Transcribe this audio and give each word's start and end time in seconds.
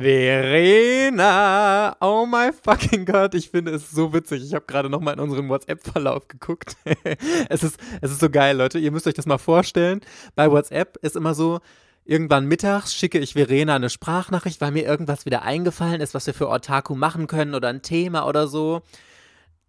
Verena! 0.00 1.96
Oh 2.00 2.24
my 2.24 2.52
fucking 2.52 3.04
God, 3.04 3.34
ich 3.34 3.50
finde 3.50 3.72
es 3.72 3.90
so 3.90 4.12
witzig. 4.12 4.44
Ich 4.44 4.54
habe 4.54 4.64
gerade 4.64 4.88
nochmal 4.88 5.14
in 5.14 5.20
unseren 5.20 5.48
WhatsApp-Verlauf 5.48 6.28
geguckt. 6.28 6.76
es, 7.48 7.64
ist, 7.64 7.80
es 8.00 8.12
ist 8.12 8.20
so 8.20 8.30
geil, 8.30 8.56
Leute. 8.56 8.78
Ihr 8.78 8.92
müsst 8.92 9.08
euch 9.08 9.14
das 9.14 9.26
mal 9.26 9.38
vorstellen. 9.38 10.00
Bei 10.36 10.52
WhatsApp 10.52 10.98
ist 11.02 11.16
immer 11.16 11.34
so, 11.34 11.58
irgendwann 12.04 12.46
mittags 12.46 12.94
schicke 12.94 13.18
ich 13.18 13.32
Verena 13.32 13.74
eine 13.74 13.90
Sprachnachricht, 13.90 14.60
weil 14.60 14.70
mir 14.70 14.84
irgendwas 14.84 15.26
wieder 15.26 15.42
eingefallen 15.42 16.00
ist, 16.00 16.14
was 16.14 16.28
wir 16.28 16.34
für 16.34 16.48
Otaku 16.48 16.94
machen 16.94 17.26
können 17.26 17.56
oder 17.56 17.66
ein 17.66 17.82
Thema 17.82 18.28
oder 18.28 18.46
so. 18.46 18.82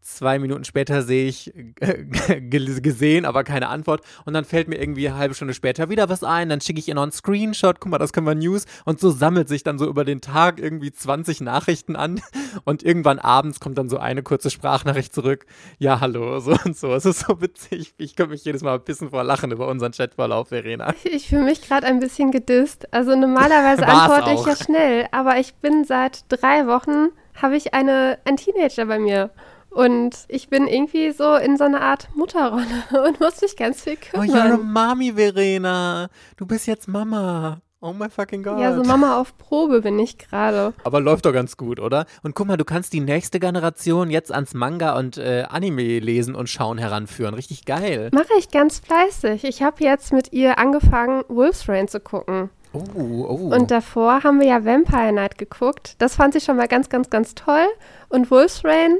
Zwei 0.01 0.39
Minuten 0.39 0.63
später 0.63 1.01
sehe 1.01 1.27
ich 1.27 1.53
äh, 1.81 2.39
gesehen, 2.49 3.25
aber 3.25 3.43
keine 3.43 3.67
Antwort. 3.67 4.01
Und 4.25 4.33
dann 4.33 4.45
fällt 4.45 4.69
mir 4.69 4.79
irgendwie 4.79 5.07
eine 5.09 5.17
halbe 5.17 5.35
Stunde 5.35 5.53
später 5.53 5.89
wieder 5.89 6.07
was 6.07 6.23
ein. 6.23 6.47
Dann 6.47 6.61
schicke 6.61 6.79
ich 6.79 6.87
ihr 6.87 6.95
noch 6.95 7.03
einen 7.03 7.11
Screenshot. 7.11 7.81
Guck 7.81 7.91
mal, 7.91 7.97
das 7.97 8.13
können 8.13 8.25
wir 8.25 8.33
News. 8.33 8.65
Und 8.85 9.01
so 9.01 9.09
sammelt 9.09 9.49
sich 9.49 9.63
dann 9.63 9.77
so 9.77 9.87
über 9.87 10.05
den 10.05 10.21
Tag 10.21 10.59
irgendwie 10.59 10.91
20 10.91 11.41
Nachrichten 11.41 11.97
an. 11.97 12.21
Und 12.63 12.81
irgendwann 12.81 13.19
abends 13.19 13.59
kommt 13.59 13.77
dann 13.77 13.89
so 13.89 13.97
eine 13.97 14.23
kurze 14.23 14.49
Sprachnachricht 14.49 15.13
zurück. 15.13 15.45
Ja, 15.79 15.99
hallo, 15.99 16.39
so 16.39 16.55
und 16.63 16.77
so. 16.77 16.93
Es 16.93 17.05
ist 17.05 17.25
so 17.27 17.41
witzig. 17.41 17.93
Ich 17.97 18.15
komme 18.15 18.29
mich 18.29 18.45
jedes 18.45 18.63
Mal 18.63 18.75
ein 18.75 18.83
bisschen 18.83 19.09
vor 19.09 19.23
Lachen 19.23 19.51
über 19.51 19.67
unseren 19.67 19.91
Chatverlauf, 19.91 20.47
Verena. 20.47 20.93
Ich 21.03 21.27
fühle 21.27 21.43
mich 21.43 21.61
gerade 21.61 21.85
ein 21.85 21.99
bisschen 21.99 22.31
gedisst. 22.31 22.93
Also 22.93 23.15
normalerweise 23.15 23.85
antworte 23.85 24.31
ich 24.33 24.45
ja 24.45 24.55
schnell. 24.55 25.07
Aber 25.11 25.37
ich 25.39 25.55
bin 25.55 25.83
seit 25.83 26.23
drei 26.29 26.67
Wochen, 26.67 27.09
habe 27.41 27.57
ich 27.57 27.73
eine, 27.73 28.17
einen 28.25 28.37
Teenager 28.37 28.85
bei 28.85 28.99
mir. 28.99 29.31
Und 29.69 30.25
ich 30.27 30.49
bin 30.49 30.67
irgendwie 30.67 31.11
so 31.11 31.35
in 31.35 31.57
so 31.57 31.65
einer 31.65 31.81
Art 31.81 32.09
Mutterrolle 32.15 32.65
und 33.07 33.19
muss 33.19 33.41
mich 33.41 33.55
ganz 33.55 33.83
viel 33.83 33.97
kümmern. 33.97 34.29
Oh, 34.29 34.33
you're 34.33 34.53
a 34.53 34.57
Mami, 34.57 35.13
Verena. 35.13 36.09
Du 36.37 36.45
bist 36.45 36.67
jetzt 36.67 36.87
Mama. 36.87 37.61
Oh 37.81 37.93
my 37.93 38.09
fucking 38.09 38.43
God. 38.43 38.59
Ja, 38.59 38.75
so 38.75 38.83
Mama 38.83 39.17
auf 39.17 39.37
Probe 39.37 39.81
bin 39.81 39.97
ich 39.99 40.17
gerade. 40.17 40.73
Aber 40.83 40.99
läuft 40.99 41.25
doch 41.25 41.31
ganz 41.31 41.55
gut, 41.55 41.79
oder? 41.79 42.05
Und 42.23 42.35
guck 42.35 42.47
mal, 42.47 42.57
du 42.57 42.65
kannst 42.65 42.91
die 42.91 42.99
nächste 42.99 43.39
Generation 43.39 44.09
jetzt 44.09 44.33
ans 44.33 44.53
Manga 44.53 44.97
und 44.97 45.17
äh, 45.17 45.45
Anime 45.47 45.99
lesen 45.99 46.35
und 46.35 46.49
schauen 46.49 46.77
heranführen. 46.77 47.33
Richtig 47.33 47.63
geil. 47.63 48.09
Mache 48.11 48.33
ich 48.37 48.51
ganz 48.51 48.79
fleißig. 48.79 49.45
Ich 49.45 49.63
habe 49.63 49.81
jetzt 49.81 50.11
mit 50.11 50.33
ihr 50.33 50.57
angefangen, 50.57 51.23
Wolf's 51.29 51.69
Rain 51.69 51.87
zu 51.87 52.01
gucken. 52.01 52.49
Oh, 52.73 52.83
oh. 52.95 53.55
Und 53.55 53.71
davor 53.71 54.23
haben 54.23 54.41
wir 54.41 54.47
ja 54.47 54.65
Vampire 54.65 55.13
Night 55.13 55.37
geguckt. 55.37 55.95
Das 55.99 56.15
fand 56.15 56.35
ich 56.35 56.43
schon 56.43 56.57
mal 56.57 56.67
ganz, 56.67 56.89
ganz, 56.89 57.09
ganz 57.09 57.33
toll. 57.33 57.65
Und 58.09 58.29
Wolf's 58.29 58.65
Rain 58.65 58.97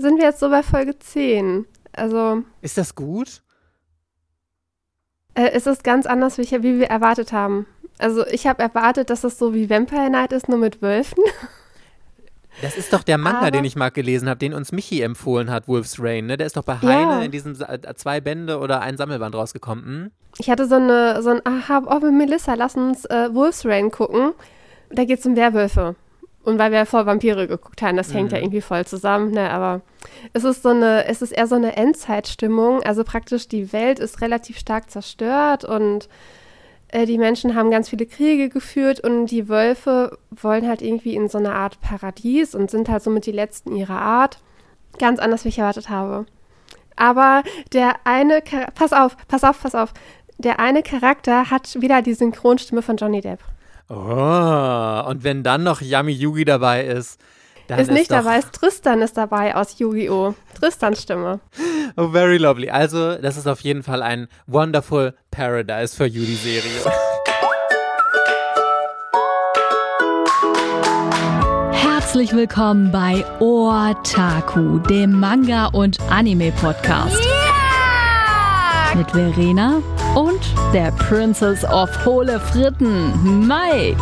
sind 0.00 0.18
wir 0.18 0.24
jetzt 0.24 0.40
so 0.40 0.50
bei 0.50 0.62
Folge 0.62 0.98
10. 0.98 1.66
Also. 1.92 2.42
Ist 2.62 2.78
das 2.78 2.94
gut? 2.94 3.42
Äh, 5.34 5.50
es 5.52 5.66
ist 5.66 5.84
ganz 5.84 6.06
anders, 6.06 6.38
wie, 6.38 6.42
ich, 6.42 6.52
wie 6.52 6.78
wir 6.78 6.88
erwartet 6.88 7.32
haben. 7.32 7.66
Also 7.98 8.26
ich 8.26 8.46
habe 8.46 8.62
erwartet, 8.62 9.10
dass 9.10 9.24
es 9.24 9.38
so 9.38 9.54
wie 9.54 9.68
Vampire 9.68 10.10
Night 10.10 10.32
ist, 10.32 10.48
nur 10.48 10.58
mit 10.58 10.82
Wölfen. 10.82 11.22
Das 12.62 12.76
ist 12.76 12.92
doch 12.92 13.02
der 13.02 13.16
Manga, 13.16 13.38
Aber 13.38 13.50
den 13.50 13.64
ich 13.64 13.76
mal 13.76 13.90
gelesen 13.90 14.28
habe, 14.28 14.38
den 14.38 14.52
uns 14.52 14.72
Michi 14.72 15.00
empfohlen 15.00 15.50
hat, 15.50 15.68
Wolf's 15.68 15.96
Rain. 15.98 16.26
Ne? 16.26 16.36
Der 16.36 16.46
ist 16.46 16.56
doch 16.56 16.64
bei 16.64 16.76
Heine 16.82 17.12
ja. 17.12 17.22
in 17.22 17.30
diesen 17.30 17.58
äh, 17.60 17.94
zwei 17.94 18.20
Bände 18.20 18.58
oder 18.58 18.80
ein 18.80 18.96
Sammelband 18.96 19.34
rausgekommen. 19.34 19.84
Hm? 19.84 20.10
Ich 20.38 20.50
hatte 20.50 20.66
so 20.66 20.74
eine, 20.74 21.22
so 21.22 21.30
ein, 21.30 21.40
aha, 21.44 21.82
oh, 21.86 22.10
Melissa, 22.10 22.54
lass 22.54 22.76
uns 22.76 23.04
äh, 23.06 23.32
Wolf's 23.32 23.64
Rain 23.64 23.90
gucken. 23.90 24.32
Da 24.90 25.04
geht 25.04 25.20
es 25.20 25.26
um 25.26 25.36
Werwölfe. 25.36 25.94
Und 26.42 26.58
weil 26.58 26.72
wir 26.72 26.86
vor 26.86 27.04
Vampire 27.04 27.46
geguckt 27.46 27.82
haben, 27.82 27.96
das 27.96 28.08
mhm. 28.08 28.14
hängt 28.14 28.32
ja 28.32 28.38
mhm. 28.38 28.44
irgendwie 28.44 28.60
voll 28.62 28.86
zusammen, 28.86 29.32
ne? 29.32 29.50
Aber 29.50 29.82
es 30.32 30.44
ist 30.44 30.62
so 30.62 30.70
eine, 30.70 31.04
es 31.06 31.20
ist 31.20 31.32
eher 31.32 31.46
so 31.46 31.54
eine 31.54 31.76
Endzeitstimmung. 31.76 32.82
Also 32.82 33.04
praktisch 33.04 33.48
die 33.48 33.72
Welt 33.72 33.98
ist 33.98 34.22
relativ 34.22 34.58
stark 34.58 34.90
zerstört 34.90 35.64
und 35.64 36.08
äh, 36.88 37.06
die 37.06 37.18
Menschen 37.18 37.54
haben 37.54 37.70
ganz 37.70 37.90
viele 37.90 38.06
Kriege 38.06 38.48
geführt 38.48 39.00
und 39.00 39.26
die 39.26 39.48
Wölfe 39.48 40.18
wollen 40.30 40.66
halt 40.66 40.82
irgendwie 40.82 41.14
in 41.14 41.28
so 41.28 41.38
eine 41.38 41.52
Art 41.54 41.80
Paradies 41.80 42.54
und 42.54 42.70
sind 42.70 42.88
halt 42.88 43.02
somit 43.02 43.26
die 43.26 43.32
letzten 43.32 43.76
ihrer 43.76 44.00
Art. 44.00 44.38
Ganz 44.98 45.20
anders, 45.20 45.44
wie 45.44 45.50
ich 45.50 45.58
erwartet 45.58 45.88
habe. 45.88 46.26
Aber 46.96 47.42
der 47.72 47.94
eine, 48.04 48.42
pass 48.74 48.92
auf, 48.92 49.16
pass 49.28 49.44
auf, 49.44 49.62
pass 49.62 49.74
auf. 49.74 49.92
Der 50.38 50.58
eine 50.58 50.82
Charakter 50.82 51.50
hat 51.50 51.80
wieder 51.80 52.02
die 52.02 52.14
Synchronstimme 52.14 52.82
von 52.82 52.96
Johnny 52.96 53.20
Depp. 53.20 53.40
Oh, 53.92 55.02
und 55.08 55.24
wenn 55.24 55.42
dann 55.42 55.64
noch 55.64 55.80
Yami 55.80 56.12
Yugi 56.12 56.44
dabei 56.44 56.84
ist. 56.84 57.20
Dann 57.66 57.80
ist 57.80 57.90
nicht 57.90 58.12
dabei, 58.12 58.38
ist 58.38 58.52
Tristan 58.52 59.02
ist 59.02 59.16
dabei 59.16 59.56
aus 59.56 59.80
Yu-Gi-Oh! 59.80 60.34
Tristans 60.58 61.02
Stimme. 61.02 61.40
Oh, 61.96 62.08
very 62.08 62.36
lovely. 62.36 62.70
Also, 62.70 63.16
das 63.16 63.36
ist 63.36 63.48
auf 63.48 63.60
jeden 63.62 63.82
Fall 63.82 64.02
ein 64.02 64.28
wonderful 64.46 65.14
Paradise 65.32 65.96
für 65.96 66.06
Yuri-Serie. 66.06 66.70
Herzlich 71.72 72.32
willkommen 72.32 72.92
bei 72.92 73.24
Otaku, 73.40 74.78
dem 74.78 75.18
Manga- 75.18 75.66
und 75.66 75.98
Anime-Podcast. 76.10 77.20
Yeah! 77.24 78.94
Mit 78.96 79.10
Verena 79.10 79.82
und 80.14 80.40
der 80.72 80.92
Princess 80.92 81.64
of 81.64 81.90
Hohle 82.04 82.38
Fritten, 82.38 83.46
Mike. 83.48 84.00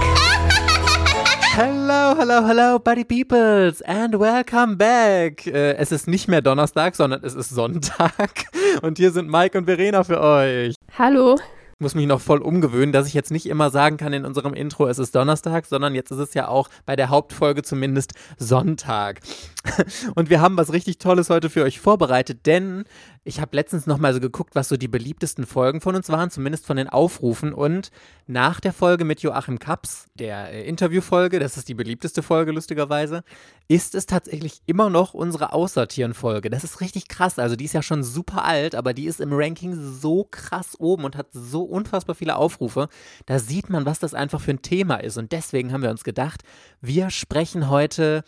Hello, 1.54 2.14
hello, 2.14 2.46
hello, 2.46 2.78
Buddy 2.78 3.04
Peoples 3.04 3.80
and 3.82 4.18
welcome 4.20 4.76
back. 4.76 5.46
Äh, 5.46 5.76
es 5.76 5.92
ist 5.92 6.08
nicht 6.08 6.28
mehr 6.28 6.42
Donnerstag, 6.42 6.94
sondern 6.94 7.24
es 7.24 7.34
ist 7.34 7.48
Sonntag. 7.50 8.44
Und 8.82 8.98
hier 8.98 9.12
sind 9.12 9.30
Mike 9.30 9.56
und 9.56 9.64
Verena 9.64 10.04
für 10.04 10.20
euch. 10.20 10.74
Hallo. 10.98 11.36
Ich 11.78 11.80
muss 11.80 11.94
mich 11.94 12.06
noch 12.06 12.20
voll 12.20 12.42
umgewöhnen, 12.42 12.92
dass 12.92 13.06
ich 13.06 13.14
jetzt 13.14 13.30
nicht 13.30 13.46
immer 13.46 13.70
sagen 13.70 13.96
kann 13.96 14.12
in 14.12 14.24
unserem 14.24 14.52
Intro, 14.52 14.88
es 14.88 14.98
ist 14.98 15.14
Donnerstag, 15.14 15.64
sondern 15.64 15.94
jetzt 15.94 16.10
ist 16.10 16.18
es 16.18 16.34
ja 16.34 16.48
auch 16.48 16.68
bei 16.84 16.96
der 16.96 17.08
Hauptfolge 17.08 17.62
zumindest 17.62 18.14
Sonntag. 18.36 19.20
Und 20.14 20.30
wir 20.30 20.40
haben 20.40 20.56
was 20.56 20.72
richtig 20.72 20.98
Tolles 20.98 21.30
heute 21.30 21.50
für 21.50 21.64
euch 21.64 21.80
vorbereitet, 21.80 22.46
denn 22.46 22.84
ich 23.24 23.40
habe 23.40 23.56
letztens 23.56 23.86
noch 23.86 23.98
mal 23.98 24.14
so 24.14 24.20
geguckt, 24.20 24.54
was 24.54 24.68
so 24.68 24.76
die 24.76 24.88
beliebtesten 24.88 25.46
Folgen 25.46 25.80
von 25.80 25.94
uns 25.94 26.08
waren, 26.08 26.30
zumindest 26.30 26.66
von 26.66 26.76
den 26.76 26.88
Aufrufen. 26.88 27.52
Und 27.52 27.90
nach 28.26 28.60
der 28.60 28.72
Folge 28.72 29.04
mit 29.04 29.20
Joachim 29.20 29.58
Kaps, 29.58 30.06
der 30.14 30.52
äh, 30.52 30.66
Interviewfolge, 30.66 31.38
das 31.38 31.56
ist 31.56 31.68
die 31.68 31.74
beliebteste 31.74 32.22
Folge 32.22 32.52
lustigerweise, 32.52 33.24
ist 33.66 33.94
es 33.94 34.06
tatsächlich 34.06 34.60
immer 34.66 34.90
noch 34.90 35.12
unsere 35.12 35.52
Aussortieren-Folge. 35.52 36.50
Das 36.50 36.64
ist 36.64 36.80
richtig 36.80 37.08
krass. 37.08 37.38
Also 37.38 37.56
die 37.56 37.64
ist 37.64 37.74
ja 37.74 37.82
schon 37.82 38.02
super 38.02 38.44
alt, 38.44 38.74
aber 38.74 38.94
die 38.94 39.06
ist 39.06 39.20
im 39.20 39.32
Ranking 39.32 39.74
so 39.74 40.26
krass 40.30 40.78
oben 40.78 41.04
und 41.04 41.16
hat 41.16 41.28
so 41.32 41.62
unfassbar 41.64 42.14
viele 42.14 42.36
Aufrufe. 42.36 42.88
Da 43.26 43.38
sieht 43.38 43.68
man, 43.68 43.84
was 43.84 43.98
das 43.98 44.14
einfach 44.14 44.40
für 44.40 44.52
ein 44.52 44.62
Thema 44.62 44.96
ist. 44.96 45.18
Und 45.18 45.32
deswegen 45.32 45.72
haben 45.72 45.82
wir 45.82 45.90
uns 45.90 46.04
gedacht, 46.04 46.42
wir 46.80 47.10
sprechen 47.10 47.68
heute 47.68 48.24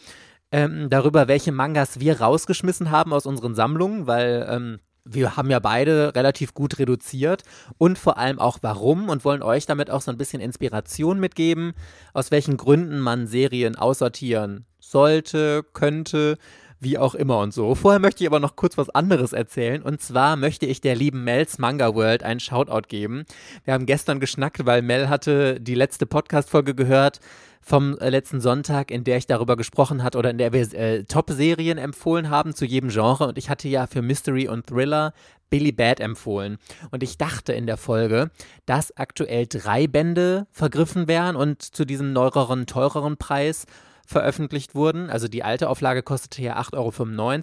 ähm, 0.52 0.90
darüber, 0.90 1.28
welche 1.28 1.52
Mangas 1.52 2.00
wir 2.00 2.20
rausgeschmissen 2.20 2.90
haben 2.90 3.12
aus 3.12 3.26
unseren 3.26 3.54
Sammlungen, 3.54 4.06
weil 4.06 4.46
ähm, 4.48 4.80
wir 5.04 5.36
haben 5.36 5.50
ja 5.50 5.58
beide 5.58 6.14
relativ 6.14 6.54
gut 6.54 6.78
reduziert 6.78 7.42
und 7.78 7.98
vor 7.98 8.18
allem 8.18 8.38
auch 8.38 8.58
warum 8.62 9.08
und 9.08 9.24
wollen 9.24 9.42
euch 9.42 9.66
damit 9.66 9.90
auch 9.90 10.02
so 10.02 10.10
ein 10.10 10.18
bisschen 10.18 10.42
Inspiration 10.42 11.18
mitgeben, 11.18 11.72
aus 12.12 12.30
welchen 12.30 12.56
Gründen 12.56 13.00
man 13.00 13.26
Serien 13.26 13.76
aussortieren 13.76 14.66
sollte, 14.78 15.64
könnte, 15.72 16.36
wie 16.80 16.98
auch 16.98 17.14
immer 17.14 17.38
und 17.38 17.52
so. 17.52 17.74
Vorher 17.74 18.00
möchte 18.00 18.24
ich 18.24 18.28
aber 18.28 18.40
noch 18.40 18.56
kurz 18.56 18.78
was 18.78 18.90
anderes 18.90 19.32
erzählen. 19.32 19.82
Und 19.82 20.00
zwar 20.00 20.36
möchte 20.36 20.66
ich 20.66 20.80
der 20.80 20.96
lieben 20.96 21.24
Mel's 21.24 21.58
Manga 21.58 21.94
World 21.94 22.22
einen 22.22 22.40
Shoutout 22.40 22.88
geben. 22.88 23.24
Wir 23.64 23.74
haben 23.74 23.86
gestern 23.86 24.18
geschnackt, 24.18 24.64
weil 24.64 24.82
Mel 24.82 25.08
hatte 25.08 25.60
die 25.60 25.74
letzte 25.74 26.06
Podcast-Folge 26.06 26.74
gehört 26.74 27.20
vom 27.60 27.98
äh, 27.98 28.08
letzten 28.08 28.40
Sonntag, 28.40 28.90
in 28.90 29.04
der 29.04 29.18
ich 29.18 29.26
darüber 29.26 29.56
gesprochen 29.56 30.02
hat 30.02 30.16
oder 30.16 30.30
in 30.30 30.38
der 30.38 30.54
wir 30.54 30.62
äh, 30.72 31.04
Top-Serien 31.04 31.76
empfohlen 31.76 32.30
haben 32.30 32.54
zu 32.54 32.64
jedem 32.64 32.88
Genre. 32.88 33.28
Und 33.28 33.38
ich 33.38 33.50
hatte 33.50 33.68
ja 33.68 33.86
für 33.86 34.00
Mystery 34.00 34.48
und 34.48 34.66
Thriller 34.66 35.12
Billy 35.50 35.72
Bad 35.72 36.00
empfohlen. 36.00 36.58
Und 36.90 37.02
ich 37.02 37.18
dachte 37.18 37.52
in 37.52 37.66
der 37.66 37.76
Folge, 37.76 38.30
dass 38.64 38.96
aktuell 38.96 39.46
drei 39.46 39.86
Bände 39.86 40.46
vergriffen 40.52 41.08
wären 41.08 41.36
und 41.36 41.62
zu 41.62 41.84
diesem 41.84 42.12
neueren, 42.12 42.66
teureren 42.66 43.18
Preis 43.18 43.66
veröffentlicht 44.10 44.74
wurden. 44.74 45.08
Also 45.08 45.28
die 45.28 45.44
alte 45.44 45.68
Auflage 45.68 46.02
kostete 46.02 46.42
ja 46.42 46.58
8,95 46.58 46.74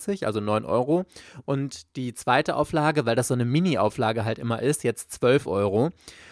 Euro, 0.09 0.25
also 0.25 0.39
9 0.41 0.65
Euro. 0.65 1.05
Und 1.45 1.95
die 1.95 2.13
zweite 2.13 2.55
Auflage, 2.55 3.05
weil 3.05 3.15
das 3.15 3.29
so 3.29 3.33
eine 3.33 3.45
Mini-Auflage 3.45 4.25
halt 4.25 4.37
immer 4.37 4.61
ist, 4.61 4.83
jetzt 4.83 5.13
12 5.13 5.47
Euro. 5.47 5.91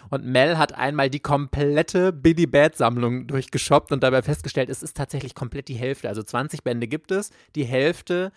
Und 0.10 0.26
Mel 0.26 0.58
hat 0.58 0.76
einmal 0.76 1.10
die 1.10 1.22
komplette 1.22 2.12
Billy 2.12 2.48
Bad 2.48 2.76
Sammlung 2.76 3.28
durchgeshoppt 3.28 3.94
und 3.94 4.04
dabei 4.04 4.22
festgestellt, 4.22 4.70
es 4.70 4.84
ist 4.84 4.98
tatsächlich 4.98 5.36
komplett 5.36 5.70
die 5.70 5.76
Hälfte. 5.76 6.10
Also 6.10 6.22
20 6.22 6.64
Bände 6.64 6.88
gibt 6.88 7.12
es. 7.12 7.32
Die 7.56 7.66
Hälfte 7.66 8.34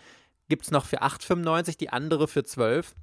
gibt 0.48 0.64
es 0.64 0.70
noch 0.70 0.84
für 0.84 1.02
8,95, 1.02 1.78
die 1.78 1.90
andere 1.90 2.28
für 2.28 2.44
12. 2.44 2.94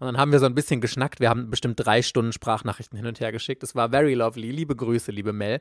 Und 0.00 0.06
dann 0.06 0.16
haben 0.18 0.32
wir 0.32 0.38
so 0.38 0.46
ein 0.46 0.54
bisschen 0.54 0.80
geschnackt. 0.80 1.20
Wir 1.20 1.28
haben 1.28 1.50
bestimmt 1.50 1.76
drei 1.78 2.02
Stunden 2.02 2.32
Sprachnachrichten 2.32 2.96
hin 2.96 3.06
und 3.06 3.20
her 3.20 3.32
geschickt. 3.32 3.62
Es 3.62 3.74
war 3.74 3.90
very 3.90 4.14
lovely. 4.14 4.50
Liebe 4.50 4.74
Grüße, 4.76 5.12
liebe 5.12 5.32
Mel. 5.32 5.60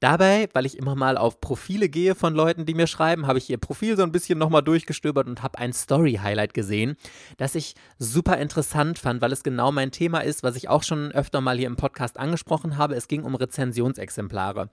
Dabei, 0.00 0.48
weil 0.52 0.66
ich 0.66 0.78
immer 0.78 0.94
mal 0.94 1.16
auf 1.16 1.40
Profile 1.40 1.88
gehe 1.88 2.14
von 2.14 2.34
Leuten, 2.34 2.64
die 2.64 2.74
mir 2.74 2.86
schreiben, 2.86 3.26
habe 3.26 3.38
ich 3.38 3.50
ihr 3.50 3.58
Profil 3.58 3.96
so 3.96 4.02
ein 4.02 4.12
bisschen 4.12 4.38
nochmal 4.38 4.62
durchgestöbert 4.62 5.26
und 5.26 5.42
habe 5.42 5.58
ein 5.58 5.72
Story-Highlight 5.72 6.54
gesehen, 6.54 6.96
das 7.36 7.54
ich 7.54 7.74
super 7.98 8.38
interessant 8.38 8.98
fand, 8.98 9.20
weil 9.20 9.32
es 9.32 9.42
genau 9.42 9.72
mein 9.72 9.90
Thema 9.90 10.20
ist, 10.20 10.42
was 10.42 10.56
ich 10.56 10.68
auch 10.68 10.82
schon 10.82 11.12
öfter 11.12 11.40
mal 11.40 11.58
hier 11.58 11.66
im 11.66 11.76
Podcast 11.76 12.18
angesprochen 12.18 12.78
habe. 12.78 12.94
Es 12.94 13.08
ging 13.08 13.24
um 13.24 13.34
Rezensionsexemplare. 13.34 14.70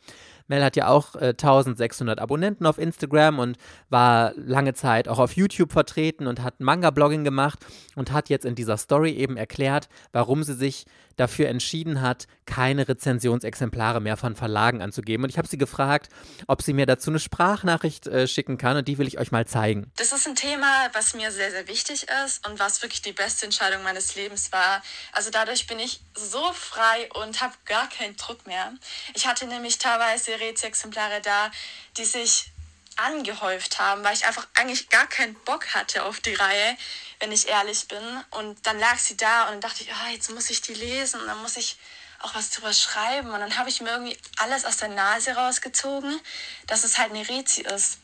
Mel 0.48 0.64
hat 0.64 0.78
ja 0.78 0.88
auch 0.88 1.16
äh, 1.16 1.30
1600 1.30 2.20
Abonnenten 2.20 2.66
auf 2.66 2.78
Instagram 2.78 3.40
und 3.40 3.58
war 3.90 4.32
lange 4.36 4.74
Zeit 4.74 5.08
auch 5.08 5.20
auf 5.20 5.34
YouTube 5.34 5.74
vertreten 5.74 6.26
und 6.26 6.42
hat 6.42 6.62
Manga-Blogging 6.62 7.24
gemacht 7.24 7.66
und 7.96 8.12
hat 8.12 8.30
jetzt 8.30 8.46
in 8.48 8.56
dieser 8.56 8.78
Story 8.78 9.12
eben 9.12 9.38
erklärt, 9.38 9.90
warum 10.12 10.44
sie 10.44 10.56
sich 10.56 10.86
dafür 11.18 11.50
entschieden 11.50 12.02
hat, 12.02 12.28
keine 12.46 12.88
Rezensionsexemplare 12.88 14.00
mehr 14.00 14.18
von 14.18 14.36
Verlagen 14.36 14.82
anzugeben. 14.82 15.24
Und 15.24 15.30
ich 15.30 15.38
habe 15.38 15.48
sie 15.48 15.58
gefragt, 15.58 16.10
ob 16.48 16.62
sie 16.62 16.74
mir 16.74 16.86
dazu 16.86 17.10
eine 17.10 17.20
Sprachnachricht 17.20 18.08
äh, 18.08 18.28
schicken 18.28 18.58
kann 18.58 18.78
und 18.78 18.88
die 18.88 18.98
will 18.98 19.08
ich 19.08 19.18
euch 19.18 19.32
mal 19.32 19.46
zeigen. 19.46 19.92
Das 19.98 20.14
ist 20.14 20.28
ein 20.28 20.36
Thema, 20.36 20.90
was 20.94 21.16
mir 21.16 21.32
sehr, 21.32 21.52
sehr 21.52 21.68
wichtig 21.68 22.06
ist 22.26 22.48
und 22.48 22.60
was 22.60 22.82
wirklich 22.82 23.02
die 23.02 23.14
beste 23.14 23.46
Entscheidung 23.46 23.84
meines 23.84 24.16
Lebens 24.16 24.52
war. 24.52 24.82
Also 25.12 25.32
dadurch 25.32 25.68
bin 25.68 25.80
ich 25.80 26.02
so 26.14 26.42
frei 26.54 27.10
und 27.22 27.42
habe 27.42 27.54
gar 27.66 27.90
keinen 27.90 28.16
Druck 28.16 28.46
mehr. 28.46 28.74
Ich 29.16 29.28
hatte 29.28 29.48
nämlich 29.48 29.80
teilweise 29.80 30.40
Rezi-Exemplare 30.40 31.22
da, 31.24 31.52
die 31.98 32.06
sich 32.06 32.52
angehäuft 32.98 33.80
haben, 33.80 34.04
weil 34.04 34.14
ich 34.14 34.26
einfach 34.26 34.48
eigentlich 34.56 34.90
gar 34.90 35.08
keinen 35.08 35.36
Bock 35.46 35.74
hatte 35.74 36.04
auf 36.04 36.20
die 36.20 36.34
Reihe, 36.34 36.78
wenn 37.20 37.32
ich 37.32 37.48
ehrlich 37.48 37.88
bin. 37.88 38.24
Und 38.32 38.66
dann 38.66 38.80
lag 38.80 38.98
sie 38.98 39.18
da 39.18 39.44
und 39.44 39.54
dann 39.54 39.62
dachte 39.62 39.84
ich, 39.84 39.90
oh, 39.92 40.12
jetzt 40.12 40.30
muss 40.32 40.50
ich 40.50 40.62
die 40.62 40.74
lesen 40.74 41.22
und 41.22 41.28
dann 41.28 41.42
muss 41.42 41.58
ich 41.58 41.78
auch 42.20 42.36
was 42.36 42.50
drüber 42.50 42.74
schreiben. 42.74 43.30
Und 43.30 43.40
dann 43.40 43.58
habe 43.58 43.70
ich 43.70 43.82
mir 43.82 43.92
irgendwie 43.92 44.18
alles 44.38 44.66
aus 44.66 44.78
der 44.78 44.90
Nase 44.90 45.36
rausgezogen, 45.36 46.20
dass 46.68 46.84
es 46.84 46.98
halt 46.98 47.12
eine 47.12 47.28
Rezi 47.28 47.62
ist. 47.62 48.00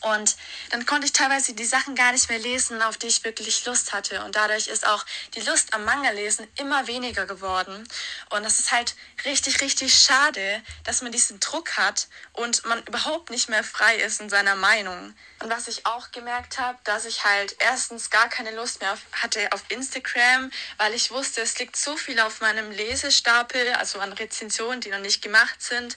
Und 0.00 0.36
dann 0.70 0.86
konnte 0.86 1.06
ich 1.06 1.12
teilweise 1.12 1.54
die 1.54 1.64
Sachen 1.64 1.96
gar 1.96 2.12
nicht 2.12 2.28
mehr 2.28 2.38
lesen, 2.38 2.82
auf 2.82 2.98
die 2.98 3.08
ich 3.08 3.24
wirklich 3.24 3.64
Lust 3.64 3.92
hatte. 3.92 4.22
Und 4.24 4.36
dadurch 4.36 4.68
ist 4.68 4.86
auch 4.86 5.04
die 5.34 5.40
Lust 5.40 5.74
am 5.74 5.84
Manga-Lesen 5.84 6.46
immer 6.56 6.86
weniger 6.86 7.26
geworden. 7.26 7.88
Und 8.30 8.44
das 8.44 8.60
ist 8.60 8.70
halt 8.70 8.94
richtig, 9.24 9.60
richtig 9.60 9.92
schade, 9.98 10.62
dass 10.84 11.02
man 11.02 11.10
diesen 11.10 11.40
Druck 11.40 11.76
hat 11.76 12.06
und 12.38 12.64
man 12.66 12.82
überhaupt 12.84 13.30
nicht 13.30 13.48
mehr 13.48 13.64
frei 13.64 13.96
ist 13.96 14.20
in 14.20 14.30
seiner 14.30 14.54
Meinung. 14.54 15.12
Und 15.40 15.50
was 15.50 15.66
ich 15.66 15.86
auch 15.86 16.12
gemerkt 16.12 16.58
habe, 16.58 16.78
dass 16.84 17.04
ich 17.04 17.24
halt 17.24 17.56
erstens 17.58 18.10
gar 18.10 18.28
keine 18.28 18.52
Lust 18.52 18.80
mehr 18.80 18.96
hatte 19.12 19.52
auf 19.52 19.64
Instagram, 19.68 20.52
weil 20.76 20.94
ich 20.94 21.10
wusste, 21.10 21.40
es 21.40 21.58
liegt 21.58 21.76
so 21.76 21.96
viel 21.96 22.20
auf 22.20 22.40
meinem 22.40 22.70
Lesestapel, 22.70 23.72
also 23.74 23.98
an 23.98 24.12
Rezensionen, 24.12 24.80
die 24.80 24.90
noch 24.90 25.00
nicht 25.00 25.20
gemacht 25.20 25.60
sind, 25.60 25.96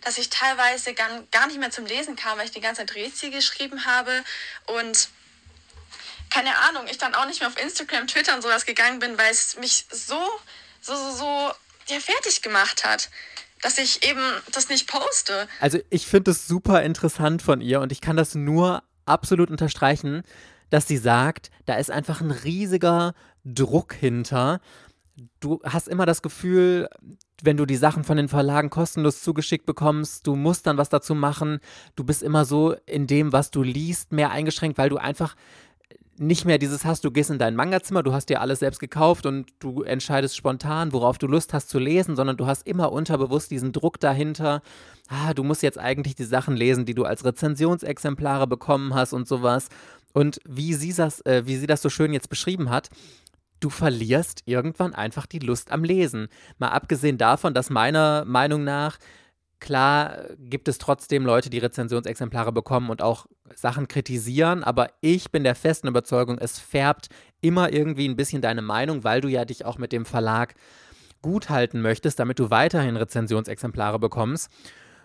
dass 0.00 0.16
ich 0.16 0.30
teilweise 0.30 0.94
gar, 0.94 1.08
gar 1.30 1.46
nicht 1.46 1.58
mehr 1.58 1.70
zum 1.70 1.84
Lesen 1.84 2.16
kam, 2.16 2.38
weil 2.38 2.46
ich 2.46 2.52
die 2.52 2.60
ganze 2.60 2.86
Zeit 2.86 2.94
Rätsel 2.94 3.30
geschrieben 3.30 3.84
habe 3.84 4.24
und 4.66 5.08
keine 6.30 6.56
Ahnung, 6.56 6.86
ich 6.88 6.96
dann 6.96 7.14
auch 7.14 7.26
nicht 7.26 7.40
mehr 7.40 7.48
auf 7.48 7.60
Instagram, 7.60 8.06
Twitter 8.06 8.34
und 8.34 8.40
sowas 8.40 8.64
gegangen 8.64 8.98
bin, 8.98 9.18
weil 9.18 9.30
es 9.30 9.56
mich 9.56 9.84
so, 9.90 10.26
so, 10.80 10.96
so, 10.96 11.12
so 11.14 11.54
ja, 11.88 12.00
fertig 12.00 12.40
gemacht 12.40 12.84
hat 12.84 13.10
dass 13.62 13.78
ich 13.78 14.06
eben 14.06 14.20
das 14.52 14.68
nicht 14.68 14.88
poste. 14.88 15.48
Also 15.60 15.78
ich 15.88 16.06
finde 16.06 16.32
es 16.32 16.46
super 16.46 16.82
interessant 16.82 17.40
von 17.40 17.60
ihr 17.60 17.80
und 17.80 17.92
ich 17.92 18.00
kann 18.00 18.16
das 18.16 18.34
nur 18.34 18.82
absolut 19.06 19.50
unterstreichen, 19.50 20.22
dass 20.68 20.86
sie 20.86 20.98
sagt, 20.98 21.50
da 21.64 21.74
ist 21.74 21.90
einfach 21.90 22.20
ein 22.20 22.30
riesiger 22.30 23.14
Druck 23.44 23.94
hinter. 23.94 24.60
Du 25.40 25.60
hast 25.64 25.88
immer 25.88 26.06
das 26.06 26.22
Gefühl, 26.22 26.88
wenn 27.42 27.56
du 27.56 27.66
die 27.66 27.76
Sachen 27.76 28.04
von 28.04 28.16
den 28.16 28.28
Verlagen 28.28 28.70
kostenlos 28.70 29.22
zugeschickt 29.22 29.66
bekommst, 29.66 30.26
du 30.26 30.34
musst 30.34 30.66
dann 30.66 30.78
was 30.78 30.88
dazu 30.88 31.14
machen. 31.14 31.60
Du 31.96 32.04
bist 32.04 32.22
immer 32.22 32.44
so 32.44 32.74
in 32.86 33.06
dem, 33.06 33.32
was 33.32 33.50
du 33.50 33.62
liest, 33.62 34.12
mehr 34.12 34.30
eingeschränkt, 34.30 34.78
weil 34.78 34.88
du 34.88 34.96
einfach 34.96 35.36
nicht 36.18 36.44
mehr 36.44 36.58
dieses 36.58 36.84
hast, 36.84 37.04
du 37.04 37.10
gehst 37.10 37.30
in 37.30 37.38
dein 37.38 37.56
Manga-Zimmer, 37.56 38.02
du 38.02 38.12
hast 38.12 38.28
dir 38.28 38.40
alles 38.40 38.58
selbst 38.58 38.80
gekauft 38.80 39.26
und 39.26 39.50
du 39.58 39.82
entscheidest 39.82 40.36
spontan, 40.36 40.92
worauf 40.92 41.18
du 41.18 41.26
Lust 41.26 41.54
hast 41.54 41.68
zu 41.68 41.78
lesen, 41.78 42.16
sondern 42.16 42.36
du 42.36 42.46
hast 42.46 42.66
immer 42.66 42.92
unterbewusst 42.92 43.50
diesen 43.50 43.72
Druck 43.72 43.98
dahinter, 43.98 44.62
ah, 45.08 45.34
du 45.34 45.42
musst 45.42 45.62
jetzt 45.62 45.78
eigentlich 45.78 46.14
die 46.14 46.24
Sachen 46.24 46.56
lesen, 46.56 46.84
die 46.84 46.94
du 46.94 47.04
als 47.04 47.24
Rezensionsexemplare 47.24 48.46
bekommen 48.46 48.94
hast 48.94 49.12
und 49.12 49.26
sowas. 49.26 49.68
Und 50.12 50.38
wie 50.46 50.74
sie 50.74 50.92
das, 50.92 51.20
äh, 51.24 51.42
wie 51.46 51.56
sie 51.56 51.66
das 51.66 51.82
so 51.82 51.88
schön 51.88 52.12
jetzt 52.12 52.28
beschrieben 52.28 52.70
hat, 52.70 52.90
du 53.60 53.70
verlierst 53.70 54.42
irgendwann 54.44 54.94
einfach 54.94 55.26
die 55.26 55.38
Lust 55.38 55.70
am 55.70 55.84
Lesen. 55.84 56.28
Mal 56.58 56.68
abgesehen 56.68 57.16
davon, 57.16 57.54
dass 57.54 57.70
meiner 57.70 58.24
Meinung 58.24 58.64
nach 58.64 58.98
klar 59.62 60.24
gibt 60.38 60.68
es 60.68 60.76
trotzdem 60.76 61.24
Leute, 61.24 61.48
die 61.48 61.58
Rezensionsexemplare 61.58 62.52
bekommen 62.52 62.90
und 62.90 63.00
auch 63.00 63.26
Sachen 63.54 63.88
kritisieren, 63.88 64.64
aber 64.64 64.88
ich 65.00 65.30
bin 65.30 65.44
der 65.44 65.54
festen 65.54 65.88
Überzeugung, 65.88 66.38
es 66.38 66.58
färbt 66.58 67.08
immer 67.40 67.72
irgendwie 67.72 68.08
ein 68.08 68.16
bisschen 68.16 68.42
deine 68.42 68.62
Meinung, 68.62 69.04
weil 69.04 69.20
du 69.20 69.28
ja 69.28 69.44
dich 69.44 69.64
auch 69.64 69.78
mit 69.78 69.92
dem 69.92 70.04
Verlag 70.04 70.54
gut 71.22 71.48
halten 71.48 71.80
möchtest, 71.80 72.18
damit 72.18 72.38
du 72.38 72.50
weiterhin 72.50 72.96
Rezensionsexemplare 72.96 73.98
bekommst. 73.98 74.50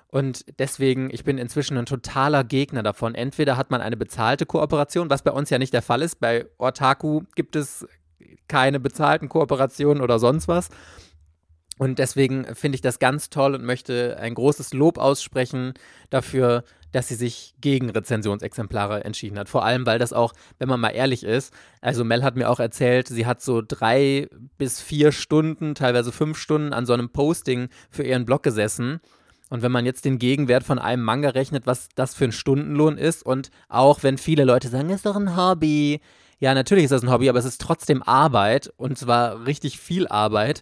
Und 0.09 0.45
deswegen, 0.57 1.09
ich 1.11 1.23
bin 1.23 1.37
inzwischen 1.37 1.77
ein 1.77 1.85
totaler 1.85 2.43
Gegner 2.43 2.81
davon. 2.81 3.13
Entweder 3.13 3.57
hat 3.57 3.71
man 3.71 3.81
eine 3.81 3.97
bezahlte 3.97 4.45
Kooperation, 4.45 5.09
was 5.09 5.21
bei 5.21 5.31
uns 5.31 5.49
ja 5.49 5.59
nicht 5.59 5.73
der 5.73 5.81
Fall 5.81 6.01
ist. 6.01 6.19
Bei 6.19 6.45
Ortaku 6.57 7.23
gibt 7.35 7.55
es 7.55 7.85
keine 8.47 8.79
bezahlten 8.79 9.29
Kooperationen 9.29 10.01
oder 10.01 10.17
sonst 10.17 10.47
was. 10.47 10.69
Und 11.77 11.99
deswegen 11.99 12.55
finde 12.55 12.75
ich 12.75 12.81
das 12.81 12.99
ganz 12.99 13.29
toll 13.29 13.55
und 13.55 13.63
möchte 13.63 14.17
ein 14.19 14.33
großes 14.33 14.73
Lob 14.73 14.97
aussprechen 14.97 15.73
dafür, 16.09 16.63
dass 16.91 17.07
sie 17.07 17.15
sich 17.15 17.53
gegen 17.61 17.89
Rezensionsexemplare 17.89 19.03
entschieden 19.03 19.37
hat. 19.37 19.49
Vor 19.49 19.63
allem, 19.63 19.85
weil 19.85 19.99
das 19.99 20.13
auch, 20.13 20.33
wenn 20.57 20.69
man 20.69 20.79
mal 20.79 20.89
ehrlich 20.89 21.23
ist, 21.23 21.53
also 21.81 22.03
Mel 22.03 22.23
hat 22.23 22.35
mir 22.35 22.49
auch 22.49 22.59
erzählt, 22.59 23.07
sie 23.07 23.25
hat 23.25 23.41
so 23.41 23.61
drei 23.65 24.27
bis 24.57 24.81
vier 24.81 25.11
Stunden, 25.11 25.75
teilweise 25.75 26.11
fünf 26.11 26.37
Stunden 26.37 26.73
an 26.73 26.85
so 26.85 26.93
einem 26.93 27.09
Posting 27.09 27.69
für 27.89 28.03
ihren 28.03 28.25
Blog 28.25 28.43
gesessen. 28.43 28.99
Und 29.49 29.61
wenn 29.61 29.71
man 29.71 29.85
jetzt 29.85 30.05
den 30.05 30.17
Gegenwert 30.17 30.63
von 30.63 30.79
einem 30.79 31.03
Manga 31.03 31.29
rechnet, 31.29 31.67
was 31.67 31.89
das 31.95 32.15
für 32.15 32.25
ein 32.25 32.31
Stundenlohn 32.31 32.97
ist, 32.97 33.23
und 33.23 33.49
auch 33.69 34.03
wenn 34.03 34.17
viele 34.17 34.43
Leute 34.43 34.69
sagen, 34.69 34.89
ist 34.89 35.05
doch 35.05 35.15
ein 35.15 35.37
Hobby, 35.37 36.01
ja, 36.39 36.53
natürlich 36.53 36.85
ist 36.85 36.91
das 36.91 37.03
ein 37.03 37.11
Hobby, 37.11 37.29
aber 37.29 37.39
es 37.39 37.45
ist 37.45 37.61
trotzdem 37.61 38.03
Arbeit 38.03 38.71
und 38.77 38.97
zwar 38.97 39.45
richtig 39.45 39.79
viel 39.79 40.07
Arbeit. 40.07 40.61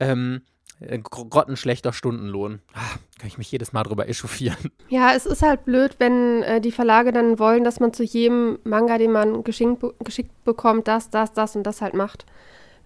Ähm, 0.00 0.42
äh, 0.80 0.98
grottenschlechter 0.98 1.92
Stundenlohn. 1.92 2.60
Ah, 2.72 2.98
kann 3.18 3.28
ich 3.28 3.38
mich 3.38 3.50
jedes 3.50 3.72
Mal 3.72 3.82
drüber 3.82 4.08
echauffieren. 4.08 4.56
Ja, 4.90 5.12
es 5.14 5.26
ist 5.26 5.42
halt 5.42 5.66
blöd, 5.66 5.96
wenn 5.98 6.42
äh, 6.42 6.60
die 6.62 6.72
Verlage 6.72 7.12
dann 7.12 7.38
wollen, 7.38 7.62
dass 7.62 7.78
man 7.78 7.92
zu 7.92 8.04
jedem 8.04 8.58
Manga, 8.64 8.96
den 8.96 9.12
man 9.12 9.44
geschenkt, 9.44 9.84
geschickt 10.02 10.32
bekommt, 10.44 10.88
das, 10.88 11.10
das, 11.10 11.32
das 11.34 11.56
und 11.56 11.64
das 11.64 11.82
halt 11.82 11.92
macht 11.92 12.24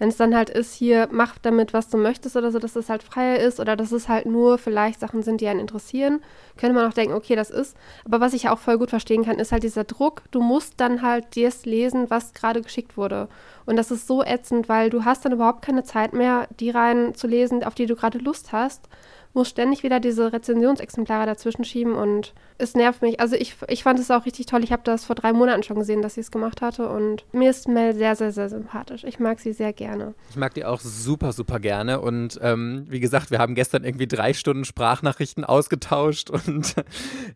wenn 0.02 0.08
es 0.08 0.16
dann 0.16 0.34
halt 0.34 0.50
ist, 0.50 0.74
hier 0.74 1.08
mach 1.12 1.38
damit, 1.38 1.72
was 1.72 1.88
du 1.88 1.96
möchtest 1.96 2.36
oder 2.36 2.50
so, 2.50 2.58
dass 2.58 2.74
es 2.74 2.90
halt 2.90 3.04
freier 3.04 3.38
ist 3.38 3.60
oder 3.60 3.76
dass 3.76 3.92
es 3.92 4.08
halt 4.08 4.26
nur 4.26 4.58
vielleicht 4.58 4.98
Sachen 4.98 5.22
sind, 5.22 5.40
die 5.40 5.46
einen 5.46 5.60
interessieren, 5.60 6.24
könnte 6.56 6.74
man 6.74 6.90
auch 6.90 6.92
denken, 6.92 7.14
okay, 7.14 7.36
das 7.36 7.50
ist. 7.50 7.76
Aber 8.04 8.18
was 8.18 8.32
ich 8.32 8.48
auch 8.48 8.58
voll 8.58 8.78
gut 8.78 8.90
verstehen 8.90 9.24
kann, 9.24 9.38
ist 9.38 9.52
halt 9.52 9.62
dieser 9.62 9.84
Druck, 9.84 10.24
du 10.32 10.40
musst 10.40 10.74
dann 10.78 11.02
halt 11.02 11.36
das 11.36 11.66
lesen, 11.66 12.10
was 12.10 12.34
gerade 12.34 12.62
geschickt 12.62 12.96
wurde. 12.96 13.28
Und 13.64 13.76
das 13.76 13.92
ist 13.92 14.08
so 14.08 14.24
ätzend, 14.24 14.68
weil 14.68 14.90
du 14.90 15.04
hast 15.04 15.24
dann 15.24 15.34
überhaupt 15.34 15.62
keine 15.62 15.84
Zeit 15.84 16.14
mehr, 16.14 16.48
die 16.58 16.70
rein 16.70 17.14
zu 17.14 17.28
lesen, 17.28 17.62
auf 17.62 17.76
die 17.76 17.86
du 17.86 17.94
gerade 17.94 18.18
Lust 18.18 18.50
hast 18.50 18.88
muss 19.34 19.48
ständig 19.48 19.82
wieder 19.82 20.00
diese 20.00 20.32
Rezensionsexemplare 20.32 21.26
dazwischen 21.26 21.64
schieben 21.64 21.94
und 21.94 22.34
es 22.58 22.74
nervt 22.74 23.02
mich. 23.02 23.18
Also 23.20 23.34
ich, 23.34 23.56
ich 23.68 23.82
fand 23.82 23.98
es 23.98 24.10
auch 24.10 24.26
richtig 24.26 24.46
toll. 24.46 24.62
Ich 24.62 24.72
habe 24.72 24.82
das 24.84 25.04
vor 25.04 25.16
drei 25.16 25.32
Monaten 25.32 25.62
schon 25.62 25.78
gesehen, 25.78 26.02
dass 26.02 26.14
sie 26.14 26.20
es 26.20 26.30
gemacht 26.30 26.60
hatte 26.60 26.88
und 26.88 27.24
mir 27.32 27.50
ist 27.50 27.68
Mel 27.68 27.94
sehr, 27.94 28.14
sehr, 28.14 28.32
sehr 28.32 28.48
sympathisch. 28.48 29.04
Ich 29.04 29.18
mag 29.18 29.40
sie 29.40 29.52
sehr 29.52 29.72
gerne. 29.72 30.14
Ich 30.30 30.36
mag 30.36 30.54
die 30.54 30.64
auch 30.64 30.80
super, 30.80 31.32
super 31.32 31.60
gerne 31.60 32.00
und 32.00 32.38
ähm, 32.42 32.84
wie 32.88 33.00
gesagt, 33.00 33.30
wir 33.30 33.38
haben 33.38 33.54
gestern 33.54 33.84
irgendwie 33.84 34.06
drei 34.06 34.32
Stunden 34.34 34.64
Sprachnachrichten 34.64 35.44
ausgetauscht 35.44 36.30
und 36.46 36.76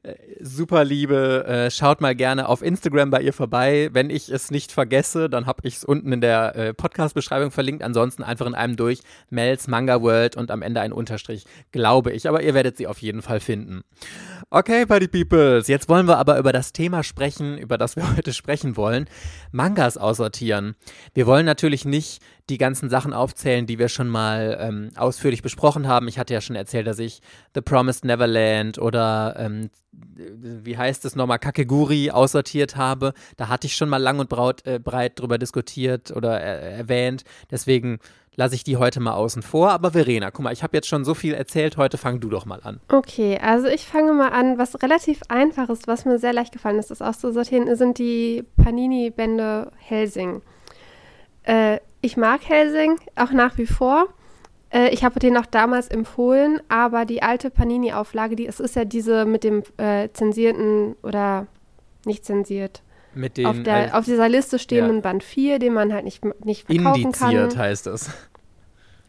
äh, 0.03 0.15
super 0.41 0.85
Liebe. 0.85 1.45
Äh, 1.47 1.71
schaut 1.71 2.01
mal 2.01 2.15
gerne 2.15 2.49
auf 2.49 2.63
Instagram 2.63 3.11
bei 3.11 3.23
ihr 3.23 3.33
vorbei. 3.33 3.91
Wenn 3.93 4.11
ich 4.11 4.29
es 4.29 4.51
nicht 4.51 4.73
vergesse, 4.73 5.29
dann 5.29 5.47
habe 5.47 5.61
ich 5.65 5.77
es 5.77 5.85
unten 5.85 6.13
in 6.13 6.21
der 6.21 6.55
äh, 6.57 6.75
Podcast-Beschreibung 6.75 7.51
verlinkt. 7.51 7.83
Ansonsten 7.83 8.23
einfach 8.23 8.47
in 8.47 8.55
einem 8.55 8.77
durch 8.77 9.01
Mels 9.31 9.67
Manga 9.67 10.03
World 10.03 10.37
und 10.37 10.51
am 10.51 10.63
Ende 10.63 10.81
ein 10.81 10.93
Unterstrich 10.93 11.45
glaube 11.87 12.11
ich, 12.11 12.29
aber 12.29 12.43
ihr 12.43 12.53
werdet 12.53 12.77
sie 12.77 12.89
auf 12.89 13.01
jeden 13.01 13.23
Fall 13.23 13.39
finden. 13.39 13.83
Okay, 14.51 14.87
Party 14.87 15.07
Peoples, 15.07 15.69
jetzt 15.69 15.89
wollen 15.89 16.09
wir 16.09 16.19
aber 16.19 16.37
über 16.37 16.53
das 16.53 16.73
Thema 16.73 17.05
sprechen, 17.05 17.59
über 17.59 17.79
das 17.79 17.95
wir 17.95 18.03
heute 18.17 18.33
sprechen 18.33 18.77
wollen. 18.77 19.09
Mangas 19.53 19.97
aussortieren. 19.97 20.75
Wir 21.15 21.29
wollen 21.29 21.47
natürlich 21.47 21.85
nicht 21.85 22.21
die 22.49 22.59
ganzen 22.59 22.89
Sachen 22.89 23.13
aufzählen, 23.13 23.67
die 23.67 23.79
wir 23.79 23.89
schon 23.89 24.09
mal 24.09 24.57
ähm, 24.61 24.91
ausführlich 24.97 25.43
besprochen 25.43 25.89
haben. 25.89 26.07
Ich 26.07 26.19
hatte 26.19 26.33
ja 26.33 26.41
schon 26.41 26.57
erzählt, 26.57 26.87
dass 26.87 26.99
ich 26.99 27.21
The 27.55 27.61
Promised 27.61 28.05
Neverland 28.05 28.79
oder 28.79 29.35
ähm, 29.39 29.71
wie 29.93 30.77
heißt 30.77 31.05
es 31.05 31.17
nochmal, 31.17 31.39
Kakeguri 31.39 32.11
aussortiert 32.11 32.77
habe. 32.77 33.15
Da 33.37 33.49
hatte 33.49 33.67
ich 33.67 33.77
schon 33.77 33.89
mal 33.89 33.97
lang 33.97 34.19
und 34.19 34.29
braut, 34.29 34.65
äh, 34.67 34.79
breit 34.79 35.19
drüber 35.19 35.39
diskutiert 35.39 36.11
oder 36.11 36.41
äh, 36.41 36.79
erwähnt. 36.79 37.25
Deswegen 37.51 37.99
lasse 38.37 38.55
ich 38.55 38.65
die 38.65 38.77
heute 38.77 39.01
mal 39.01 39.15
außen 39.15 39.43
vor. 39.43 39.71
Aber 39.71 39.91
Verena, 39.91 40.31
guck 40.31 40.45
mal, 40.45 40.53
ich 40.53 40.63
habe 40.63 40.77
jetzt 40.77 40.89
schon 40.89 41.05
so 41.05 41.15
viel 41.15 41.35
erzählt. 41.35 41.77
Heute 41.77 41.99
fang 41.99 42.21
du 42.21 42.29
doch 42.29 42.45
mal 42.47 42.61
an. 42.63 42.81
Okay, 42.89 43.39
also 43.43 43.67
ich 43.67 43.87
fange 43.87 44.13
mal 44.13 44.29
an. 44.29 44.59
Was 44.59 44.83
relativ 44.83 45.21
einfach 45.29 45.69
ist, 45.69 45.89
was 45.89 46.05
mir 46.05 46.19
sehr 46.19 46.33
leicht 46.33 46.53
gefallen 46.53 46.79
ist, 46.79 46.91
das 46.91 47.03
auszusortieren, 47.03 47.75
sind 47.77 47.99
die 47.99 48.45
Panini-Bände 48.63 49.73
Helsing. 49.79 50.43
Äh, 51.43 51.79
ich 52.01 52.17
mag 52.17 52.49
Helsing 52.49 52.99
auch 53.17 53.33
nach 53.33 53.59
wie 53.59 53.67
vor. 53.67 54.09
Äh, 54.71 54.91
ich 54.91 55.05
habe 55.05 55.19
den 55.21 55.37
auch 55.37 55.47
damals 55.47 55.89
empfohlen, 55.89 56.61
aber 56.69 57.05
die 57.05 57.23
alte 57.23 57.51
Panini-Auflage, 57.51 58.37
die 58.37 58.47
es 58.47 58.61
ist 58.61 58.77
ja 58.77 58.85
diese 58.85 59.25
mit 59.25 59.45
dem 59.45 59.63
äh, 59.77 60.09
zensierten 60.13 60.97
oder 61.03 61.47
nicht 62.05 62.25
zensiert. 62.25 62.83
Mit 63.15 63.39
den, 63.39 63.47
auf, 63.47 63.63
der, 63.63 63.97
auf 63.97 64.05
dieser 64.05 64.29
Liste 64.29 64.59
stehenden 64.59 64.97
ja. 64.97 65.01
Band 65.01 65.25
4, 65.25 65.59
den 65.59 65.73
man 65.73 65.93
halt 65.93 66.05
nicht, 66.05 66.23
nicht 66.45 66.67
verkaufen 66.67 67.03
Indiziert 67.03 67.19
kann. 67.19 67.31
Indiziert 67.31 67.57
heißt 67.57 67.87
es. 67.87 68.11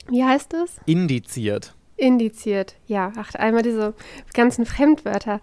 Wie 0.10 0.24
heißt 0.24 0.54
es? 0.54 0.78
Indiziert. 0.86 1.74
Indiziert, 1.98 2.76
ja. 2.86 3.12
Ach, 3.18 3.34
einmal 3.36 3.64
diese 3.64 3.94
ganzen 4.34 4.66
Fremdwörter. 4.66 5.42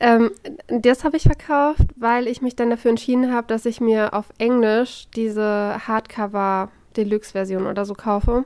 Ähm, 0.00 0.30
das 0.68 1.04
habe 1.04 1.18
ich 1.18 1.24
verkauft, 1.24 1.84
weil 1.96 2.26
ich 2.26 2.40
mich 2.40 2.56
dann 2.56 2.70
dafür 2.70 2.90
entschieden 2.90 3.32
habe, 3.32 3.46
dass 3.46 3.66
ich 3.66 3.80
mir 3.80 4.14
auf 4.14 4.26
Englisch 4.38 5.08
diese 5.14 5.76
Hardcover-Deluxe-Version 5.86 7.66
oder 7.66 7.84
so 7.84 7.92
kaufe. 7.92 8.44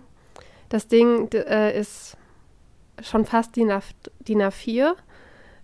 Das 0.68 0.88
Ding 0.88 1.28
äh, 1.32 1.78
ist 1.78 2.16
schon 3.00 3.24
fast 3.24 3.54
DIN, 3.54 3.70
A, 3.70 3.80
DIN 4.26 4.42
A4, 4.42 4.94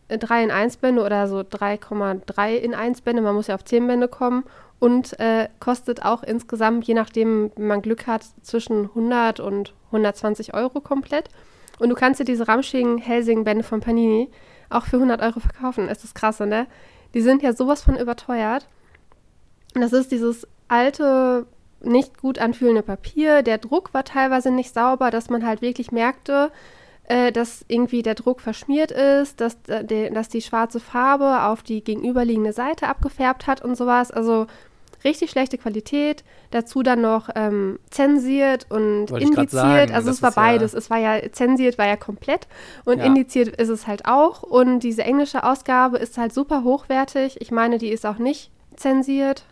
3 0.09 0.45
in 0.45 0.51
1 0.53 0.77
Bände 0.77 1.03
oder 1.03 1.27
so 1.27 1.39
3,3 1.41 2.55
in 2.55 2.75
1 2.75 3.01
Bände. 3.01 3.23
Man 3.23 3.35
muss 3.35 3.49
ja 3.49 3.57
auf 3.57 3.65
10 3.65 3.87
Bände 3.87 4.07
kommen 4.07 4.45
und 4.79 5.19
äh, 5.19 5.49
kostet 5.59 6.05
auch 6.05 6.23
insgesamt, 6.23 6.87
je 6.87 6.95
nachdem, 6.95 7.51
wenn 7.57 7.67
man 7.67 7.83
Glück 7.83 8.07
hat, 8.07 8.25
zwischen 8.43 8.87
100 8.87 9.41
und 9.41 9.75
120 9.87 10.55
Euro 10.55 10.81
komplett. 10.81 11.29
Und 11.81 11.89
du 11.89 11.95
kannst 11.97 12.21
dir 12.21 12.25
diese 12.25 12.47
ramschigen 12.47 12.99
Helsing-Bände 12.99 13.65
von 13.65 13.81
Panini 13.81 14.29
auch 14.71 14.87
für 14.87 14.97
100 14.97 15.21
Euro 15.21 15.41
verkaufen. 15.41 15.89
Ist 15.89 16.05
das 16.05 16.15
krasse, 16.15 16.47
ne? 16.47 16.67
Die 17.15 17.21
sind 17.21 17.43
ja 17.43 17.53
sowas 17.53 17.83
von 17.83 17.97
überteuert. 17.97 18.67
Und 19.75 19.83
das 19.83 19.93
ist 19.93 20.12
dieses 20.12 20.47
alte, 20.69 21.47
nicht 21.81 22.19
gut 22.19 22.39
anfühlende 22.39 22.83
Papier. 22.83 23.43
Der 23.43 23.59
Druck 23.59 23.93
war 23.95 24.05
teilweise 24.05 24.50
nicht 24.50 24.73
sauber, 24.73 25.11
dass 25.11 25.31
man 25.31 25.45
halt 25.45 25.62
wirklich 25.62 25.93
merkte, 25.93 26.50
äh, 27.05 27.33
dass 27.33 27.65
irgendwie 27.69 28.03
der 28.03 28.15
Druck 28.15 28.41
verschmiert 28.41 28.93
ist, 28.93 29.41
dass, 29.41 29.57
äh, 29.67 30.11
dass 30.11 30.29
die 30.29 30.43
schwarze 30.43 30.79
Farbe 30.79 31.45
auf 31.45 31.62
die 31.62 31.83
gegenüberliegende 31.83 32.53
Seite 32.53 32.87
abgefärbt 32.87 33.47
hat 33.47 33.62
und 33.62 33.77
sowas. 33.77 34.11
Also 34.11 34.47
richtig 35.04 35.30
schlechte 35.30 35.59
Qualität. 35.59 36.25
Dazu 36.50 36.83
dann 36.83 37.00
noch 37.00 37.28
ähm, 37.35 37.78
zensiert 37.90 38.66
und 38.71 39.11
Wollte 39.11 39.26
indiziert. 39.26 39.50
Sagen, 39.50 39.95
also 39.95 40.11
es 40.11 40.23
war 40.23 40.33
beides. 40.33 40.73
Ja 40.73 40.78
es 40.78 40.90
war 40.90 40.99
ja 40.99 41.21
zensiert, 41.33 41.78
war 41.78 41.87
ja 41.87 41.97
komplett 41.97 42.49
und 42.85 42.99
ja. 42.99 43.04
indiziert 43.04 43.49
ist 43.49 43.69
es 43.69 43.87
halt 43.87 44.07
auch. 44.07 44.42
Und 44.42 44.80
diese 44.80 45.04
englische 45.04 45.45
Ausgabe 45.45 45.99
ist 45.99 46.19
halt 46.19 46.33
super 46.33 46.64
hochwertig. 46.64 47.40
Ich 47.40 47.50
meine, 47.50 47.78
die 47.78 47.88
ist 47.88 48.07
auch 48.07 48.19
nicht 48.19 48.50
zensiert. 48.76 49.45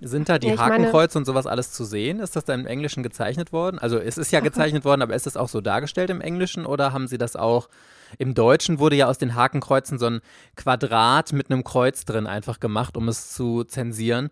Sind 0.00 0.28
da 0.28 0.38
die 0.38 0.48
ja, 0.48 0.58
Hakenkreuze 0.58 1.18
und 1.18 1.24
sowas 1.24 1.46
alles 1.46 1.72
zu 1.72 1.84
sehen? 1.84 2.20
Ist 2.20 2.36
das 2.36 2.44
da 2.44 2.54
im 2.54 2.66
Englischen 2.66 3.02
gezeichnet 3.02 3.52
worden? 3.52 3.80
Also 3.80 3.98
es 3.98 4.16
ist 4.16 4.30
ja 4.30 4.40
gezeichnet 4.48 4.84
worden, 4.84 5.02
aber 5.02 5.14
ist 5.14 5.26
es 5.26 5.36
auch 5.36 5.48
so 5.48 5.60
dargestellt 5.60 6.10
im 6.10 6.20
Englischen 6.20 6.66
oder 6.66 6.92
haben 6.92 7.08
Sie 7.08 7.18
das 7.18 7.34
auch 7.34 7.68
im 8.16 8.34
Deutschen 8.34 8.78
wurde 8.78 8.96
ja 8.96 9.06
aus 9.06 9.18
den 9.18 9.34
Hakenkreuzen 9.34 9.98
so 9.98 10.06
ein 10.06 10.20
Quadrat 10.56 11.32
mit 11.32 11.50
einem 11.50 11.62
Kreuz 11.64 12.06
drin 12.06 12.26
einfach 12.26 12.58
gemacht, 12.60 12.96
um 12.96 13.08
es 13.08 13.34
zu 13.34 13.64
zensieren 13.64 14.30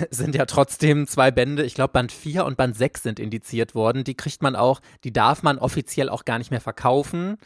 sind 0.10 0.34
ja 0.34 0.46
trotzdem 0.46 1.06
zwei 1.06 1.30
Bände, 1.30 1.64
ich 1.64 1.74
glaube 1.74 1.92
Band 1.92 2.12
4 2.12 2.44
und 2.44 2.56
Band 2.56 2.76
6 2.76 3.02
sind 3.02 3.20
indiziert 3.20 3.74
worden. 3.74 4.04
Die 4.04 4.14
kriegt 4.14 4.42
man 4.42 4.56
auch, 4.56 4.80
die 5.04 5.12
darf 5.12 5.42
man 5.42 5.58
offiziell 5.58 6.08
auch 6.08 6.24
gar 6.24 6.38
nicht 6.38 6.50
mehr 6.50 6.60
verkaufen, 6.60 7.36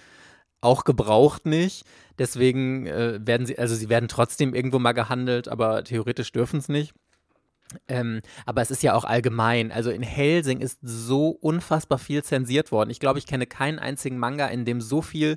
auch 0.61 0.85
gebraucht 0.85 1.47
nicht. 1.47 1.85
Deswegen 2.19 2.87
äh, 2.87 3.21
werden 3.23 3.47
sie, 3.47 3.59
also 3.59 3.75
sie 3.75 3.89
werden 3.89 4.09
trotzdem 4.09 4.55
irgendwo 4.55 4.79
mal 4.79 4.93
gehandelt, 4.93 5.49
aber 5.49 5.85
theoretisch 5.85 6.33
dürfen 6.33 6.59
es 6.59 6.69
nicht. 6.69 6.95
Ähm, 7.89 8.21
aber 8.45 8.63
es 8.63 8.71
ist 8.71 8.83
ja 8.83 8.95
auch 8.95 9.05
allgemein. 9.05 9.73
Also 9.73 9.91
in 9.91 10.03
Helsing 10.03 10.61
ist 10.61 10.79
so 10.83 11.31
unfassbar 11.31 11.99
viel 11.99 12.23
zensiert 12.23 12.71
worden. 12.73 12.91
Ich 12.91 13.01
glaube, 13.01 13.19
ich 13.19 13.27
kenne 13.27 13.47
keinen 13.47 13.79
einzigen 13.79 14.19
Manga, 14.19 14.47
in 14.47 14.65
dem 14.65 14.81
so 14.81 15.03
viel 15.03 15.37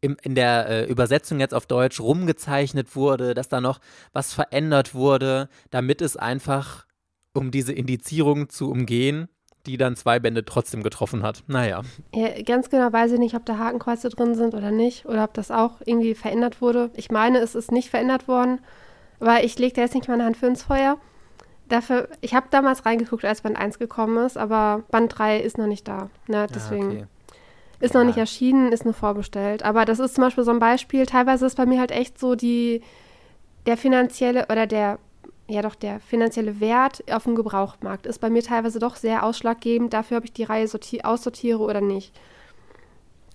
im, 0.00 0.16
in 0.22 0.34
der 0.34 0.68
äh, 0.68 0.84
Übersetzung 0.86 1.40
jetzt 1.40 1.54
auf 1.54 1.66
Deutsch 1.66 2.00
rumgezeichnet 2.00 2.96
wurde, 2.96 3.34
dass 3.34 3.48
da 3.48 3.60
noch 3.60 3.80
was 4.12 4.32
verändert 4.32 4.94
wurde, 4.94 5.48
damit 5.70 6.02
es 6.02 6.16
einfach, 6.16 6.86
um 7.34 7.50
diese 7.50 7.72
Indizierung 7.72 8.48
zu 8.48 8.70
umgehen, 8.70 9.28
die 9.66 9.76
dann 9.76 9.96
zwei 9.96 10.18
Bände 10.18 10.44
trotzdem 10.44 10.82
getroffen 10.82 11.22
hat. 11.22 11.44
Naja. 11.46 11.82
Ja, 12.14 12.42
ganz 12.42 12.70
genau 12.70 12.92
weiß 12.92 13.12
ich 13.12 13.18
nicht, 13.18 13.34
ob 13.34 13.44
da 13.44 13.58
Hakenkreuze 13.58 14.08
drin 14.08 14.34
sind 14.34 14.54
oder 14.54 14.70
nicht, 14.70 15.06
oder 15.06 15.24
ob 15.24 15.34
das 15.34 15.50
auch 15.50 15.80
irgendwie 15.84 16.14
verändert 16.14 16.60
wurde. 16.60 16.90
Ich 16.94 17.10
meine, 17.10 17.38
es 17.38 17.54
ist 17.54 17.70
nicht 17.70 17.90
verändert 17.90 18.28
worden, 18.28 18.60
weil 19.18 19.44
ich 19.44 19.58
lege 19.58 19.74
da 19.74 19.82
jetzt 19.82 19.94
nicht 19.94 20.08
meine 20.08 20.24
Hand 20.24 20.36
für 20.36 20.46
ins 20.46 20.62
Feuer. 20.62 20.98
Dafür, 21.68 22.08
ich 22.22 22.34
habe 22.34 22.46
damals 22.50 22.86
reingeguckt, 22.86 23.24
als 23.24 23.42
Band 23.42 23.58
1 23.58 23.78
gekommen 23.78 24.24
ist, 24.24 24.38
aber 24.38 24.84
Band 24.90 25.18
3 25.18 25.40
ist 25.40 25.58
noch 25.58 25.66
nicht 25.66 25.86
da. 25.86 26.08
Ne? 26.26 26.46
Deswegen. 26.52 26.90
Ja, 26.90 26.98
okay. 26.98 27.06
Ist 27.80 27.94
noch 27.94 28.04
nicht 28.04 28.18
erschienen, 28.18 28.72
ist 28.72 28.84
nur 28.84 28.94
vorbestellt. 28.94 29.62
Aber 29.62 29.84
das 29.84 30.00
ist 30.00 30.14
zum 30.14 30.24
Beispiel 30.24 30.44
so 30.44 30.50
ein 30.50 30.58
Beispiel. 30.58 31.06
Teilweise 31.06 31.46
ist 31.46 31.56
bei 31.56 31.66
mir 31.66 31.78
halt 31.78 31.92
echt 31.92 32.18
so 32.18 32.34
die, 32.34 32.82
der 33.66 33.76
finanzielle 33.76 34.46
oder 34.50 34.66
der, 34.66 34.98
ja 35.46 35.62
doch, 35.62 35.76
der 35.76 36.00
finanzielle 36.00 36.60
Wert 36.60 37.04
auf 37.10 37.24
dem 37.24 37.36
Gebrauchtmarkt 37.36 38.06
ist 38.06 38.18
bei 38.18 38.30
mir 38.30 38.42
teilweise 38.42 38.80
doch 38.80 38.96
sehr 38.96 39.22
ausschlaggebend 39.22 39.92
dafür, 39.92 40.18
ob 40.18 40.24
ich 40.24 40.32
die 40.32 40.44
Reihe 40.44 40.68
aussortiere 41.04 41.60
oder 41.60 41.80
nicht. 41.80 42.12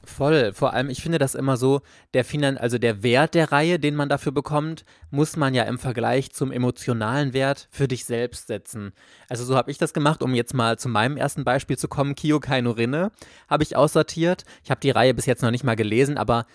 Voll. 0.05 0.51
Vor 0.53 0.73
allem, 0.73 0.89
ich 0.89 1.01
finde 1.01 1.17
das 1.17 1.33
immer 1.33 1.55
so, 1.55 1.81
der 2.13 2.25
Finan 2.25 2.57
also 2.57 2.77
der 2.77 3.03
Wert 3.03 3.35
der 3.35 3.53
Reihe, 3.53 3.79
den 3.79 3.95
man 3.95 4.09
dafür 4.09 4.33
bekommt, 4.33 4.83
muss 5.11 5.37
man 5.37 5.53
ja 5.53 5.63
im 5.63 5.79
Vergleich 5.79 6.33
zum 6.33 6.51
emotionalen 6.51 7.33
Wert 7.33 7.69
für 7.71 7.87
dich 7.87 8.03
selbst 8.03 8.47
setzen. 8.47 8.91
Also 9.29 9.45
so 9.45 9.55
habe 9.55 9.71
ich 9.71 9.77
das 9.77 9.93
gemacht, 9.93 10.21
um 10.21 10.33
jetzt 10.33 10.53
mal 10.53 10.77
zu 10.77 10.89
meinem 10.89 11.15
ersten 11.15 11.45
Beispiel 11.45 11.77
zu 11.77 11.87
kommen. 11.87 12.15
Kyokai 12.15 12.61
no 12.61 12.71
Rinne 12.71 13.11
habe 13.49 13.63
ich 13.63 13.77
aussortiert. 13.77 14.43
Ich 14.63 14.71
habe 14.71 14.81
die 14.81 14.91
Reihe 14.91 15.13
bis 15.13 15.25
jetzt 15.25 15.41
noch 15.41 15.51
nicht 15.51 15.63
mal 15.63 15.77
gelesen, 15.77 16.17
aber 16.17 16.45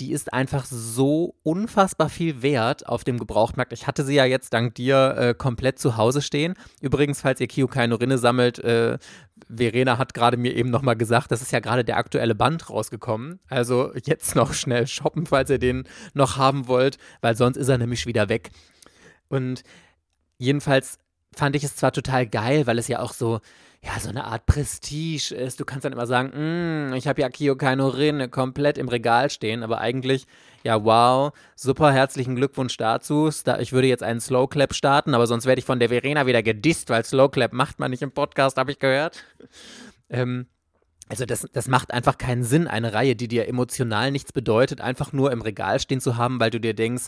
die 0.00 0.12
ist 0.12 0.32
einfach 0.32 0.64
so 0.64 1.34
unfassbar 1.42 2.08
viel 2.08 2.42
wert 2.42 2.88
auf 2.88 3.04
dem 3.04 3.18
Gebrauchtmarkt. 3.18 3.72
Ich 3.72 3.86
hatte 3.86 4.04
sie 4.04 4.14
ja 4.14 4.24
jetzt 4.24 4.52
dank 4.52 4.74
dir 4.74 5.14
äh, 5.16 5.34
komplett 5.34 5.78
zu 5.78 5.96
Hause 5.96 6.22
stehen. 6.22 6.54
Übrigens, 6.80 7.20
falls 7.20 7.40
ihr 7.40 7.46
Kyokai 7.46 7.86
no 7.86 7.96
Rinne 7.96 8.18
sammelt, 8.18 8.58
äh, 8.58 8.98
Verena 9.56 9.98
hat 9.98 10.14
gerade 10.14 10.36
mir 10.36 10.54
eben 10.54 10.70
nochmal 10.70 10.96
gesagt, 10.96 11.30
das 11.30 11.42
ist 11.42 11.52
ja 11.52 11.60
gerade 11.60 11.84
der 11.84 11.96
aktuelle 11.96 12.34
Band 12.34 12.70
rausgekommen. 12.70 13.40
Also 13.48 13.92
jetzt 14.04 14.34
noch 14.34 14.54
schnell 14.54 14.86
shoppen, 14.86 15.26
falls 15.26 15.50
ihr 15.50 15.58
den 15.58 15.84
noch 16.14 16.36
haben 16.36 16.68
wollt, 16.68 16.98
weil 17.20 17.36
sonst 17.36 17.56
ist 17.56 17.68
er 17.68 17.78
nämlich 17.78 18.06
wieder 18.06 18.28
weg. 18.28 18.50
Und 19.28 19.62
jedenfalls 20.38 20.98
fand 21.34 21.56
ich 21.56 21.64
es 21.64 21.76
zwar 21.76 21.92
total 21.92 22.26
geil, 22.26 22.66
weil 22.66 22.78
es 22.78 22.88
ja 22.88 23.00
auch 23.00 23.12
so, 23.12 23.40
ja, 23.82 24.00
so 24.00 24.08
eine 24.08 24.24
Art 24.24 24.46
Prestige 24.46 25.34
ist. 25.34 25.60
Du 25.60 25.64
kannst 25.64 25.84
dann 25.84 25.92
immer 25.92 26.06
sagen, 26.06 26.90
mm, 26.90 26.94
ich 26.94 27.06
habe 27.06 27.20
ja 27.20 27.28
Kyokai 27.28 27.74
Rin 27.74 28.30
komplett 28.30 28.78
im 28.78 28.88
Regal 28.88 29.30
stehen, 29.30 29.62
aber 29.62 29.78
eigentlich, 29.78 30.26
ja, 30.62 30.82
wow, 30.84 31.32
super, 31.54 31.92
herzlichen 31.92 32.36
Glückwunsch 32.36 32.76
dazu. 32.76 33.30
Ich 33.58 33.72
würde 33.72 33.88
jetzt 33.88 34.02
einen 34.02 34.20
Slow 34.20 34.48
Clap 34.48 34.74
starten, 34.74 35.14
aber 35.14 35.26
sonst 35.26 35.46
werde 35.46 35.58
ich 35.58 35.66
von 35.66 35.78
der 35.78 35.90
Verena 35.90 36.26
wieder 36.26 36.42
gedisst, 36.42 36.88
weil 36.88 37.04
Slow 37.04 37.28
Clap 37.28 37.52
macht 37.52 37.78
man 37.78 37.90
nicht 37.90 38.02
im 38.02 38.12
Podcast, 38.12 38.56
habe 38.56 38.72
ich 38.72 38.78
gehört. 38.78 39.22
Ähm, 40.08 40.46
also 41.08 41.26
das, 41.26 41.46
das 41.52 41.68
macht 41.68 41.92
einfach 41.92 42.16
keinen 42.16 42.44
Sinn, 42.44 42.66
eine 42.66 42.94
Reihe, 42.94 43.14
die 43.14 43.28
dir 43.28 43.46
emotional 43.46 44.10
nichts 44.10 44.32
bedeutet, 44.32 44.80
einfach 44.80 45.12
nur 45.12 45.32
im 45.32 45.42
Regal 45.42 45.78
stehen 45.78 46.00
zu 46.00 46.16
haben, 46.16 46.40
weil 46.40 46.50
du 46.50 46.58
dir 46.58 46.74
denkst, 46.74 47.04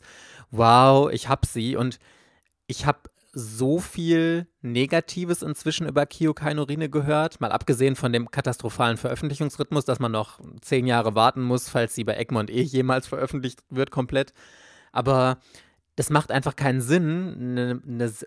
wow, 0.51 1.11
ich 1.11 1.29
hab 1.29 1.47
sie 1.47 1.77
und 1.77 1.99
ich 2.67 2.85
habe 2.85 2.99
so 3.39 3.81
viel 3.81 4.47
Negatives 4.63 5.43
inzwischen 5.43 5.87
über 5.87 6.07
Kyokai 6.07 6.55
no 6.55 6.63
Rine 6.63 6.89
gehört, 6.89 7.39
mal 7.39 7.53
abgesehen 7.53 7.95
von 7.95 8.11
dem 8.11 8.31
katastrophalen 8.31 8.97
Veröffentlichungsrhythmus, 8.97 9.85
dass 9.85 10.01
man 10.01 10.11
noch 10.11 10.41
zehn 10.63 10.87
Jahre 10.87 11.15
warten 11.15 11.43
muss, 11.43 11.69
falls 11.69 11.95
sie 11.95 12.05
bei 12.05 12.17
Egmont 12.17 12.51
eh 12.51 12.63
jemals 12.63 13.07
veröffentlicht 13.07 13.63
wird 13.69 13.91
komplett. 13.91 14.33
Aber 14.91 15.37
das 15.97 16.09
macht 16.09 16.33
einfach 16.33 16.57
keinen 16.57 16.81
Sinn, 16.81 17.37
eine, 17.59 17.83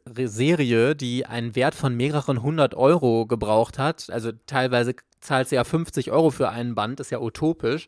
eine 0.05 0.27
Serie, 0.27 0.95
die 0.95 1.25
einen 1.25 1.55
Wert 1.55 1.73
von 1.73 1.97
mehreren 1.97 2.43
hundert 2.43 2.75
Euro 2.75 3.25
gebraucht 3.25 3.79
hat, 3.79 4.11
also 4.11 4.31
teilweise 4.45 4.93
zahlt 5.21 5.49
sie 5.49 5.55
ja 5.55 5.63
50 5.63 6.11
Euro 6.11 6.29
für 6.29 6.49
einen 6.49 6.75
Band, 6.75 6.99
ist 6.99 7.09
ja 7.09 7.19
utopisch, 7.19 7.87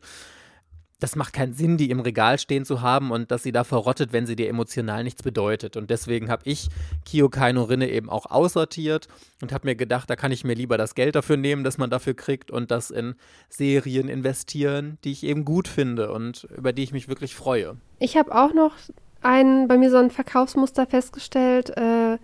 das 1.02 1.16
macht 1.16 1.32
keinen 1.32 1.52
Sinn, 1.52 1.76
die 1.76 1.90
im 1.90 2.00
Regal 2.00 2.38
stehen 2.38 2.64
zu 2.64 2.80
haben 2.80 3.10
und 3.10 3.30
dass 3.32 3.42
sie 3.42 3.50
da 3.50 3.64
verrottet, 3.64 4.12
wenn 4.12 4.26
sie 4.26 4.36
dir 4.36 4.48
emotional 4.48 5.02
nichts 5.02 5.22
bedeutet. 5.22 5.76
Und 5.76 5.90
deswegen 5.90 6.30
habe 6.30 6.42
ich 6.44 6.68
Kyokai 7.04 7.52
no 7.52 7.64
Rinne 7.64 7.90
eben 7.90 8.08
auch 8.08 8.26
aussortiert 8.26 9.08
und 9.40 9.52
habe 9.52 9.66
mir 9.66 9.74
gedacht, 9.74 10.08
da 10.08 10.16
kann 10.16 10.30
ich 10.30 10.44
mir 10.44 10.54
lieber 10.54 10.78
das 10.78 10.94
Geld 10.94 11.16
dafür 11.16 11.36
nehmen, 11.36 11.64
das 11.64 11.76
man 11.76 11.90
dafür 11.90 12.14
kriegt 12.14 12.52
und 12.52 12.70
das 12.70 12.90
in 12.90 13.14
Serien 13.48 14.08
investieren, 14.08 14.98
die 15.02 15.10
ich 15.10 15.24
eben 15.24 15.44
gut 15.44 15.66
finde 15.66 16.12
und 16.12 16.46
über 16.56 16.72
die 16.72 16.84
ich 16.84 16.92
mich 16.92 17.08
wirklich 17.08 17.34
freue. 17.34 17.76
Ich 17.98 18.16
habe 18.16 18.32
auch 18.32 18.54
noch 18.54 18.74
ein, 19.22 19.66
bei 19.66 19.78
mir 19.78 19.90
so 19.90 19.96
ein 19.96 20.10
Verkaufsmuster 20.10 20.86
festgestellt, 20.86 21.76
äh, 21.76 22.18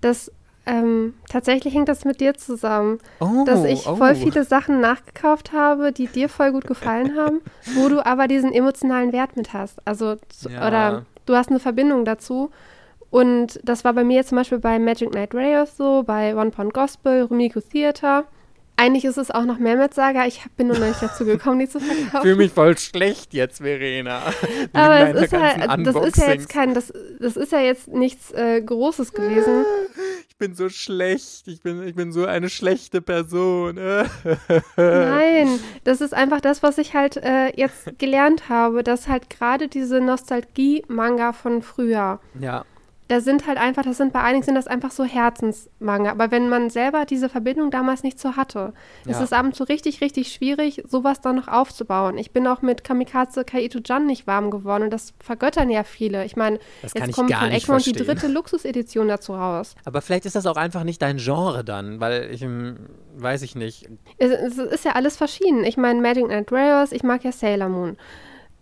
dass 0.00 0.32
ähm, 0.64 1.14
tatsächlich 1.28 1.74
hängt 1.74 1.88
das 1.88 2.04
mit 2.04 2.20
dir 2.20 2.34
zusammen, 2.34 2.98
oh, 3.20 3.44
dass 3.44 3.64
ich 3.64 3.86
oh. 3.86 3.96
voll 3.96 4.14
viele 4.14 4.44
Sachen 4.44 4.80
nachgekauft 4.80 5.52
habe, 5.52 5.92
die 5.92 6.06
dir 6.06 6.28
voll 6.28 6.52
gut 6.52 6.66
gefallen 6.66 7.16
haben, 7.18 7.40
wo 7.74 7.88
du 7.88 8.04
aber 8.04 8.28
diesen 8.28 8.52
emotionalen 8.52 9.12
Wert 9.12 9.36
mit 9.36 9.52
hast. 9.52 9.78
Also, 9.84 10.16
Ja. 10.48 10.66
oder 10.68 11.06
du 11.26 11.34
hast 11.34 11.50
eine 11.50 11.60
Verbindung 11.60 12.04
dazu. 12.04 12.50
Und 13.10 13.60
das 13.62 13.84
war 13.84 13.92
bei 13.92 14.04
mir 14.04 14.24
zum 14.24 14.36
Beispiel 14.38 14.58
bei 14.58 14.78
Magic 14.78 15.10
Knight 15.10 15.34
Rayos 15.34 15.76
so, 15.76 16.02
bei 16.02 16.34
One 16.34 16.50
Pound 16.50 16.72
Gospel, 16.72 17.22
Rumiko 17.24 17.60
Theater. 17.60 18.24
Eigentlich 18.76 19.04
ist 19.04 19.18
es 19.18 19.30
auch 19.30 19.44
noch 19.44 19.58
Mehmet 19.58 19.92
Saga. 19.92 20.24
Ich 20.26 20.40
bin 20.56 20.68
nur 20.68 20.78
noch 20.78 20.86
nicht 20.86 21.02
dazu 21.02 21.24
gekommen, 21.26 21.58
die 21.60 21.68
zu 21.68 21.76
Ich 21.78 21.84
fühle 21.84 22.00
verkaufen. 22.08 22.38
mich 22.38 22.52
voll 22.52 22.78
schlecht 22.78 23.34
jetzt, 23.34 23.58
Verena. 23.58 24.22
Aber 24.72 25.10
es 25.10 25.22
ist 25.24 25.32
halt, 25.34 25.60
ganzen 25.60 25.84
das 25.84 25.96
ist 25.96 26.16
ja 26.16 26.28
jetzt 26.32 26.48
kein, 26.48 26.72
das, 26.72 26.92
das 27.20 27.36
ist 27.36 27.52
ja 27.52 27.60
jetzt 27.60 27.88
nichts 27.88 28.32
äh, 28.32 28.62
Großes 28.62 29.12
gewesen. 29.12 29.66
Ich 30.42 30.48
bin 30.48 30.56
so 30.56 30.68
schlecht. 30.70 31.46
Ich 31.46 31.60
bin, 31.62 31.86
ich 31.86 31.94
bin 31.94 32.10
so 32.10 32.26
eine 32.26 32.50
schlechte 32.50 33.00
Person. 33.00 33.76
Nein, 34.76 35.60
das 35.84 36.00
ist 36.00 36.12
einfach 36.14 36.40
das, 36.40 36.64
was 36.64 36.78
ich 36.78 36.94
halt 36.94 37.16
äh, 37.16 37.56
jetzt 37.56 37.96
gelernt 38.00 38.48
habe, 38.48 38.82
dass 38.82 39.06
halt 39.06 39.30
gerade 39.30 39.68
diese 39.68 40.00
Nostalgie-Manga 40.00 41.32
von 41.32 41.62
früher, 41.62 42.18
Ja. 42.40 42.64
Da 43.12 43.20
sind 43.20 43.46
halt 43.46 43.58
einfach, 43.58 43.82
das 43.82 43.98
sind 43.98 44.12
bei 44.14 44.20
einigen 44.22 44.42
sind 44.42 44.54
das 44.54 44.66
einfach 44.66 44.90
so 44.90 45.04
Herzensmanga. 45.04 46.10
Aber 46.10 46.30
wenn 46.30 46.48
man 46.48 46.70
selber 46.70 47.04
diese 47.04 47.28
Verbindung 47.28 47.70
damals 47.70 48.02
nicht 48.02 48.18
so 48.18 48.36
hatte, 48.36 48.72
ist 49.06 49.18
Ja. 49.18 49.22
es 49.24 49.32
abends 49.34 49.58
so 49.58 49.64
richtig, 49.64 50.00
richtig 50.00 50.32
schwierig, 50.32 50.82
sowas 50.88 51.20
dann 51.20 51.36
noch 51.36 51.48
aufzubauen. 51.48 52.16
Ich 52.16 52.30
bin 52.30 52.46
auch 52.46 52.62
mit 52.62 52.84
Kamikaze 52.84 53.44
Kaito 53.44 53.80
Jan 53.84 54.06
nicht 54.06 54.26
warm 54.26 54.50
geworden 54.50 54.84
und 54.84 54.90
das 54.92 55.12
vergöttern 55.22 55.68
ja 55.68 55.84
viele. 55.84 56.24
Ich 56.24 56.36
meine, 56.36 56.58
jetzt 56.82 56.94
kommt 57.12 57.32
von 57.34 57.50
Egmont 57.50 57.84
die 57.84 57.90
verstehen. 57.92 58.06
dritte 58.06 58.28
Luxusedition 58.28 59.08
dazu 59.08 59.34
raus. 59.34 59.74
Aber 59.84 60.00
vielleicht 60.00 60.24
ist 60.24 60.34
das 60.34 60.46
auch 60.46 60.56
einfach 60.56 60.84
nicht 60.84 61.02
dein 61.02 61.18
Genre 61.18 61.64
dann, 61.64 62.00
weil 62.00 62.30
ich, 62.32 62.40
ähm, 62.40 62.78
weiß 63.16 63.42
ich 63.42 63.54
nicht. 63.54 63.88
Es, 64.16 64.30
es 64.30 64.56
ist 64.58 64.84
ja 64.86 64.92
alles 64.92 65.18
verschieden. 65.18 65.64
Ich 65.64 65.76
meine, 65.76 66.00
Magic 66.00 66.24
Knight 66.24 66.50
Rares, 66.50 66.92
ich 66.92 67.02
mag 67.02 67.22
ja 67.24 67.32
Sailor 67.32 67.68
Moon. 67.68 67.96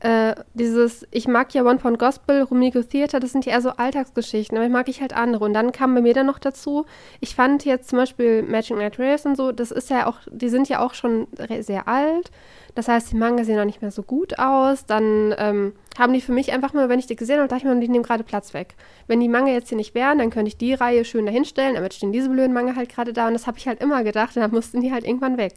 Äh, 0.01 0.35
dieses, 0.55 1.07
ich 1.11 1.29
mag 1.29 1.53
ja 1.53 1.63
One 1.63 1.77
Pound 1.77 1.99
Gospel, 1.99 2.43
Rumiko 2.43 2.83
Theater, 2.83 3.21
das 3.21 3.33
sind 3.33 3.45
ja 3.45 3.53
eher 3.53 3.61
so 3.61 3.71
Alltagsgeschichten, 3.71 4.57
aber 4.57 4.67
ich 4.67 4.73
mag 4.73 4.89
ich 4.89 5.03
halt 5.03 5.15
andere. 5.15 5.45
Und 5.45 5.53
dann 5.53 5.73
kam 5.73 5.95
bei 5.95 6.01
mir 6.01 6.15
dann 6.15 6.27
noch 6.27 6.39
dazu, 6.39 6.87
ich 7.21 7.35
fand 7.35 7.67
jetzt 7.67 7.91
zum 7.91 7.99
Beispiel 7.99 8.43
Magic 8.43 8.77
Knight 8.77 8.99
Rares 8.99 9.27
und 9.27 9.37
so, 9.37 9.53
das 9.53 9.71
ist 9.71 9.91
ja 9.91 10.07
auch, 10.07 10.17
die 10.31 10.49
sind 10.49 10.71
ja 10.71 10.81
auch 10.81 10.95
schon 10.95 11.29
sehr 11.61 11.87
alt. 11.87 12.31
Das 12.75 12.89
heißt, 12.89 13.13
die 13.13 13.17
Manga 13.17 13.45
sehen 13.45 13.59
auch 13.59 13.65
nicht 13.65 13.83
mehr 13.83 13.91
so 13.91 14.03
gut 14.03 14.39
aus. 14.39 14.87
Dann 14.87 15.35
ähm, 15.39 15.73
haben 15.99 16.13
die 16.13 16.21
für 16.21 16.33
mich 16.33 16.53
einfach 16.53 16.73
mal, 16.73 16.89
wenn 16.89 16.99
ich 16.99 17.07
die 17.07 17.17
gesehen 17.17 17.39
habe, 17.39 17.49
dachte 17.49 17.67
ich 17.67 17.73
mir, 17.73 17.79
die 17.81 17.89
nehmen 17.89 18.05
gerade 18.05 18.25
Platz 18.25 18.55
weg. 18.55 18.77
Wenn 19.07 19.21
die 19.21 19.29
Manga 19.29 19.53
jetzt 19.53 19.69
hier 19.69 19.77
nicht 19.77 19.95
wären, 19.95 20.19
dann 20.19 20.31
könnte 20.31 20.49
ich 20.49 20.57
die 20.57 20.73
Reihe 20.75 21.05
schön 21.05 21.27
dahinstellen, 21.27 21.77
aber 21.77 21.85
jetzt 21.85 21.97
stehen 21.97 22.13
diese 22.13 22.31
blöden 22.31 22.53
Manga 22.55 22.77
halt 22.77 22.89
gerade 22.89 23.13
da 23.13 23.27
und 23.27 23.35
das 23.35 23.47
habe 23.47 23.59
ich 23.59 23.67
halt 23.69 23.83
immer 23.83 24.05
gedacht 24.05 24.37
und 24.37 24.43
dann 24.43 24.53
mussten 24.53 24.81
die 24.81 24.93
halt 24.93 25.05
irgendwann 25.05 25.37
weg. 25.37 25.57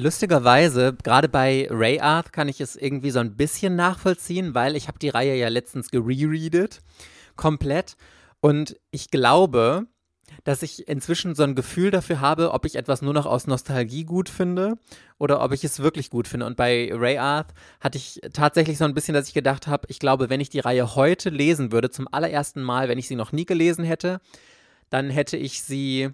Lustigerweise, 0.00 0.96
gerade 1.02 1.28
bei 1.28 1.66
Ray 1.72 1.98
Art 1.98 2.32
kann 2.32 2.46
ich 2.48 2.60
es 2.60 2.76
irgendwie 2.76 3.10
so 3.10 3.18
ein 3.18 3.36
bisschen 3.36 3.74
nachvollziehen, 3.74 4.54
weil 4.54 4.76
ich 4.76 4.86
habe 4.86 5.00
die 5.00 5.08
Reihe 5.08 5.34
ja 5.34 5.48
letztens 5.48 5.90
gerereadet, 5.90 6.82
komplett. 7.34 7.96
Und 8.38 8.76
ich 8.92 9.10
glaube, 9.10 9.88
dass 10.44 10.62
ich 10.62 10.86
inzwischen 10.86 11.34
so 11.34 11.42
ein 11.42 11.56
Gefühl 11.56 11.90
dafür 11.90 12.20
habe, 12.20 12.52
ob 12.52 12.64
ich 12.64 12.76
etwas 12.76 13.02
nur 13.02 13.12
noch 13.12 13.26
aus 13.26 13.48
Nostalgie 13.48 14.04
gut 14.04 14.28
finde 14.28 14.78
oder 15.18 15.42
ob 15.42 15.50
ich 15.50 15.64
es 15.64 15.80
wirklich 15.80 16.10
gut 16.10 16.28
finde. 16.28 16.46
Und 16.46 16.56
bei 16.56 16.92
Ray 16.94 17.18
Art 17.18 17.52
hatte 17.80 17.98
ich 17.98 18.20
tatsächlich 18.32 18.78
so 18.78 18.84
ein 18.84 18.94
bisschen, 18.94 19.14
dass 19.14 19.26
ich 19.26 19.34
gedacht 19.34 19.66
habe, 19.66 19.88
ich 19.90 19.98
glaube, 19.98 20.30
wenn 20.30 20.40
ich 20.40 20.48
die 20.48 20.60
Reihe 20.60 20.94
heute 20.94 21.28
lesen 21.28 21.72
würde, 21.72 21.90
zum 21.90 22.06
allerersten 22.06 22.62
Mal, 22.62 22.88
wenn 22.88 22.98
ich 22.98 23.08
sie 23.08 23.16
noch 23.16 23.32
nie 23.32 23.46
gelesen 23.46 23.84
hätte, 23.84 24.20
dann 24.90 25.10
hätte 25.10 25.36
ich 25.36 25.64
sie 25.64 26.10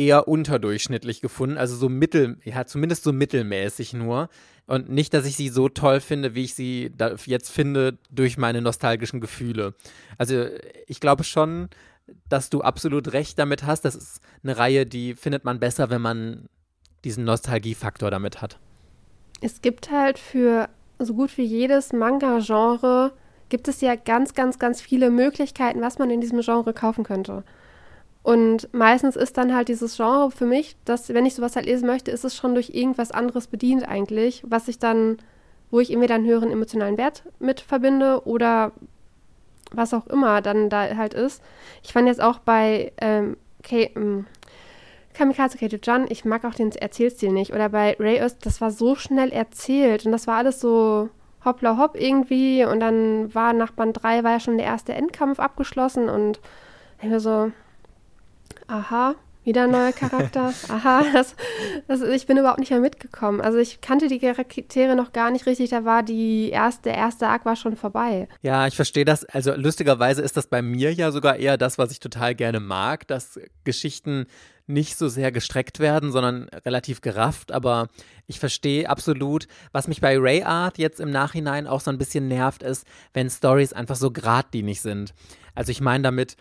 eher 0.00 0.26
unterdurchschnittlich 0.28 1.20
gefunden, 1.20 1.58
also 1.58 1.76
so 1.76 1.90
mittel, 1.90 2.38
ja, 2.42 2.64
zumindest 2.64 3.04
so 3.04 3.12
mittelmäßig 3.12 3.92
nur. 3.92 4.30
Und 4.66 4.88
nicht, 4.88 5.12
dass 5.12 5.26
ich 5.26 5.36
sie 5.36 5.50
so 5.50 5.68
toll 5.68 6.00
finde, 6.00 6.34
wie 6.34 6.44
ich 6.44 6.54
sie 6.54 6.90
jetzt 7.26 7.50
finde, 7.50 7.98
durch 8.10 8.38
meine 8.38 8.62
nostalgischen 8.62 9.20
Gefühle. 9.20 9.74
Also 10.16 10.46
ich 10.86 11.00
glaube 11.00 11.24
schon, 11.24 11.68
dass 12.30 12.48
du 12.48 12.62
absolut 12.62 13.12
recht 13.12 13.38
damit 13.38 13.64
hast. 13.64 13.84
Das 13.84 13.94
ist 13.94 14.22
eine 14.42 14.56
Reihe, 14.56 14.86
die 14.86 15.14
findet 15.14 15.44
man 15.44 15.60
besser, 15.60 15.90
wenn 15.90 16.00
man 16.00 16.48
diesen 17.04 17.24
Nostalgiefaktor 17.24 18.10
damit 18.10 18.40
hat. 18.40 18.58
Es 19.42 19.60
gibt 19.60 19.90
halt 19.90 20.18
für 20.18 20.70
so 20.98 21.14
gut 21.14 21.36
wie 21.36 21.44
jedes 21.44 21.92
Manga-Genre 21.92 23.12
gibt 23.50 23.68
es 23.68 23.80
ja 23.80 23.96
ganz, 23.96 24.32
ganz, 24.34 24.58
ganz 24.58 24.80
viele 24.80 25.10
Möglichkeiten, 25.10 25.82
was 25.82 25.98
man 25.98 26.08
in 26.10 26.20
diesem 26.20 26.40
Genre 26.40 26.72
kaufen 26.72 27.04
könnte. 27.04 27.44
Und 28.22 28.72
meistens 28.74 29.16
ist 29.16 29.38
dann 29.38 29.54
halt 29.54 29.68
dieses 29.68 29.96
Genre 29.96 30.30
für 30.30 30.44
mich, 30.44 30.76
dass 30.84 31.08
wenn 31.08 31.24
ich 31.24 31.34
sowas 31.34 31.56
halt 31.56 31.66
lesen 31.66 31.86
möchte, 31.86 32.10
ist 32.10 32.24
es 32.24 32.36
schon 32.36 32.54
durch 32.54 32.70
irgendwas 32.70 33.10
anderes 33.10 33.46
bedient 33.46 33.88
eigentlich, 33.88 34.42
was 34.46 34.68
ich 34.68 34.78
dann, 34.78 35.18
wo 35.70 35.80
ich 35.80 35.90
entweder 35.90 36.16
einen 36.16 36.26
höheren 36.26 36.50
emotionalen 36.50 36.98
Wert 36.98 37.24
mit 37.38 37.60
verbinde 37.60 38.26
oder 38.26 38.72
was 39.72 39.94
auch 39.94 40.06
immer 40.08 40.42
dann 40.42 40.68
da 40.68 40.96
halt 40.96 41.14
ist. 41.14 41.42
Ich 41.82 41.92
fand 41.92 42.08
jetzt 42.08 42.20
auch 42.20 42.40
bei 42.40 42.92
ähm, 43.00 43.36
K 43.62 43.90
ähm, 43.96 44.26
Kamikaze 45.14 45.58
Kato 45.58 45.76
Jan, 45.82 46.06
ich 46.08 46.24
mag 46.24 46.44
auch 46.44 46.54
den 46.54 46.72
Erzählstil 46.72 47.32
nicht. 47.32 47.52
Oder 47.52 47.68
bei 47.68 47.96
Ray 47.98 48.20
Earth, 48.20 48.36
das 48.42 48.60
war 48.60 48.70
so 48.70 48.94
schnell 48.94 49.30
erzählt 49.32 50.06
und 50.06 50.12
das 50.12 50.26
war 50.26 50.36
alles 50.36 50.60
so 50.60 51.08
hoppla 51.44 51.78
hopp 51.78 51.98
irgendwie 51.98 52.64
und 52.64 52.80
dann 52.80 53.34
war 53.34 53.52
nach 53.52 53.72
Band 53.72 54.02
3 54.02 54.24
war 54.24 54.32
ja 54.32 54.40
schon 54.40 54.58
der 54.58 54.66
erste 54.66 54.92
Endkampf 54.92 55.40
abgeschlossen 55.40 56.08
und 56.08 56.40
ich 57.02 57.08
mir 57.08 57.20
so, 57.20 57.50
aha, 58.66 59.14
wieder 59.44 59.64
ein 59.64 59.70
neuer 59.70 59.92
Charakter, 59.92 60.52
aha, 60.68 61.04
das, 61.12 61.34
das, 61.88 62.02
ich 62.02 62.26
bin 62.26 62.36
überhaupt 62.36 62.60
nicht 62.60 62.70
mehr 62.70 62.80
mitgekommen. 62.80 63.40
Also 63.40 63.58
ich 63.58 63.80
kannte 63.80 64.08
die 64.08 64.18
Charaktere 64.18 64.94
noch 64.96 65.12
gar 65.12 65.30
nicht 65.30 65.46
richtig, 65.46 65.70
da 65.70 65.84
war 65.84 66.02
die 66.02 66.50
erste, 66.50 66.82
der 66.84 66.96
erste 66.96 67.26
Arc 67.26 67.44
war 67.44 67.56
schon 67.56 67.76
vorbei. 67.76 68.28
Ja, 68.42 68.66
ich 68.66 68.76
verstehe 68.76 69.04
das. 69.04 69.24
Also 69.24 69.54
lustigerweise 69.54 70.22
ist 70.22 70.36
das 70.36 70.46
bei 70.46 70.62
mir 70.62 70.92
ja 70.92 71.10
sogar 71.10 71.36
eher 71.36 71.56
das, 71.56 71.78
was 71.78 71.90
ich 71.90 72.00
total 72.00 72.34
gerne 72.34 72.60
mag, 72.60 73.06
dass 73.06 73.40
Geschichten 73.64 74.26
nicht 74.70 74.96
so 74.96 75.08
sehr 75.08 75.32
gestreckt 75.32 75.80
werden, 75.80 76.12
sondern 76.12 76.48
relativ 76.64 77.00
gerafft. 77.00 77.52
Aber 77.52 77.88
ich 78.26 78.38
verstehe 78.38 78.88
absolut, 78.88 79.46
was 79.72 79.88
mich 79.88 80.00
bei 80.00 80.16
Ray 80.18 80.42
Art 80.44 80.78
jetzt 80.78 81.00
im 81.00 81.10
Nachhinein 81.10 81.66
auch 81.66 81.80
so 81.80 81.90
ein 81.90 81.98
bisschen 81.98 82.28
nervt, 82.28 82.62
ist, 82.62 82.86
wenn 83.12 83.28
Stories 83.28 83.72
einfach 83.72 83.96
so 83.96 84.10
geradlinig 84.10 84.80
sind. 84.80 85.12
Also 85.54 85.72
ich 85.72 85.80
meine 85.80 86.04
damit, 86.04 86.36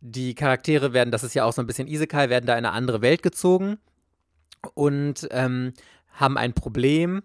die 0.00 0.34
Charaktere 0.34 0.92
werden, 0.92 1.10
das 1.10 1.24
ist 1.24 1.34
ja 1.34 1.44
auch 1.44 1.52
so 1.52 1.60
ein 1.60 1.66
bisschen 1.66 1.88
Isekai, 1.88 2.28
werden 2.28 2.46
da 2.46 2.54
in 2.54 2.64
eine 2.64 2.72
andere 2.72 3.02
Welt 3.02 3.22
gezogen 3.22 3.78
und 4.74 5.28
ähm, 5.30 5.72
haben 6.12 6.38
ein 6.38 6.54
Problem. 6.54 7.22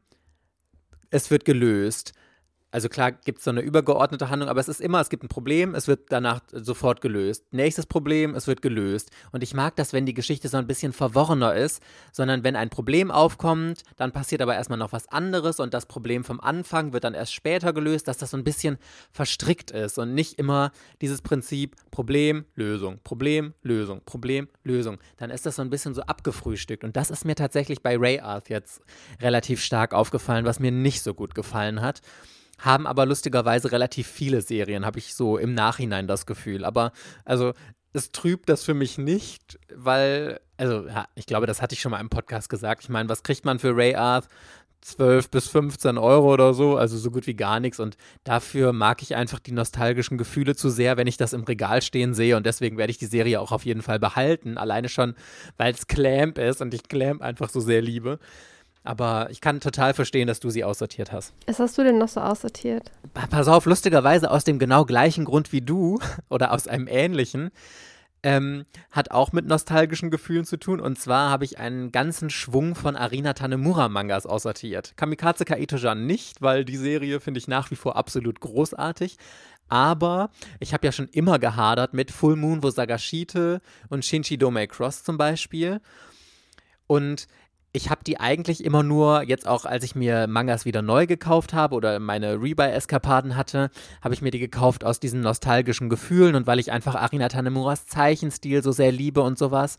Es 1.10 1.32
wird 1.32 1.46
gelöst. 1.46 2.14
Also 2.76 2.90
klar 2.90 3.14
gibt 3.14 3.38
es 3.38 3.46
so 3.46 3.52
eine 3.52 3.62
übergeordnete 3.62 4.30
Handlung, 4.30 4.50
aber 4.50 4.60
es 4.60 4.68
ist 4.68 4.82
immer, 4.82 5.00
es 5.00 5.08
gibt 5.08 5.24
ein 5.24 5.30
Problem, 5.30 5.76
es 5.76 5.88
wird 5.88 6.12
danach 6.12 6.42
sofort 6.52 7.00
gelöst. 7.00 7.46
Nächstes 7.52 7.86
Problem, 7.86 8.36
es 8.36 8.48
wird 8.48 8.62
gelöst. 8.62 9.12
Und 9.32 9.44
ich 9.44 9.54
mag 9.54 9.78
das, 9.78 9.94
wenn 9.94 10.06
die 10.06 10.14
Geschichte 10.14 10.50
so 10.50 10.58
ein 10.58 10.68
bisschen 10.68 10.92
verworrener 10.92 11.56
ist, 11.56 11.82
sondern 12.12 12.44
wenn 12.44 12.58
ein 12.58 12.70
Problem 12.70 13.12
aufkommt, 13.12 13.84
dann 13.96 14.12
passiert 14.12 14.42
aber 14.42 14.56
erstmal 14.56 14.78
noch 14.78 14.92
was 14.92 15.08
anderes 15.08 15.62
und 15.62 15.74
das 15.74 15.86
Problem 15.86 16.26
vom 16.26 16.42
Anfang 16.42 16.92
wird 16.92 17.06
dann 17.06 17.14
erst 17.14 17.34
später 17.34 17.72
gelöst, 17.72 18.10
dass 18.10 18.18
das 18.18 18.32
so 18.32 18.36
ein 18.36 18.44
bisschen 18.44 18.78
verstrickt 19.10 19.72
ist 19.72 19.98
und 19.98 20.14
nicht 20.14 20.38
immer 20.38 20.74
dieses 21.00 21.22
Prinzip 21.22 21.78
Problem, 21.92 22.44
Lösung, 22.56 23.00
Problem, 23.06 23.54
Lösung, 23.64 24.02
Problem, 24.06 24.50
Lösung. 24.66 24.98
Dann 25.16 25.30
ist 25.30 25.46
das 25.46 25.56
so 25.56 25.62
ein 25.62 25.70
bisschen 25.70 25.94
so 25.94 26.02
abgefrühstückt. 26.02 26.84
Und 26.84 26.98
das 26.98 27.10
ist 27.10 27.24
mir 27.24 27.36
tatsächlich 27.36 27.82
bei 27.82 27.96
Ray 27.96 28.20
Arth 28.20 28.50
jetzt 28.50 28.82
relativ 29.22 29.62
stark 29.62 29.94
aufgefallen, 29.94 30.44
was 30.44 30.60
mir 30.60 30.74
nicht 30.74 31.04
so 31.04 31.14
gut 31.14 31.36
gefallen 31.36 31.80
hat 31.80 32.02
haben 32.60 32.88
aber 32.88 33.06
lustigerweise 33.06 33.72
relativ 33.72 34.08
viele 34.08 34.42
Serien, 34.42 34.86
habe 34.86 35.00
ich 35.00 35.14
so 35.14 35.38
im 35.38 35.54
Nachhinein 35.54 36.08
das 36.08 36.26
Gefühl. 36.26 36.66
Aber 36.66 36.92
also 37.24 37.54
es 37.94 38.12
trübt 38.12 38.50
das 38.50 38.64
für 38.64 38.74
mich 38.74 38.98
nicht, 38.98 39.58
weil, 39.74 40.40
also 40.58 40.88
ja, 40.88 41.08
ich 41.16 41.26
glaube, 41.26 41.48
das 41.48 41.62
hatte 41.62 41.74
ich 41.74 41.82
schon 41.82 41.92
mal 41.92 42.02
im 42.02 42.10
Podcast 42.10 42.50
gesagt. 42.50 42.84
Ich 42.84 42.90
meine, 42.90 43.10
was 43.10 43.24
kriegt 43.24 43.46
man 43.46 43.60
für 43.60 43.76
Ray 43.76 43.96
Arth? 43.96 44.28
12 44.86 45.32
bis 45.32 45.48
15 45.48 45.98
Euro 45.98 46.32
oder 46.32 46.54
so, 46.54 46.78
also 46.78 46.96
so 46.98 47.10
gut 47.10 47.26
wie 47.26 47.34
gar 47.34 47.60
nichts. 47.60 47.80
Und 47.80 47.98
dafür 48.24 48.72
mag 48.72 49.02
ich 49.02 49.16
einfach 49.16 49.40
die 49.40 49.52
nostalgischen 49.52 50.18
Gefühle 50.18 50.56
zu 50.56 50.70
sehr, 50.70 50.96
wenn 50.96 51.08
ich 51.08 51.18
das 51.18 51.34
im 51.34 51.44
Regal 51.44 51.82
stehen 51.82 52.14
sehe. 52.14 52.38
Und 52.38 52.46
deswegen 52.46 52.78
werde 52.78 52.92
ich 52.92 53.00
die 53.00 53.08
Serie 53.08 53.42
auch 53.42 53.52
auf 53.52 53.66
jeden 53.66 53.82
Fall 53.82 53.98
behalten. 53.98 54.60
Alleine 54.60 54.88
schon, 54.88 55.16
weil 55.58 55.74
es 55.74 55.88
Clamp 55.88 56.38
ist 56.38 56.62
und 56.62 56.74
ich 56.76 56.84
Clamp 56.84 57.24
einfach 57.24 57.50
so 57.50 57.62
sehr 57.62 57.82
liebe. 57.82 58.20
Aber 58.86 59.28
ich 59.32 59.42
kann 59.42 59.60
total 59.60 59.94
verstehen, 59.94 60.28
dass 60.28 60.40
du 60.40 60.50
sie 60.50 60.64
aussortiert 60.64 61.12
hast. 61.12 61.34
Was 61.48 61.60
hast 61.60 61.78
du 61.78 61.84
denn 61.84 61.98
noch 61.98 62.08
so 62.08 62.22
aussortiert? 62.22 62.92
Pass 63.14 63.48
auf, 63.48 63.66
lustigerweise 63.66 64.30
aus 64.30 64.44
dem 64.44 64.60
genau 64.60 64.86
gleichen 64.86 65.26
Grund 65.26 65.52
wie 65.52 65.62
du 65.62 66.00
oder 66.30 66.52
aus 66.52 66.68
einem 66.68 66.88
ähnlichen. 66.88 67.52
Ähm, 68.22 68.66
hat 68.90 69.12
auch 69.12 69.34
mit 69.34 69.46
nostalgischen 69.46 70.10
Gefühlen 70.10 70.46
zu 70.46 70.58
tun. 70.58 70.80
Und 70.80 70.98
zwar 71.00 71.30
habe 71.30 71.46
ich 71.46 71.60
einen 71.60 71.92
ganzen 71.92 72.30
Schwung 72.30 72.74
von 72.74 72.96
Arina 72.96 73.34
Tanemura-Mangas 73.34 74.26
aussortiert. 74.26 74.94
Kamikaze 74.98 75.46
Kaito-Jan 75.46 76.06
nicht, 76.08 76.42
weil 76.42 76.66
die 76.66 76.78
Serie 76.78 77.20
finde 77.20 77.40
ich 77.40 77.48
nach 77.48 77.70
wie 77.70 77.76
vor 77.76 77.96
absolut 77.96 78.40
großartig. 78.40 79.18
Aber 79.68 80.30
ich 80.60 80.74
habe 80.74 80.86
ja 80.86 80.92
schon 80.92 81.08
immer 81.10 81.40
gehadert 81.40 81.94
mit 81.94 82.12
Full 82.12 82.36
Moon 82.36 82.64
wo 82.64 82.70
Sagashite 82.70 83.62
und 83.90 84.06
Shinji 84.06 84.38
Domei 84.38 84.68
Cross 84.68 85.04
zum 85.04 85.18
Beispiel. 85.18 85.82
Und 86.88 87.28
ich 87.76 87.90
habe 87.90 88.04
die 88.06 88.20
eigentlich 88.20 88.64
immer 88.64 88.84
nur, 88.84 89.24
jetzt 89.24 89.46
auch 89.46 89.66
als 89.66 89.84
ich 89.84 89.96
mir 89.96 90.28
Mangas 90.28 90.64
wieder 90.64 90.82
neu 90.82 91.06
gekauft 91.08 91.54
habe 91.54 91.76
oder 91.76 92.00
meine 92.00 92.42
Rebuy-Eskapaden 92.42 93.36
hatte, 93.36 93.70
habe 94.02 94.14
ich 94.14 94.22
mir 94.22 94.32
die 94.32 94.40
gekauft 94.40 94.86
aus 94.86 95.02
diesen 95.02 95.20
nostalgischen 95.20 95.90
Gefühlen 95.90 96.36
und 96.36 96.48
weil 96.48 96.60
ich 96.60 96.72
einfach 96.72 96.96
Arina 96.96 97.28
Tanemuras 97.28 97.86
Zeichenstil 97.86 98.64
so 98.64 98.72
sehr 98.72 98.94
liebe 98.94 99.22
und 99.22 99.38
sowas. 99.38 99.76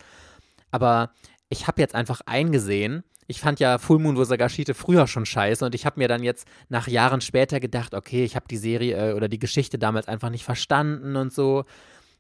Aber 0.71 1.11
ich 1.49 1.67
habe 1.67 1.81
jetzt 1.81 1.95
einfach 1.95 2.21
eingesehen, 2.27 3.03
ich 3.29 3.41
fand 3.41 3.61
ja 3.61 3.79
Full 3.79 3.99
Moon 3.99 4.17
Wosagashite 4.17 4.75
früher 4.75 5.07
schon 5.07 5.25
scheiße 5.25 5.65
und 5.65 5.75
ich 5.75 5.87
habe 5.87 5.99
mir 5.99 6.07
dann 6.07 6.23
jetzt 6.23 6.47
nach 6.69 6.89
Jahren 6.89 7.23
später 7.23 7.61
gedacht, 7.61 7.95
okay, 7.95 8.25
ich 8.25 8.37
habe 8.37 8.47
die 8.49 8.59
Serie 8.59 9.13
äh, 9.13 9.15
oder 9.15 9.29
die 9.29 9.39
Geschichte 9.39 9.79
damals 9.79 10.07
einfach 10.07 10.31
nicht 10.31 10.45
verstanden 10.45 11.17
und 11.17 11.33
so. 11.33 11.65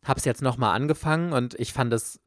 Habe 0.05 0.19
es 0.19 0.25
jetzt 0.25 0.43
nochmal 0.43 0.75
angefangen 0.75 1.33
und 1.33 1.55
ich 1.55 1.75
fand 1.75 1.93
es 1.93 2.21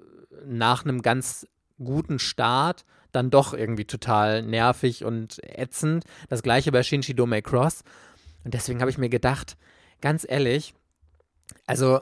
nach 0.45 0.85
einem 0.85 1.01
ganz 1.01 1.47
guten 1.77 2.19
Start 2.19 2.85
dann 3.11 3.29
doch 3.29 3.53
irgendwie 3.53 3.85
total 3.85 4.43
nervig 4.43 5.03
und 5.03 5.39
ätzend. 5.43 6.05
Das 6.29 6.43
gleiche 6.43 6.71
bei 6.71 6.83
Shinji 6.83 7.15
Domei 7.15 7.41
Cross. 7.41 7.83
Und 8.43 8.53
deswegen 8.53 8.81
habe 8.81 8.91
ich 8.91 8.97
mir 8.97 9.09
gedacht, 9.09 9.57
ganz 10.01 10.25
ehrlich, 10.27 10.73
also 11.65 12.01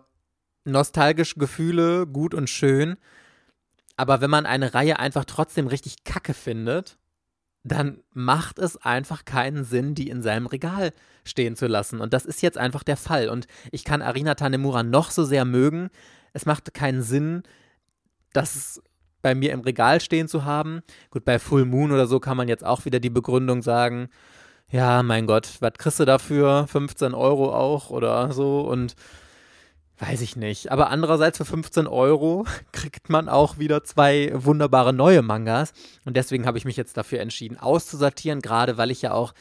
nostalgische 0.66 1.40
Gefühle, 1.40 2.06
gut 2.06 2.34
und 2.34 2.50
schön, 2.50 2.98
aber 3.98 4.22
wenn 4.22 4.30
man 4.30 4.46
eine 4.46 4.74
Reihe 4.74 5.00
einfach 5.00 5.26
trotzdem 5.26 5.68
richtig 5.68 6.04
kacke 6.04 6.34
findet, 6.34 6.98
dann 7.64 8.02
macht 8.14 8.60
es 8.60 8.78
einfach 8.78 9.26
keinen 9.26 9.66
Sinn, 9.66 9.96
die 9.96 10.10
in 10.10 10.22
seinem 10.22 10.46
Regal 10.46 10.94
stehen 11.26 11.56
zu 11.56 11.68
lassen. 11.68 12.00
Und 12.00 12.14
das 12.14 12.26
ist 12.26 12.42
jetzt 12.42 12.58
einfach 12.58 12.84
der 12.84 12.96
Fall. 12.96 13.28
Und 13.28 13.48
ich 13.72 13.84
kann 13.84 14.02
Arina 14.02 14.36
Tanemura 14.36 14.84
noch 14.84 15.12
so 15.12 15.26
sehr 15.26 15.44
mögen. 15.44 15.90
Es 16.32 16.46
macht 16.46 16.74
keinen 16.74 17.02
Sinn, 17.02 17.44
das 18.32 18.82
bei 19.28 19.36
mir 19.36 19.52
im 19.52 19.60
Regal 19.60 20.00
stehen 20.00 20.30
zu 20.30 20.46
haben. 20.46 20.84
Gut, 21.10 21.26
bei 21.26 21.38
Full 21.38 21.66
Moon 21.66 21.92
oder 21.92 22.08
so 22.08 22.22
kann 22.22 22.38
man 22.38 22.48
jetzt 22.48 22.66
auch 22.66 22.86
wieder 22.86 23.02
die 23.02 23.10
Begründung 23.10 23.62
sagen, 23.62 24.08
ja, 24.72 25.04
mein 25.04 25.28
Gott, 25.28 25.58
was 25.60 25.74
kriegst 25.74 26.00
du 26.00 26.06
dafür? 26.06 26.66
15 26.68 27.14
Euro 27.14 27.54
auch 27.54 27.90
oder 27.90 28.32
so 28.32 28.62
und 28.62 28.96
weiß 30.00 30.22
ich 30.22 30.38
nicht. 30.38 30.72
Aber 30.72 30.92
andererseits 30.92 31.40
für 31.40 31.44
15 31.44 31.88
Euro 31.88 32.46
kriegt 32.72 33.10
man 33.10 33.28
auch 33.28 33.58
wieder 33.58 33.84
zwei 33.84 34.32
wunderbare 34.34 34.94
neue 34.94 35.22
Mangas 35.22 35.74
und 36.06 36.16
deswegen 36.16 36.46
habe 36.46 36.58
ich 36.58 36.64
mich 36.64 36.78
jetzt 36.78 36.96
dafür 36.96 37.20
entschieden, 37.20 37.58
auszusortieren, 37.58 38.40
gerade 38.40 38.78
weil 38.78 38.92
ich 38.92 39.02
ja 39.02 39.12
auch 39.12 39.34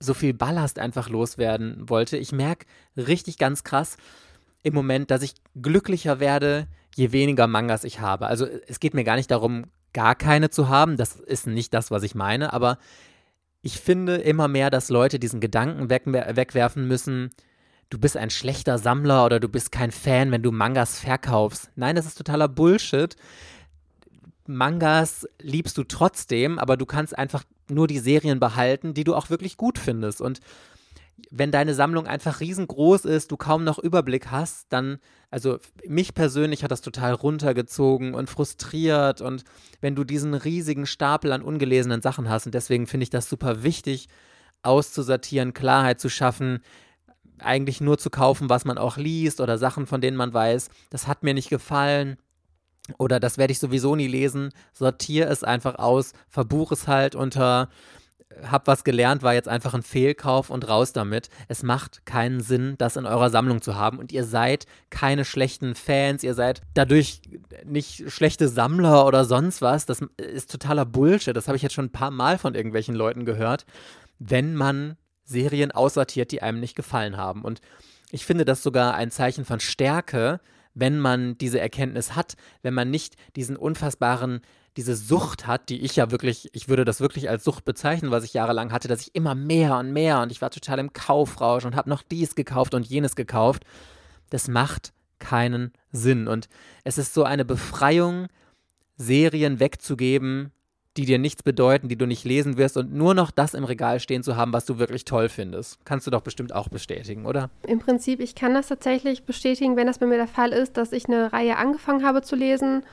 so 0.00 0.12
viel 0.12 0.34
Ballast 0.34 0.78
einfach 0.78 1.08
loswerden 1.08 1.88
wollte. 1.88 2.18
Ich 2.18 2.30
merke 2.30 2.66
richtig 2.94 3.38
ganz 3.38 3.64
krass 3.64 3.96
im 4.62 4.74
Moment, 4.74 5.10
dass 5.10 5.22
ich 5.22 5.32
glücklicher 5.54 6.20
werde, 6.20 6.66
je 6.96 7.12
weniger 7.12 7.46
Mangas 7.46 7.84
ich 7.84 8.00
habe. 8.00 8.26
Also 8.26 8.46
es 8.66 8.80
geht 8.80 8.94
mir 8.94 9.04
gar 9.04 9.16
nicht 9.16 9.30
darum, 9.30 9.64
gar 9.92 10.14
keine 10.14 10.50
zu 10.50 10.68
haben. 10.68 10.96
Das 10.96 11.16
ist 11.16 11.46
nicht 11.46 11.74
das, 11.74 11.90
was 11.90 12.02
ich 12.02 12.14
meine. 12.14 12.52
Aber 12.52 12.78
ich 13.62 13.80
finde 13.80 14.16
immer 14.16 14.48
mehr, 14.48 14.70
dass 14.70 14.90
Leute 14.90 15.18
diesen 15.18 15.40
Gedanken 15.40 15.88
weg, 15.90 16.02
wegwerfen 16.06 16.86
müssen, 16.86 17.30
du 17.90 17.98
bist 17.98 18.16
ein 18.16 18.30
schlechter 18.30 18.78
Sammler 18.78 19.24
oder 19.24 19.40
du 19.40 19.48
bist 19.48 19.72
kein 19.72 19.90
Fan, 19.90 20.30
wenn 20.30 20.42
du 20.42 20.52
Mangas 20.52 20.98
verkaufst. 20.98 21.70
Nein, 21.76 21.96
das 21.96 22.06
ist 22.06 22.16
totaler 22.16 22.48
Bullshit. 22.48 23.16
Mangas 24.46 25.26
liebst 25.40 25.78
du 25.78 25.84
trotzdem, 25.84 26.58
aber 26.58 26.76
du 26.76 26.86
kannst 26.86 27.16
einfach 27.16 27.44
nur 27.70 27.86
die 27.86 27.98
Serien 27.98 28.40
behalten, 28.40 28.92
die 28.92 29.04
du 29.04 29.14
auch 29.14 29.30
wirklich 29.30 29.56
gut 29.56 29.78
findest. 29.78 30.20
Und 30.20 30.40
wenn 31.30 31.50
deine 31.50 31.74
Sammlung 31.74 32.06
einfach 32.06 32.40
riesengroß 32.40 33.04
ist, 33.04 33.30
du 33.30 33.36
kaum 33.36 33.64
noch 33.64 33.78
Überblick 33.78 34.30
hast, 34.30 34.66
dann, 34.70 34.98
also 35.30 35.58
mich 35.86 36.14
persönlich 36.14 36.64
hat 36.64 36.70
das 36.70 36.80
total 36.80 37.12
runtergezogen 37.12 38.14
und 38.14 38.30
frustriert. 38.30 39.20
Und 39.20 39.44
wenn 39.80 39.94
du 39.94 40.04
diesen 40.04 40.34
riesigen 40.34 40.86
Stapel 40.86 41.32
an 41.32 41.42
ungelesenen 41.42 42.02
Sachen 42.02 42.28
hast 42.28 42.46
und 42.46 42.54
deswegen 42.54 42.86
finde 42.86 43.04
ich 43.04 43.10
das 43.10 43.28
super 43.28 43.62
wichtig, 43.62 44.08
auszusortieren, 44.62 45.54
Klarheit 45.54 46.00
zu 46.00 46.08
schaffen, 46.08 46.60
eigentlich 47.38 47.80
nur 47.80 47.98
zu 47.98 48.10
kaufen, 48.10 48.48
was 48.48 48.64
man 48.64 48.78
auch 48.78 48.96
liest 48.96 49.40
oder 49.40 49.58
Sachen, 49.58 49.86
von 49.86 50.00
denen 50.00 50.16
man 50.16 50.32
weiß, 50.32 50.68
das 50.90 51.06
hat 51.06 51.22
mir 51.22 51.34
nicht 51.34 51.50
gefallen 51.50 52.16
oder 52.98 53.18
das 53.18 53.38
werde 53.38 53.52
ich 53.52 53.58
sowieso 53.58 53.96
nie 53.96 54.06
lesen, 54.06 54.50
sortiere 54.72 55.28
es 55.30 55.42
einfach 55.42 55.76
aus, 55.76 56.12
verbuch 56.28 56.72
es 56.72 56.86
halt 56.86 57.14
unter 57.14 57.68
hab 58.42 58.66
was 58.66 58.84
gelernt, 58.84 59.22
war 59.22 59.34
jetzt 59.34 59.48
einfach 59.48 59.74
ein 59.74 59.82
Fehlkauf 59.82 60.50
und 60.50 60.68
raus 60.68 60.92
damit. 60.92 61.28
Es 61.48 61.62
macht 61.62 62.04
keinen 62.06 62.40
Sinn, 62.40 62.74
das 62.78 62.96
in 62.96 63.06
eurer 63.06 63.30
Sammlung 63.30 63.62
zu 63.62 63.76
haben. 63.76 63.98
Und 63.98 64.12
ihr 64.12 64.24
seid 64.24 64.66
keine 64.90 65.24
schlechten 65.24 65.74
Fans, 65.74 66.22
ihr 66.22 66.34
seid 66.34 66.60
dadurch 66.74 67.22
nicht 67.64 68.10
schlechte 68.10 68.48
Sammler 68.48 69.06
oder 69.06 69.24
sonst 69.24 69.62
was. 69.62 69.86
Das 69.86 70.00
ist 70.16 70.50
totaler 70.50 70.84
Bullshit. 70.84 71.36
Das 71.36 71.48
habe 71.48 71.56
ich 71.56 71.62
jetzt 71.62 71.74
schon 71.74 71.86
ein 71.86 71.92
paar 71.92 72.10
Mal 72.10 72.38
von 72.38 72.54
irgendwelchen 72.54 72.94
Leuten 72.94 73.24
gehört. 73.24 73.66
Wenn 74.18 74.54
man 74.54 74.96
Serien 75.24 75.72
aussortiert, 75.72 76.32
die 76.32 76.42
einem 76.42 76.60
nicht 76.60 76.76
gefallen 76.76 77.16
haben. 77.16 77.42
Und 77.42 77.60
ich 78.10 78.26
finde 78.26 78.44
das 78.44 78.62
sogar 78.62 78.94
ein 78.94 79.10
Zeichen 79.10 79.44
von 79.44 79.60
Stärke, 79.60 80.40
wenn 80.74 80.98
man 80.98 81.38
diese 81.38 81.60
Erkenntnis 81.60 82.14
hat, 82.14 82.36
wenn 82.62 82.74
man 82.74 82.90
nicht 82.90 83.16
diesen 83.36 83.56
unfassbaren 83.56 84.40
diese 84.76 84.96
Sucht 84.96 85.46
hat, 85.46 85.68
die 85.68 85.82
ich 85.82 85.96
ja 85.96 86.10
wirklich, 86.10 86.50
ich 86.52 86.68
würde 86.68 86.84
das 86.84 87.00
wirklich 87.00 87.30
als 87.30 87.44
Sucht 87.44 87.64
bezeichnen, 87.64 88.10
was 88.10 88.24
ich 88.24 88.34
jahrelang 88.34 88.72
hatte, 88.72 88.88
dass 88.88 89.02
ich 89.02 89.14
immer 89.14 89.34
mehr 89.34 89.78
und 89.78 89.92
mehr 89.92 90.20
und 90.20 90.32
ich 90.32 90.42
war 90.42 90.50
total 90.50 90.80
im 90.80 90.92
Kaufrausch 90.92 91.64
und 91.64 91.76
habe 91.76 91.88
noch 91.88 92.02
dies 92.02 92.34
gekauft 92.34 92.74
und 92.74 92.86
jenes 92.86 93.14
gekauft. 93.14 93.64
Das 94.30 94.48
macht 94.48 94.92
keinen 95.20 95.72
Sinn 95.92 96.26
und 96.26 96.48
es 96.82 96.98
ist 96.98 97.14
so 97.14 97.24
eine 97.24 97.44
Befreiung, 97.44 98.26
Serien 98.96 99.60
wegzugeben, 99.60 100.50
die 100.96 101.06
dir 101.06 101.18
nichts 101.18 101.42
bedeuten, 101.42 101.88
die 101.88 101.96
du 101.96 102.06
nicht 102.06 102.24
lesen 102.24 102.56
wirst 102.56 102.76
und 102.76 102.92
nur 102.92 103.14
noch 103.14 103.30
das 103.30 103.54
im 103.54 103.64
Regal 103.64 103.98
stehen 103.98 104.22
zu 104.22 104.36
haben, 104.36 104.52
was 104.52 104.64
du 104.64 104.78
wirklich 104.78 105.04
toll 105.04 105.28
findest. 105.28 105.84
Kannst 105.84 106.06
du 106.06 106.10
doch 106.10 106.20
bestimmt 106.20 106.54
auch 106.54 106.68
bestätigen, 106.68 107.26
oder? 107.26 107.50
Im 107.66 107.80
Prinzip, 107.80 108.20
ich 108.20 108.34
kann 108.34 108.54
das 108.54 108.68
tatsächlich 108.68 109.24
bestätigen, 109.24 109.76
wenn 109.76 109.88
das 109.88 109.98
bei 109.98 110.06
mir 110.06 110.18
der 110.18 110.28
Fall 110.28 110.52
ist, 110.52 110.76
dass 110.76 110.92
ich 110.92 111.06
eine 111.06 111.32
Reihe 111.32 111.56
angefangen 111.56 112.04
habe 112.04 112.22
zu 112.22 112.36
lesen 112.36 112.84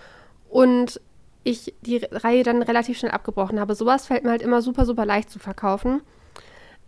und 0.50 1.00
ich 1.44 1.74
die 1.82 1.98
Reihe 1.98 2.44
dann 2.44 2.62
relativ 2.62 3.00
schnell 3.00 3.12
abgebrochen 3.12 3.60
habe. 3.60 3.76
Sowas 3.76 4.08
fällt 4.08 4.24
mir 4.24 4.32
halt 4.32 4.42
immer 4.42 4.62
super, 4.62 4.86
super 4.86 5.06
leicht 5.06 5.30
zu 5.30 5.40
verkaufen. 5.40 6.02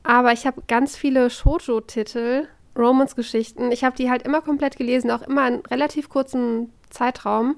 Aber 0.03 0.31
ich 0.33 0.45
habe 0.45 0.61
ganz 0.67 0.95
viele 0.95 1.29
Shoujo-Titel, 1.29 2.47
Romance-Geschichten. 2.77 3.71
Ich 3.71 3.83
habe 3.83 3.95
die 3.95 4.09
halt 4.09 4.23
immer 4.23 4.41
komplett 4.41 4.77
gelesen, 4.77 5.11
auch 5.11 5.21
immer 5.21 5.47
in 5.47 5.59
relativ 5.71 6.09
kurzen 6.09 6.71
Zeitraum. 6.89 7.55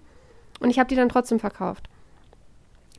Und 0.59 0.69
ich 0.69 0.79
habe 0.79 0.87
die 0.87 0.95
dann 0.95 1.09
trotzdem 1.09 1.39
verkauft. 1.39 1.89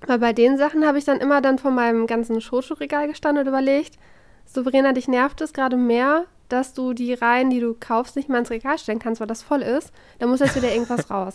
Aber 0.03 0.19
bei 0.19 0.33
den 0.33 0.59
Sachen 0.59 0.87
habe 0.87 0.99
ich 0.99 1.05
dann 1.05 1.21
immer 1.21 1.41
dann 1.41 1.59
vor 1.59 1.71
meinem 1.71 2.07
ganzen 2.07 2.41
Shoujo-Regal 2.41 3.09
gestanden 3.09 3.43
und 3.43 3.49
überlegt, 3.49 3.99
Souveräner, 4.45 4.93
dich 4.93 5.09
nervt 5.09 5.41
es 5.41 5.53
gerade 5.53 5.77
mehr, 5.77 6.27
dass 6.49 6.73
du 6.73 6.93
die 6.93 7.15
Reihen, 7.15 7.51
die 7.51 7.61
du 7.61 7.75
kaufst, 7.79 8.17
nicht 8.17 8.29
mal 8.29 8.39
ins 8.39 8.51
Regal 8.51 8.79
stellen 8.79 8.99
kannst, 8.99 9.21
weil 9.21 9.27
das 9.27 9.43
voll 9.43 9.63
ist. 9.63 9.93
Da 10.19 10.27
muss 10.27 10.41
jetzt 10.41 10.57
wieder 10.57 10.73
irgendwas 10.73 11.11
raus. 11.11 11.35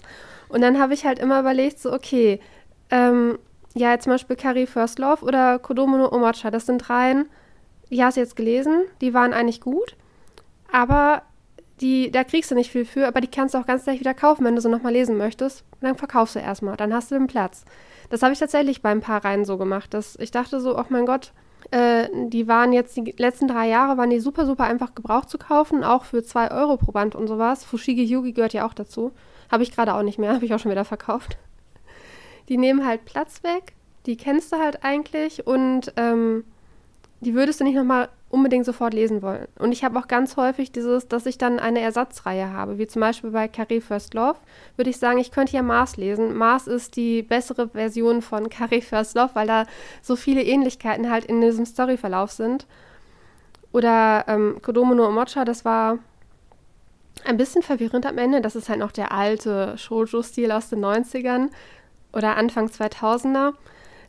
Und 0.50 0.62
dann 0.62 0.80
habe 0.80 0.94
ich 0.94 1.06
halt 1.06 1.20
immer 1.20 1.40
überlegt, 1.40 1.80
so, 1.80 1.94
okay, 1.94 2.40
ähm, 2.90 3.38
ja, 3.74 3.98
zum 4.00 4.14
Beispiel 4.14 4.36
Carrie 4.36 4.66
First 4.66 5.00
Love 5.00 5.24
oder 5.24 5.60
Kodomo 5.60 5.98
no 5.98 6.12
Omacha, 6.12 6.52
das 6.52 6.66
sind 6.66 6.90
Reihen, 6.90 7.30
die 7.90 8.04
hast 8.04 8.18
du 8.18 8.22
jetzt 8.22 8.36
gelesen, 8.36 8.86
die 9.02 9.14
waren 9.14 9.34
eigentlich 9.34 9.62
gut, 9.62 9.96
aber 10.72 11.24
die, 11.82 12.12
da 12.12 12.24
kriegst 12.24 12.52
du 12.52 12.56
nicht 12.56 12.72
viel 12.72 12.86
für, 12.86 13.08
aber 13.08 13.22
die 13.22 13.28
kannst 13.28 13.56
du 13.56 13.58
auch 13.58 13.66
ganz 13.66 13.86
leicht 13.86 14.00
wieder 14.00 14.14
kaufen, 14.14 14.46
wenn 14.46 14.56
du 14.56 14.62
sie 14.62 14.70
nochmal 14.70 14.94
lesen 14.94 15.18
möchtest. 15.18 15.64
Und 15.74 15.84
dann 15.84 15.96
verkaufst 15.96 16.36
du 16.36 16.40
erstmal, 16.40 16.78
dann 16.78 16.94
hast 16.94 17.10
du 17.10 17.16
den 17.16 17.28
Platz. 17.28 17.66
Das 18.10 18.22
habe 18.22 18.34
ich 18.34 18.40
tatsächlich 18.40 18.82
bei 18.82 18.90
ein 18.90 19.02
paar 19.02 19.26
Reihen 19.26 19.46
so 19.46 19.58
gemacht, 19.58 19.94
dass 19.94 20.16
ich 20.18 20.32
dachte 20.32 20.60
so, 20.60 20.78
oh 20.78 20.86
mein 20.90 21.06
Gott, 21.06 21.34
äh, 21.72 22.10
die 22.28 22.48
waren 22.48 22.74
jetzt 22.74 22.96
die 22.98 23.16
letzten 23.18 23.48
drei 23.48 23.68
Jahre, 23.68 23.98
waren 23.98 24.10
die 24.10 24.20
super, 24.20 24.46
super 24.46 24.66
einfach 24.66 24.94
gebraucht 24.94 25.30
zu 25.30 25.38
kaufen, 25.38 25.84
auch 25.84 26.04
für 26.04 26.24
zwei 26.24 26.52
Euro 26.52 26.78
pro 26.78 26.92
Band 26.92 27.16
und 27.16 27.28
sowas. 27.28 27.64
Fushigi 27.64 28.04
Yugi 28.04 28.34
gehört 28.34 28.54
ja 28.54 28.68
auch 28.68 28.74
dazu. 28.74 29.12
Habe 29.52 29.64
ich 29.64 29.72
gerade 29.72 29.96
auch 29.96 30.04
nicht 30.04 30.20
mehr, 30.20 30.34
habe 30.34 30.46
ich 30.46 30.54
auch 30.54 30.60
schon 30.60 30.72
wieder 30.72 30.86
verkauft. 30.86 31.38
Die 32.50 32.58
nehmen 32.58 32.86
halt 32.86 33.06
Platz 33.06 33.44
weg, 33.44 33.74
die 34.06 34.18
kennst 34.18 34.52
du 34.52 34.58
halt 34.58 34.84
eigentlich 34.84 35.48
und 35.48 35.94
ähm, 35.96 36.44
die 37.22 37.34
würdest 37.34 37.60
du 37.60 37.64
nicht 37.64 37.76
nochmal 37.76 38.10
unbedingt 38.32 38.66
sofort 38.66 38.94
lesen 38.94 39.22
wollen. 39.22 39.48
Und 39.60 39.72
ich 39.72 39.84
habe 39.84 40.00
auch 40.00 40.08
ganz 40.08 40.38
häufig 40.38 40.72
dieses, 40.72 41.08
dass 41.08 41.26
ich 41.26 41.38
dann 41.38 41.60
eine 41.60 41.82
Ersatzreihe 41.82 42.52
habe, 42.52 42.78
wie 42.78 42.88
zum 42.88 43.02
Beispiel 43.02 43.32
bei 43.32 43.46
Carré 43.46 43.82
First 43.82 44.14
Love, 44.14 44.38
würde 44.78 44.90
ich 44.90 44.98
sagen, 44.98 45.20
ich 45.20 45.32
könnte 45.32 45.56
ja 45.56 45.62
Mars 45.62 45.98
lesen. 45.98 46.36
Mars 46.36 46.68
ist 46.68 46.96
die 46.96 47.24
bessere 47.24 47.70
Version 47.70 48.22
von 48.22 48.48
Carré 48.48 48.82
First 48.82 49.16
Love, 49.16 49.32
weil 49.34 49.48
da 49.48 49.66
so 50.02 50.16
viele 50.16 50.44
Ähnlichkeiten 50.44 51.12
halt 51.12 51.26
in 51.26 51.42
diesem 51.42 51.66
Storyverlauf 51.66 52.32
sind. 52.32 52.66
Oder 53.74 54.26
ähm, 54.28 54.60
Kodomo 54.62 54.94
no 54.94 55.08
Omocha, 55.08 55.46
das 55.46 55.66
war 55.66 56.00
ein 57.26 57.38
bisschen 57.38 57.62
verwirrend 57.62 58.06
am 58.06 58.18
Ende. 58.18 58.42
Das 58.42 58.56
ist 58.56 58.70
halt 58.70 58.80
noch 58.80 58.92
der 58.92 59.12
alte 59.12 59.78
Shoujo-Stil 59.78 60.52
aus 60.52 60.70
den 60.70 60.84
90ern 60.84 61.50
oder 62.14 62.36
Anfang 62.38 62.68
2000er. 62.68 63.54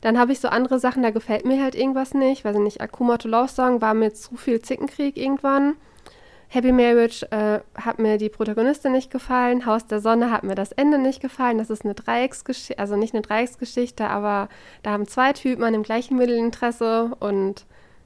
Dann 0.02 0.18
habe 0.18 0.32
ich 0.32 0.40
so 0.40 0.48
andere 0.48 0.78
Sachen, 0.78 1.02
da 1.02 1.10
gefällt 1.10 1.46
mir 1.46 1.62
halt 1.62 1.74
irgendwas 1.74 2.12
nicht. 2.12 2.44
Weiß 2.44 2.56
ich 2.56 2.62
nicht, 2.62 2.80
Akuma 2.80 3.16
to 3.16 3.28
Love 3.28 3.48
Song 3.48 3.80
war 3.80 3.94
mir 3.94 4.12
zu 4.12 4.36
viel 4.36 4.60
Zickenkrieg 4.60 5.16
irgendwann. 5.16 5.76
Happy 6.48 6.70
Marriage 6.70 7.24
äh, 7.30 7.60
hat 7.80 7.98
mir 7.98 8.18
die 8.18 8.28
Protagonistin 8.28 8.92
nicht 8.92 9.10
gefallen. 9.10 9.64
Haus 9.64 9.86
der 9.86 10.00
Sonne 10.00 10.30
hat 10.30 10.42
mir 10.42 10.54
das 10.54 10.72
Ende 10.72 10.98
nicht 10.98 11.22
gefallen. 11.22 11.56
Das 11.56 11.70
ist 11.70 11.84
eine 11.84 11.94
Dreiecksgeschichte, 11.94 12.78
also 12.78 12.96
nicht 12.96 13.14
eine 13.14 13.22
Dreiecksgeschichte, 13.22 14.06
aber 14.06 14.50
da 14.82 14.90
haben 14.90 15.06
zwei 15.06 15.32
Typen 15.32 15.64
an 15.64 15.72
dem 15.72 15.82
gleichen 15.82 16.18
Mittelinteresse 16.18 17.12
und 17.20 17.64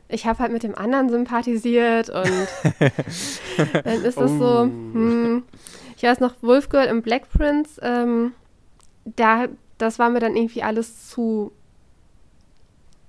ich 0.08 0.26
habe 0.26 0.38
halt 0.38 0.52
mit 0.52 0.62
dem 0.62 0.76
anderen 0.76 1.08
sympathisiert 1.08 2.10
und 2.10 2.48
dann 3.84 4.04
ist 4.04 4.18
es 4.18 4.30
so, 4.38 4.44
oh. 4.44 4.62
hm, 4.62 5.42
ich 5.96 6.04
weiß 6.04 6.20
noch, 6.20 6.34
Wolfgirl 6.42 6.86
im 6.86 7.02
Black 7.02 7.28
Prince, 7.30 7.80
ähm, 7.82 8.32
da, 9.04 9.46
das 9.78 9.98
war 9.98 10.10
mir 10.10 10.20
dann 10.20 10.36
irgendwie 10.36 10.62
alles 10.62 11.08
zu 11.08 11.50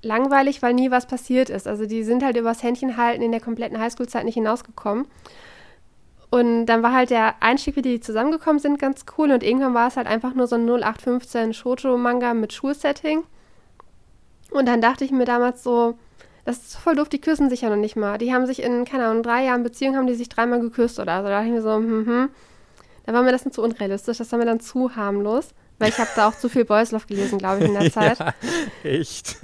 langweilig, 0.07 0.61
weil 0.61 0.73
nie 0.73 0.89
was 0.89 1.05
passiert 1.05 1.49
ist. 1.49 1.67
Also 1.67 1.85
die 1.85 2.03
sind 2.03 2.23
halt 2.23 2.37
übers 2.37 2.63
Händchen 2.63 2.97
halten 2.97 3.21
in 3.21 3.31
der 3.31 3.41
kompletten 3.41 3.79
Highschool-Zeit 3.79 4.25
nicht 4.25 4.35
hinausgekommen. 4.35 5.05
Und 6.29 6.65
dann 6.65 6.83
war 6.83 6.93
halt 6.93 7.09
der 7.09 7.35
Einstieg, 7.41 7.75
wie 7.75 7.81
die 7.81 7.99
zusammengekommen 7.99 8.59
sind, 8.59 8.79
ganz 8.79 9.05
cool. 9.17 9.31
Und 9.31 9.43
irgendwann 9.43 9.73
war 9.73 9.87
es 9.87 9.97
halt 9.97 10.07
einfach 10.07 10.33
nur 10.33 10.47
so 10.47 10.55
ein 10.55 10.65
0815 10.65 11.53
Shoujo-Manga 11.53 12.33
mit 12.33 12.53
Schulsetting. 12.53 13.23
Und 14.51 14.67
dann 14.67 14.81
dachte 14.81 15.05
ich 15.05 15.11
mir 15.11 15.25
damals 15.25 15.63
so, 15.63 15.97
das 16.45 16.57
ist 16.57 16.77
voll 16.77 16.95
doof, 16.95 17.09
die 17.09 17.21
küssen 17.21 17.49
sich 17.49 17.61
ja 17.61 17.69
noch 17.69 17.75
nicht 17.75 17.95
mal. 17.95 18.17
Die 18.17 18.33
haben 18.33 18.45
sich 18.45 18.63
in, 18.63 18.85
keine 18.85 19.05
Ahnung, 19.05 19.23
drei 19.23 19.45
Jahren 19.45 19.63
Beziehung 19.63 19.95
haben 19.95 20.07
die 20.07 20.15
sich 20.15 20.29
dreimal 20.29 20.59
geküsst 20.59 20.99
oder 20.99 21.17
so. 21.21 21.27
Da 21.27 21.29
dachte 21.29 21.47
ich 21.47 21.53
mir 21.53 21.61
so, 21.61 21.75
hm, 21.75 22.05
hm. 22.05 22.29
Da 23.05 23.13
war 23.13 23.23
mir 23.23 23.31
das 23.31 23.43
dann 23.43 23.53
zu 23.53 23.61
unrealistisch, 23.61 24.17
das 24.17 24.31
war 24.31 24.39
mir 24.39 24.45
dann 24.45 24.59
zu 24.59 24.95
harmlos. 24.95 25.49
Weil 25.79 25.89
ich 25.89 25.97
habe 25.97 26.09
da 26.15 26.27
auch 26.27 26.35
zu 26.35 26.49
viel 26.49 26.65
Boys 26.65 26.91
Love 26.91 27.05
gelesen, 27.05 27.37
glaube 27.37 27.63
ich, 27.63 27.69
in 27.69 27.73
der 27.73 27.91
Zeit. 27.91 28.19
Ja, 28.19 28.33
echt. 28.83 29.37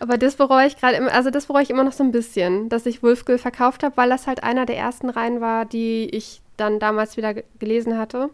Aber 0.00 0.18
das 0.18 0.36
bereue 0.36 0.66
ich 0.66 0.76
gerade, 0.76 1.12
also 1.12 1.30
das 1.30 1.46
bereue 1.46 1.62
ich 1.62 1.70
immer 1.70 1.84
noch 1.84 1.92
so 1.92 2.04
ein 2.04 2.12
bisschen, 2.12 2.68
dass 2.68 2.86
ich 2.86 3.02
Wolfgirl 3.02 3.38
verkauft 3.38 3.82
habe, 3.82 3.96
weil 3.96 4.08
das 4.08 4.26
halt 4.26 4.42
einer 4.42 4.66
der 4.66 4.76
ersten 4.76 5.10
Reihen 5.10 5.40
war, 5.40 5.64
die 5.64 6.08
ich 6.10 6.42
dann 6.56 6.78
damals 6.78 7.16
wieder 7.16 7.34
gelesen 7.58 7.98
hatte. 7.98 8.30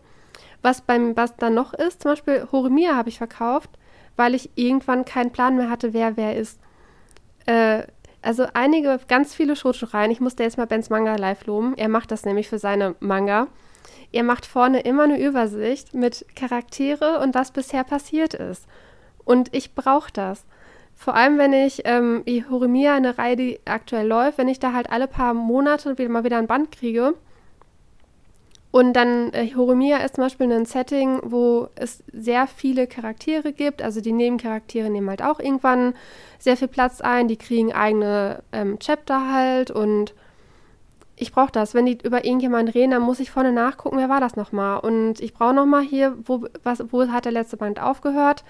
Was 0.62 0.80
beim 0.82 1.16
was 1.16 1.36
dann 1.36 1.54
noch 1.54 1.72
ist, 1.72 2.02
zum 2.02 2.12
Beispiel 2.12 2.46
Horemia 2.52 2.94
habe 2.94 3.08
ich 3.08 3.18
verkauft, 3.18 3.70
weil 4.16 4.34
ich 4.34 4.50
irgendwann 4.54 5.04
keinen 5.04 5.32
Plan 5.32 5.56
mehr 5.56 5.70
hatte, 5.70 5.92
wer 5.92 6.16
wer 6.16 6.36
ist. 6.36 6.58
Äh, 7.46 7.84
also 8.22 8.46
einige, 8.52 9.00
ganz 9.08 9.34
viele 9.34 9.56
Shoujo-Reihen, 9.56 10.10
ich 10.10 10.20
musste 10.20 10.42
jetzt 10.42 10.58
mal 10.58 10.66
Bens 10.66 10.90
Manga 10.90 11.16
live 11.16 11.46
loben, 11.46 11.74
er 11.78 11.88
macht 11.88 12.10
das 12.10 12.24
nämlich 12.24 12.48
für 12.48 12.58
seine 12.58 12.94
Manga. 13.00 13.48
Er 14.12 14.24
macht 14.24 14.44
vorne 14.44 14.80
immer 14.80 15.04
eine 15.04 15.20
Übersicht 15.20 15.94
mit 15.94 16.26
Charaktere 16.34 17.20
und 17.20 17.34
was 17.34 17.52
bisher 17.52 17.84
passiert 17.84 18.34
ist. 18.34 18.66
Und 19.24 19.54
ich 19.54 19.74
brauche 19.74 20.12
das. 20.12 20.44
Vor 21.00 21.14
allem, 21.14 21.38
wenn 21.38 21.54
ich 21.54 21.80
ähm, 21.86 22.20
wie 22.26 22.44
Horemia, 22.44 22.94
eine 22.94 23.16
Reihe, 23.16 23.34
die 23.34 23.58
aktuell 23.64 24.06
läuft, 24.06 24.36
wenn 24.36 24.48
ich 24.48 24.58
da 24.58 24.74
halt 24.74 24.90
alle 24.90 25.06
paar 25.06 25.32
Monate 25.32 25.96
wieder 25.96 26.10
mal 26.10 26.24
wieder 26.24 26.36
ein 26.36 26.46
Band 26.46 26.72
kriege. 26.72 27.14
Und 28.70 28.92
dann 28.92 29.32
äh, 29.32 29.50
Horemia 29.56 29.96
ist 29.96 30.16
zum 30.16 30.24
Beispiel 30.24 30.52
ein 30.52 30.66
Setting, 30.66 31.20
wo 31.22 31.70
es 31.74 32.04
sehr 32.12 32.46
viele 32.46 32.86
Charaktere 32.86 33.54
gibt. 33.54 33.80
Also 33.80 34.02
die 34.02 34.12
Nebencharaktere 34.12 34.90
nehmen 34.90 35.08
halt 35.08 35.22
auch 35.22 35.40
irgendwann 35.40 35.94
sehr 36.38 36.58
viel 36.58 36.68
Platz 36.68 37.00
ein. 37.00 37.28
Die 37.28 37.38
kriegen 37.38 37.72
eigene 37.72 38.42
ähm, 38.52 38.78
Chapter 38.78 39.32
halt 39.32 39.70
und 39.70 40.12
ich 41.16 41.32
brauche 41.32 41.50
das. 41.50 41.72
Wenn 41.72 41.86
die 41.86 41.96
über 42.02 42.26
irgendjemanden 42.26 42.74
reden, 42.74 42.90
dann 42.90 43.02
muss 43.02 43.20
ich 43.20 43.30
vorne 43.30 43.52
nachgucken, 43.52 43.96
wer 43.96 44.10
war 44.10 44.20
das 44.20 44.36
nochmal. 44.36 44.80
Und 44.80 45.18
ich 45.20 45.32
brauche 45.32 45.54
nochmal 45.54 45.80
hier, 45.80 46.14
wo, 46.22 46.44
was, 46.62 46.92
wo 46.92 47.08
hat 47.08 47.24
der 47.24 47.32
letzte 47.32 47.56
Band 47.56 47.80
aufgehört. 47.80 48.44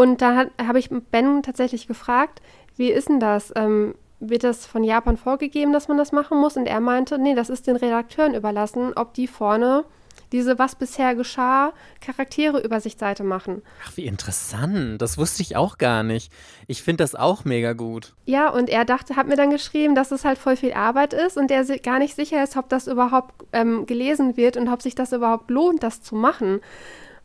Und 0.00 0.22
da 0.22 0.46
habe 0.58 0.78
ich 0.78 0.88
Ben 0.88 1.42
tatsächlich 1.42 1.86
gefragt, 1.86 2.40
wie 2.78 2.90
ist 2.90 3.10
denn 3.10 3.20
das? 3.20 3.52
Ähm, 3.54 3.94
wird 4.18 4.44
das 4.44 4.64
von 4.64 4.82
Japan 4.82 5.18
vorgegeben, 5.18 5.74
dass 5.74 5.88
man 5.88 5.98
das 5.98 6.10
machen 6.10 6.40
muss? 6.40 6.56
Und 6.56 6.64
er 6.64 6.80
meinte, 6.80 7.18
nee, 7.18 7.34
das 7.34 7.50
ist 7.50 7.66
den 7.66 7.76
Redakteuren 7.76 8.34
überlassen, 8.34 8.94
ob 8.94 9.12
die 9.12 9.26
vorne 9.26 9.84
diese 10.32 10.58
Was 10.58 10.74
bisher 10.74 11.14
geschah 11.14 11.74
Charaktere-Übersichtsseite 12.00 13.24
machen. 13.24 13.60
Ach, 13.84 13.94
wie 13.98 14.06
interessant. 14.06 15.02
Das 15.02 15.18
wusste 15.18 15.42
ich 15.42 15.56
auch 15.56 15.76
gar 15.76 16.02
nicht. 16.02 16.32
Ich 16.66 16.82
finde 16.82 17.04
das 17.04 17.14
auch 17.14 17.44
mega 17.44 17.74
gut. 17.74 18.14
Ja, 18.24 18.48
und 18.48 18.70
er 18.70 18.86
dachte, 18.86 19.16
hat 19.16 19.26
mir 19.26 19.36
dann 19.36 19.50
geschrieben, 19.50 19.94
dass 19.94 20.12
es 20.12 20.24
halt 20.24 20.38
voll 20.38 20.56
viel 20.56 20.72
Arbeit 20.72 21.12
ist 21.12 21.36
und 21.36 21.50
er 21.50 21.66
gar 21.80 21.98
nicht 21.98 22.16
sicher 22.16 22.42
ist, 22.42 22.56
ob 22.56 22.70
das 22.70 22.86
überhaupt 22.86 23.34
ähm, 23.52 23.84
gelesen 23.84 24.38
wird 24.38 24.56
und 24.56 24.68
ob 24.68 24.80
sich 24.80 24.94
das 24.94 25.12
überhaupt 25.12 25.50
lohnt, 25.50 25.82
das 25.82 26.00
zu 26.00 26.14
machen. 26.14 26.62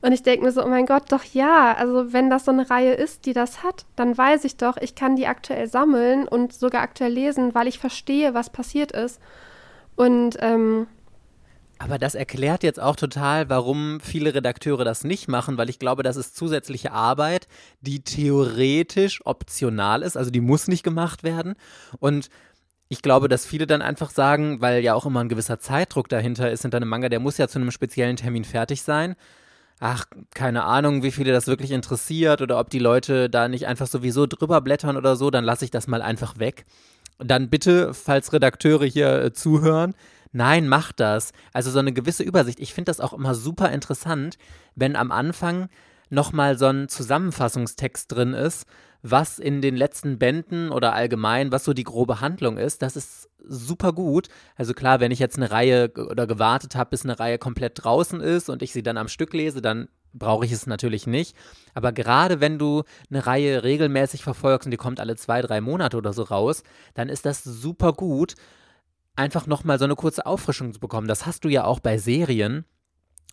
Und 0.02 0.12
ich 0.12 0.24
denke 0.24 0.46
mir 0.46 0.52
so, 0.52 0.64
oh 0.64 0.68
mein 0.68 0.86
Gott, 0.86 1.12
doch 1.12 1.24
ja. 1.24 1.74
Also 1.74 2.14
wenn 2.14 2.30
das 2.30 2.46
so 2.46 2.52
eine 2.52 2.70
Reihe 2.70 2.94
ist, 2.94 3.26
die 3.26 3.34
das 3.34 3.64
hat, 3.64 3.86
dann 3.96 4.18
weiß 4.18 4.44
ich 4.44 4.58
doch, 4.58 4.78
ich 4.78 4.96
kann 4.96 5.16
die 5.16 5.28
aktuell 5.28 5.68
sammeln 5.68 6.28
und 6.28 6.54
sogar 6.54 6.82
aktuell 6.82 7.12
lesen, 7.12 7.56
weil 7.56 7.68
ich 7.68 7.80
verstehe, 7.80 8.34
was 8.34 8.50
passiert 8.50 8.92
ist. 8.92 9.20
Und 9.96 10.38
ähm, 10.42 10.88
aber 11.78 12.00
das 12.00 12.16
erklärt 12.16 12.64
jetzt 12.64 12.80
auch 12.80 12.96
total, 12.96 13.50
warum 13.50 14.00
viele 14.00 14.34
Redakteure 14.34 14.86
das 14.86 15.04
nicht 15.04 15.28
machen, 15.28 15.58
weil 15.58 15.70
ich 15.70 15.78
glaube, 15.78 16.04
das 16.04 16.16
ist 16.16 16.36
zusätzliche 16.36 16.94
Arbeit, 16.94 17.48
die 17.82 18.02
theoretisch 18.02 19.26
optional 19.26 20.02
ist, 20.02 20.16
also 20.16 20.32
die 20.32 20.40
muss 20.40 20.68
nicht 20.70 20.84
gemacht 20.84 21.24
werden. 21.24 21.56
Und 22.00 22.30
ich 22.88 23.02
glaube, 23.02 23.28
dass 23.28 23.46
viele 23.46 23.68
dann 23.68 23.82
einfach 23.82 24.10
sagen, 24.10 24.62
weil 24.62 24.84
ja 24.84 24.94
auch 24.94 25.06
immer 25.06 25.20
ein 25.20 25.30
gewisser 25.30 25.60
Zeitdruck 25.60 26.08
dahinter 26.08 26.50
ist 26.50 26.62
hinter 26.62 26.78
einem 26.78 26.88
Manga, 26.88 27.10
der 27.10 27.20
muss 27.20 27.38
ja 27.38 27.48
zu 27.48 27.60
einem 27.60 27.72
speziellen 27.72 28.16
Termin 28.16 28.46
fertig 28.46 28.82
sein. 28.82 29.16
Ach, 29.80 30.06
keine 30.34 30.64
Ahnung, 30.64 31.04
wie 31.04 31.12
viele 31.12 31.34
das 31.34 31.48
wirklich 31.48 31.72
interessiert 31.72 32.42
oder 32.42 32.60
ob 32.60 32.70
die 32.70 32.80
Leute 32.80 33.30
da 33.30 33.48
nicht 33.48 33.68
einfach 33.68 33.88
sowieso 33.88 34.26
drüber 34.26 34.62
blättern 34.62 34.96
oder 34.96 35.16
so, 35.16 35.30
dann 35.30 35.44
lasse 35.44 35.66
ich 35.66 35.72
das 35.72 35.88
mal 35.88 36.02
einfach 36.02 36.40
weg. 36.40 36.66
Und 37.18 37.30
dann 37.30 37.50
bitte, 37.50 37.94
falls 37.94 38.34
Redakteure 38.34 38.86
hier 38.86 39.22
äh, 39.22 39.34
zuhören, 39.34 39.94
Nein, 40.36 40.68
mach 40.68 40.92
das. 40.92 41.32
Also 41.54 41.72
so 41.72 41.80
eine 41.80 41.94
gewisse 41.94 42.22
Übersicht. 42.24 42.60
Ich 42.60 42.74
finde 42.74 42.90
das 42.90 43.00
auch 43.00 43.14
immer 43.14 43.34
super 43.36 43.72
interessant, 43.72 44.38
wenn 44.76 44.98
am 44.98 45.14
Anfang 45.14 45.70
nochmal 46.10 46.58
so 46.58 46.66
ein 46.66 46.90
Zusammenfassungstext 46.90 48.12
drin 48.12 48.34
ist, 48.34 48.66
was 49.12 49.38
in 49.38 49.62
den 49.62 49.76
letzten 49.76 50.18
Bänden 50.18 50.72
oder 50.72 50.94
allgemein, 50.94 51.52
was 51.52 51.64
so 51.64 51.74
die 51.74 51.84
grobe 51.84 52.22
Handlung 52.22 52.58
ist. 52.58 52.82
Das 52.82 52.96
ist 52.96 53.30
super 53.48 53.94
gut. 53.94 54.30
Also 54.56 54.74
klar, 54.74 55.00
wenn 55.00 55.12
ich 55.12 55.20
jetzt 55.20 55.38
eine 55.38 55.52
Reihe 55.52 55.92
oder 55.94 56.26
gewartet 56.26 56.76
habe, 56.76 56.90
bis 56.90 57.04
eine 57.04 57.20
Reihe 57.20 57.38
komplett 57.38 57.84
draußen 57.84 58.20
ist 58.20 58.50
und 58.50 58.64
ich 58.64 58.74
sie 58.74 58.82
dann 58.82 58.98
am 58.98 59.08
Stück 59.08 59.34
lese, 59.34 59.62
dann 59.62 59.90
brauche 60.14 60.46
ich 60.46 60.52
es 60.52 60.66
natürlich 60.66 61.06
nicht. 61.06 61.36
Aber 61.76 61.92
gerade 61.92 62.40
wenn 62.40 62.58
du 62.58 62.84
eine 63.12 63.28
Reihe 63.28 63.64
regelmäßig 63.64 64.24
verfolgst 64.24 64.66
und 64.66 64.72
die 64.72 64.78
kommt 64.78 65.00
alle 65.00 65.16
zwei, 65.16 65.42
drei 65.42 65.62
Monate 65.62 65.98
oder 65.98 66.12
so 66.12 66.24
raus, 66.24 66.64
dann 66.96 67.10
ist 67.10 67.26
das 67.26 67.44
super 67.44 67.94
gut, 67.94 68.34
einfach 69.16 69.46
nochmal 69.46 69.78
so 69.78 69.86
eine 69.86 69.96
kurze 69.96 70.26
Auffrischung 70.26 70.74
zu 70.74 70.80
bekommen. 70.80 71.08
Das 71.08 71.28
hast 71.28 71.46
du 71.46 71.50
ja 71.50 71.66
auch 71.66 71.80
bei 71.80 72.00
Serien. 72.00 72.66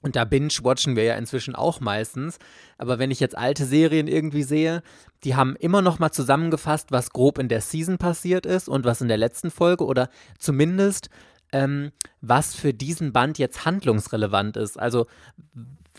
Und 0.02 0.16
da 0.16 0.24
binge-watchen 0.24 0.96
wir 0.96 1.04
ja 1.04 1.14
inzwischen 1.14 1.54
auch 1.54 1.80
meistens. 1.80 2.38
Aber 2.76 2.98
wenn 2.98 3.10
ich 3.10 3.20
jetzt 3.20 3.38
alte 3.38 3.64
Serien 3.64 4.08
irgendwie 4.08 4.42
sehe, 4.42 4.82
die 5.24 5.36
haben 5.36 5.56
immer 5.56 5.80
noch 5.80 5.98
mal 5.98 6.10
zusammengefasst, 6.10 6.92
was 6.92 7.10
grob 7.10 7.38
in 7.38 7.48
der 7.48 7.60
Season 7.60 7.98
passiert 7.98 8.44
ist 8.44 8.68
und 8.68 8.84
was 8.84 9.00
in 9.00 9.08
der 9.08 9.16
letzten 9.16 9.50
Folge 9.50 9.84
oder 9.84 10.08
zumindest 10.38 11.08
ähm, 11.52 11.92
was 12.20 12.54
für 12.54 12.74
diesen 12.74 13.12
Band 13.12 13.38
jetzt 13.38 13.64
handlungsrelevant 13.64 14.56
ist. 14.56 14.78
Also 14.78 15.06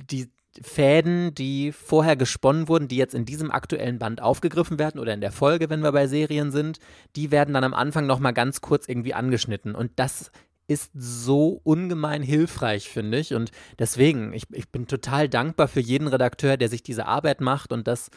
die, 0.09 0.29
Fäden, 0.61 1.33
die 1.33 1.71
vorher 1.71 2.15
gesponnen 2.15 2.67
wurden, 2.67 2.87
die 2.87 2.97
jetzt 2.97 3.15
in 3.15 3.25
diesem 3.25 3.49
aktuellen 3.49 3.97
Band 3.97 4.21
aufgegriffen 4.21 4.77
werden 4.77 4.99
oder 4.99 5.13
in 5.13 5.21
der 5.21 5.31
Folge, 5.31 5.69
wenn 5.69 5.81
wir 5.81 5.91
bei 5.91 6.05
Serien 6.05 6.51
sind, 6.51 6.79
die 7.15 7.31
werden 7.31 7.55
dann 7.55 7.63
am 7.63 7.73
Anfang 7.73 8.05
nochmal 8.05 8.33
ganz 8.33 8.61
kurz 8.61 8.87
irgendwie 8.87 9.15
angeschnitten. 9.15 9.73
Und 9.73 9.91
das 9.95 10.31
ist 10.67 10.91
so 10.95 11.59
ungemein 11.63 12.23
hilfreich, 12.23 12.89
finde 12.89 13.19
ich. 13.19 13.33
Und 13.33 13.51
deswegen, 13.79 14.33
ich, 14.33 14.43
ich 14.51 14.69
bin 14.69 14.87
total 14.87 15.29
dankbar 15.29 15.67
für 15.67 15.81
jeden 15.81 16.07
Redakteur, 16.07 16.57
der 16.57 16.69
sich 16.69 16.83
diese 16.83 17.05
Arbeit 17.05 17.41
macht 17.41 17.71
und 17.71 17.87
das 17.87 18.09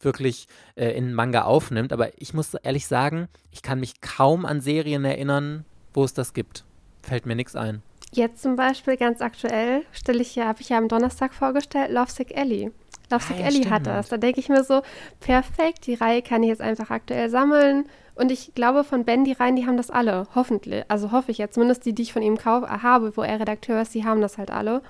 wirklich 0.00 0.46
äh, 0.76 0.90
in 0.90 1.14
Manga 1.14 1.42
aufnimmt. 1.42 1.92
Aber 1.92 2.10
ich 2.20 2.34
muss 2.34 2.54
ehrlich 2.54 2.86
sagen, 2.86 3.28
ich 3.50 3.62
kann 3.62 3.80
mich 3.80 4.00
kaum 4.00 4.44
an 4.44 4.60
Serien 4.60 5.04
erinnern, 5.04 5.64
wo 5.92 6.04
es 6.04 6.14
das 6.14 6.34
gibt. 6.34 6.64
Fällt 7.02 7.26
mir 7.26 7.36
nichts 7.36 7.56
ein. 7.56 7.82
Jetzt 8.12 8.42
zum 8.42 8.54
Beispiel 8.54 8.96
ganz 8.96 9.20
aktuell 9.20 9.82
stelle 9.90 10.22
ich 10.22 10.36
ja, 10.36 10.46
habe 10.46 10.60
ich 10.60 10.68
ja 10.68 10.78
am 10.78 10.88
Donnerstag 10.88 11.34
vorgestellt, 11.34 11.90
Lovesick 11.90 12.36
Ellie. 12.36 12.70
Lovesick 13.10 13.36
Ah, 13.36 13.40
ja, 13.40 13.46
Ellie 13.46 13.70
hat 13.70 13.86
das. 13.86 14.08
Da 14.08 14.16
denke 14.16 14.40
ich 14.40 14.48
mir 14.48 14.64
so, 14.64 14.82
perfekt, 15.20 15.86
die 15.86 15.94
Reihe 15.94 16.22
kann 16.22 16.42
ich 16.42 16.48
jetzt 16.48 16.62
einfach 16.62 16.90
aktuell 16.90 17.30
sammeln. 17.30 17.86
Und 18.14 18.30
ich 18.30 18.54
glaube, 18.54 18.84
von 18.84 19.04
Ben, 19.04 19.24
die 19.24 19.32
Reihen, 19.32 19.56
die 19.56 19.66
haben 19.66 19.76
das 19.76 19.90
alle. 19.90 20.26
Hoffentlich. 20.34 20.84
Also 20.88 21.10
hoffe 21.10 21.30
ich 21.32 21.38
jetzt. 21.38 21.54
Zumindest 21.54 21.84
die, 21.84 21.94
die 21.94 22.02
ich 22.02 22.12
von 22.12 22.22
ihm 22.22 22.38
kauf, 22.38 22.62
habe, 22.68 23.16
wo 23.16 23.22
er 23.22 23.40
Redakteur 23.40 23.82
ist, 23.82 23.94
die 23.94 24.04
haben 24.04 24.20
das 24.20 24.38
halt 24.38 24.50
alle. 24.50 24.82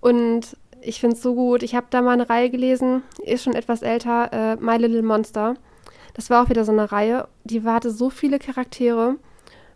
Und 0.00 0.56
ich 0.80 1.00
finde 1.00 1.16
es 1.16 1.22
so 1.22 1.34
gut. 1.34 1.62
Ich 1.62 1.74
habe 1.74 1.86
da 1.90 2.02
mal 2.02 2.12
eine 2.12 2.28
Reihe 2.28 2.50
gelesen, 2.50 3.02
ist 3.24 3.44
schon 3.44 3.54
etwas 3.54 3.82
älter, 3.82 4.32
äh, 4.32 4.56
My 4.56 4.76
Little 4.76 5.02
Monster. 5.02 5.54
Das 6.14 6.30
war 6.30 6.44
auch 6.44 6.48
wieder 6.48 6.64
so 6.64 6.72
eine 6.72 6.92
Reihe, 6.92 7.28
die 7.44 7.62
hatte 7.64 7.90
so 7.90 8.10
viele 8.10 8.38
Charaktere. 8.38 9.16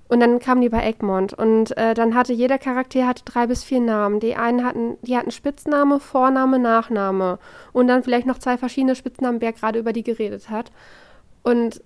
Und 0.09 0.21
dann 0.21 0.39
kamen 0.39 0.63
die 0.63 0.71
bei 0.71 0.87
Egmont. 0.87 1.35
Und 1.35 1.77
äh, 1.77 1.93
dann 1.95 2.15
hatte 2.15 2.33
jeder 2.33 2.59
Charakter 2.59 3.07
hatte 3.07 3.25
drei 3.25 3.47
bis 3.47 3.63
vier 3.63 3.81
Namen. 3.81 4.21
Die 4.21 4.37
einen 4.37 4.65
hatten, 4.65 4.97
die 5.03 5.17
hatten 5.17 5.31
Spitzname, 5.31 6.01
Vorname, 6.01 6.59
Nachname. 6.59 7.39
Und 7.73 7.89
dann 7.89 8.03
vielleicht 8.03 8.27
noch 8.27 8.39
zwei 8.39 8.57
verschiedene 8.57 8.95
Spitznamen, 8.95 9.41
wer 9.41 9.53
gerade 9.53 9.79
über 9.79 9.93
die 9.93 10.03
geredet 10.03 10.49
hat. 10.49 10.73
Und 11.43 11.83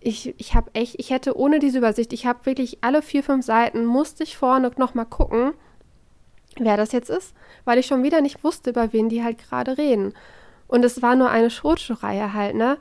ich, 0.00 0.34
ich 0.38 0.54
habe 0.54 0.70
echt, 0.74 0.96
ich 0.98 1.10
hätte 1.10 1.36
ohne 1.36 1.58
diese 1.58 1.78
Übersicht, 1.78 2.12
ich 2.12 2.26
habe 2.26 2.46
wirklich 2.46 2.78
alle 2.82 3.02
vier, 3.02 3.22
fünf 3.22 3.44
Seiten, 3.44 3.84
musste 3.84 4.22
ich 4.22 4.36
vorne 4.36 4.70
nochmal 4.76 5.06
gucken, 5.06 5.52
wer 6.58 6.76
das 6.76 6.92
jetzt 6.92 7.10
ist, 7.10 7.34
weil 7.64 7.78
ich 7.78 7.86
schon 7.86 8.02
wieder 8.02 8.20
nicht 8.20 8.42
wusste, 8.42 8.70
über 8.70 8.92
wen 8.92 9.08
die 9.08 9.22
halt 9.22 9.38
gerade 9.38 9.78
reden. 9.78 10.14
Und 10.68 10.84
es 10.84 11.02
war 11.02 11.16
nur 11.16 11.30
eine 11.30 11.50
Schrotschuh-Reihe 11.50 12.32
halt, 12.32 12.54
ne? 12.54 12.78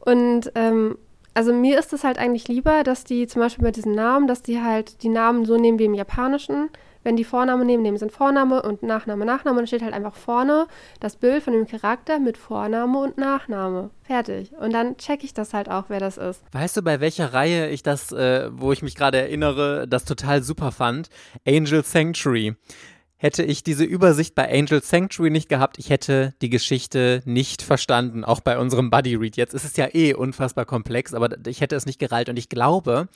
Und 0.00 0.52
ähm, 0.54 0.98
also 1.38 1.52
mir 1.52 1.78
ist 1.78 1.92
es 1.92 2.02
halt 2.02 2.18
eigentlich 2.18 2.48
lieber, 2.48 2.82
dass 2.82 3.04
die 3.04 3.28
zum 3.28 3.40
Beispiel 3.40 3.62
bei 3.62 3.70
diesen 3.70 3.94
Namen, 3.94 4.26
dass 4.26 4.42
die 4.42 4.60
halt 4.60 5.04
die 5.04 5.08
Namen 5.08 5.44
so 5.44 5.56
nehmen 5.56 5.78
wie 5.78 5.84
im 5.84 5.94
Japanischen. 5.94 6.68
Wenn 7.04 7.14
die 7.14 7.22
Vorname 7.22 7.64
nehmen, 7.64 7.84
nehmen 7.84 7.96
sie 7.96 8.08
Vorname 8.08 8.60
und 8.60 8.82
Nachname, 8.82 9.24
Nachname. 9.24 9.52
Und 9.56 9.60
dann 9.60 9.66
steht 9.68 9.82
halt 9.82 9.94
einfach 9.94 10.16
vorne 10.16 10.66
das 10.98 11.14
Bild 11.14 11.44
von 11.44 11.52
dem 11.52 11.68
Charakter 11.68 12.18
mit 12.18 12.36
Vorname 12.36 12.98
und 12.98 13.18
Nachname. 13.18 13.90
Fertig. 14.02 14.50
Und 14.58 14.72
dann 14.72 14.96
checke 14.96 15.24
ich 15.24 15.32
das 15.32 15.54
halt 15.54 15.70
auch, 15.70 15.84
wer 15.86 16.00
das 16.00 16.18
ist. 16.18 16.42
Weißt 16.50 16.76
du, 16.76 16.82
bei 16.82 16.98
welcher 16.98 17.32
Reihe 17.32 17.68
ich 17.68 17.84
das, 17.84 18.10
äh, 18.10 18.50
wo 18.50 18.72
ich 18.72 18.82
mich 18.82 18.96
gerade 18.96 19.18
erinnere, 19.18 19.86
das 19.86 20.04
total 20.04 20.42
super 20.42 20.72
fand? 20.72 21.08
Angel 21.46 21.84
Sanctuary. 21.84 22.56
Hätte 23.20 23.42
ich 23.42 23.64
diese 23.64 23.82
Übersicht 23.82 24.36
bei 24.36 24.48
Angel 24.48 24.80
Sanctuary 24.80 25.30
nicht 25.30 25.48
gehabt, 25.48 25.76
ich 25.78 25.90
hätte 25.90 26.34
die 26.40 26.50
Geschichte 26.50 27.20
nicht 27.24 27.62
verstanden, 27.62 28.24
auch 28.24 28.40
bei 28.40 28.58
unserem 28.58 28.90
Buddy 28.90 29.16
Read. 29.16 29.36
Jetzt 29.36 29.54
ist 29.54 29.64
es 29.64 29.76
ja 29.76 29.88
eh 29.92 30.14
unfassbar 30.14 30.64
komplex, 30.64 31.14
aber 31.14 31.36
ich 31.46 31.60
hätte 31.60 31.74
es 31.74 31.84
nicht 31.84 31.98
gereilt. 31.98 32.28
Und 32.28 32.38
ich 32.38 32.48
glaube, 32.48 33.08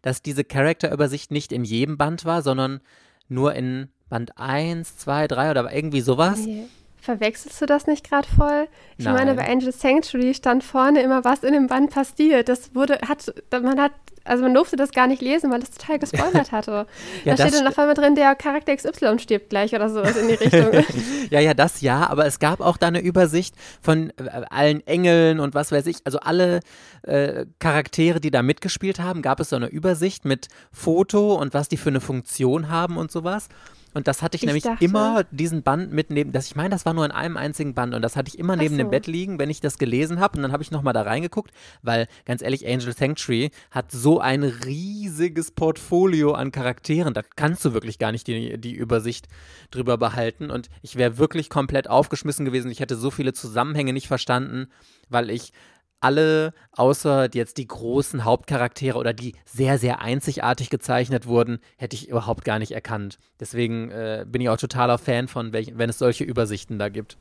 dass 0.00 0.22
diese 0.22 0.44
Charakterübersicht 0.44 1.30
nicht 1.30 1.52
in 1.52 1.64
jedem 1.64 1.98
Band 1.98 2.24
war, 2.24 2.40
sondern 2.40 2.80
nur 3.28 3.54
in 3.54 3.88
Band 4.08 4.38
1, 4.38 4.96
2, 4.96 5.28
3 5.28 5.50
oder 5.50 5.72
irgendwie 5.74 6.00
sowas. 6.00 6.40
Nee. 6.40 6.64
Verwechselst 7.00 7.60
du 7.60 7.66
das 7.66 7.86
nicht 7.86 8.08
gerade 8.08 8.28
voll? 8.28 8.68
Ich 8.98 9.06
Nein. 9.06 9.14
meine, 9.14 9.34
bei 9.34 9.48
Angel 9.48 9.72
Sanctuary 9.72 10.34
stand 10.34 10.62
vorne 10.62 11.00
immer, 11.00 11.24
was 11.24 11.42
in 11.42 11.54
dem 11.54 11.66
Band 11.66 11.90
passiert. 11.90 12.48
Das 12.48 12.74
wurde, 12.74 12.98
hat, 13.08 13.32
man 13.50 13.80
hat, 13.80 13.92
also 14.24 14.42
man 14.42 14.52
durfte 14.52 14.76
das 14.76 14.90
gar 14.90 15.06
nicht 15.06 15.22
lesen, 15.22 15.50
weil 15.50 15.60
das 15.60 15.70
total 15.70 15.98
gespoilert 15.98 16.52
hatte. 16.52 16.86
Ja, 17.24 17.34
da 17.34 17.46
steht 17.46 17.58
dann 17.58 17.66
auf 17.66 17.78
einmal 17.78 17.94
drin, 17.94 18.14
der 18.16 18.34
Charakter 18.34 18.76
XY 18.76 19.18
stirbt 19.18 19.48
gleich 19.48 19.74
oder 19.74 19.88
sowas 19.88 20.14
in 20.16 20.28
die 20.28 20.34
Richtung. 20.34 20.84
Ja, 21.30 21.38
ja, 21.38 21.54
das 21.54 21.80
ja, 21.80 22.08
aber 22.10 22.26
es 22.26 22.40
gab 22.40 22.60
auch 22.60 22.76
da 22.76 22.88
eine 22.88 23.00
Übersicht 23.00 23.54
von 23.80 24.10
äh, 24.10 24.42
allen 24.50 24.84
Engeln 24.86 25.38
und 25.38 25.54
was 25.54 25.70
weiß 25.70 25.86
ich, 25.86 25.98
also 26.04 26.18
alle 26.18 26.60
äh, 27.02 27.46
Charaktere, 27.60 28.20
die 28.20 28.32
da 28.32 28.42
mitgespielt 28.42 28.98
haben, 28.98 29.22
gab 29.22 29.38
es 29.38 29.50
so 29.50 29.56
eine 29.56 29.68
Übersicht 29.68 30.24
mit 30.24 30.48
Foto 30.72 31.34
und 31.34 31.54
was 31.54 31.68
die 31.68 31.76
für 31.76 31.90
eine 31.90 32.00
Funktion 32.00 32.68
haben 32.68 32.96
und 32.96 33.12
sowas. 33.12 33.48
Und 33.92 34.06
das 34.06 34.22
hatte 34.22 34.36
ich, 34.36 34.42
Ich 34.42 34.46
nämlich 34.46 34.62
dachte- 34.64 34.84
immer 34.84 35.24
diesen 35.30 35.62
Band 35.62 35.92
mitnehmen. 35.92 36.32
Das, 36.32 36.46
ich 36.46 36.54
meine, 36.56 36.68
das 36.70 36.86
war 36.86 36.94
nur 36.94 37.04
in 37.04 37.10
einem 37.10 37.36
einzigen 37.36 37.74
Band 37.74 37.94
und 37.94 38.02
das 38.02 38.16
hatte 38.16 38.28
ich 38.28 38.38
immer 38.38 38.54
neben 38.56 38.76
dem 38.78 38.86
so. 38.86 38.90
Bett 38.90 39.06
liegen, 39.06 39.38
wenn 39.38 39.50
ich 39.50 39.60
das 39.60 39.78
gelesen 39.78 40.20
habe. 40.20 40.36
Und 40.36 40.42
dann 40.42 40.52
habe 40.52 40.62
ich 40.62 40.70
nochmal 40.70 40.92
da 40.94 41.02
reingeguckt, 41.02 41.50
weil 41.82 42.06
ganz 42.24 42.40
ehrlich, 42.42 42.66
Angel 42.66 42.94
Sanctuary 42.96 43.50
hat 43.70 43.90
so 43.90 44.20
ein 44.20 44.42
riesiges 44.44 45.50
Portfolio 45.50 46.32
an 46.32 46.52
Charakteren. 46.52 47.14
Da 47.14 47.22
kannst 47.36 47.64
du 47.64 47.72
wirklich 47.74 47.98
gar 47.98 48.12
nicht 48.12 48.26
die, 48.26 48.58
die 48.58 48.74
Übersicht 48.74 49.26
drüber 49.70 49.98
behalten. 49.98 50.50
Und 50.50 50.68
ich 50.82 50.96
wäre 50.96 51.18
wirklich 51.18 51.50
komplett 51.50 51.88
aufgeschmissen 51.90 52.44
gewesen. 52.44 52.70
Ich 52.70 52.80
hätte 52.80 52.96
so 52.96 53.10
viele 53.10 53.32
Zusammenhänge 53.32 53.92
nicht 53.92 54.08
verstanden, 54.08 54.68
weil 55.08 55.30
ich 55.30 55.52
alle, 56.00 56.52
außer 56.72 57.28
jetzt 57.34 57.58
die 57.58 57.66
großen 57.66 58.24
Hauptcharaktere 58.24 58.98
oder 58.98 59.12
die 59.12 59.34
sehr, 59.44 59.78
sehr 59.78 60.00
einzigartig 60.00 60.70
gezeichnet 60.70 61.26
wurden, 61.26 61.58
hätte 61.76 61.96
ich 61.96 62.08
überhaupt 62.08 62.44
gar 62.44 62.58
nicht 62.58 62.72
erkannt. 62.72 63.18
Deswegen 63.38 63.90
äh, 63.90 64.24
bin 64.26 64.40
ich 64.40 64.48
auch 64.48 64.56
totaler 64.56 64.98
Fan 64.98 65.28
von, 65.28 65.52
welchen, 65.52 65.78
wenn 65.78 65.90
es 65.90 65.98
solche 65.98 66.24
Übersichten 66.24 66.78
da 66.78 66.88
gibt. 66.88 67.16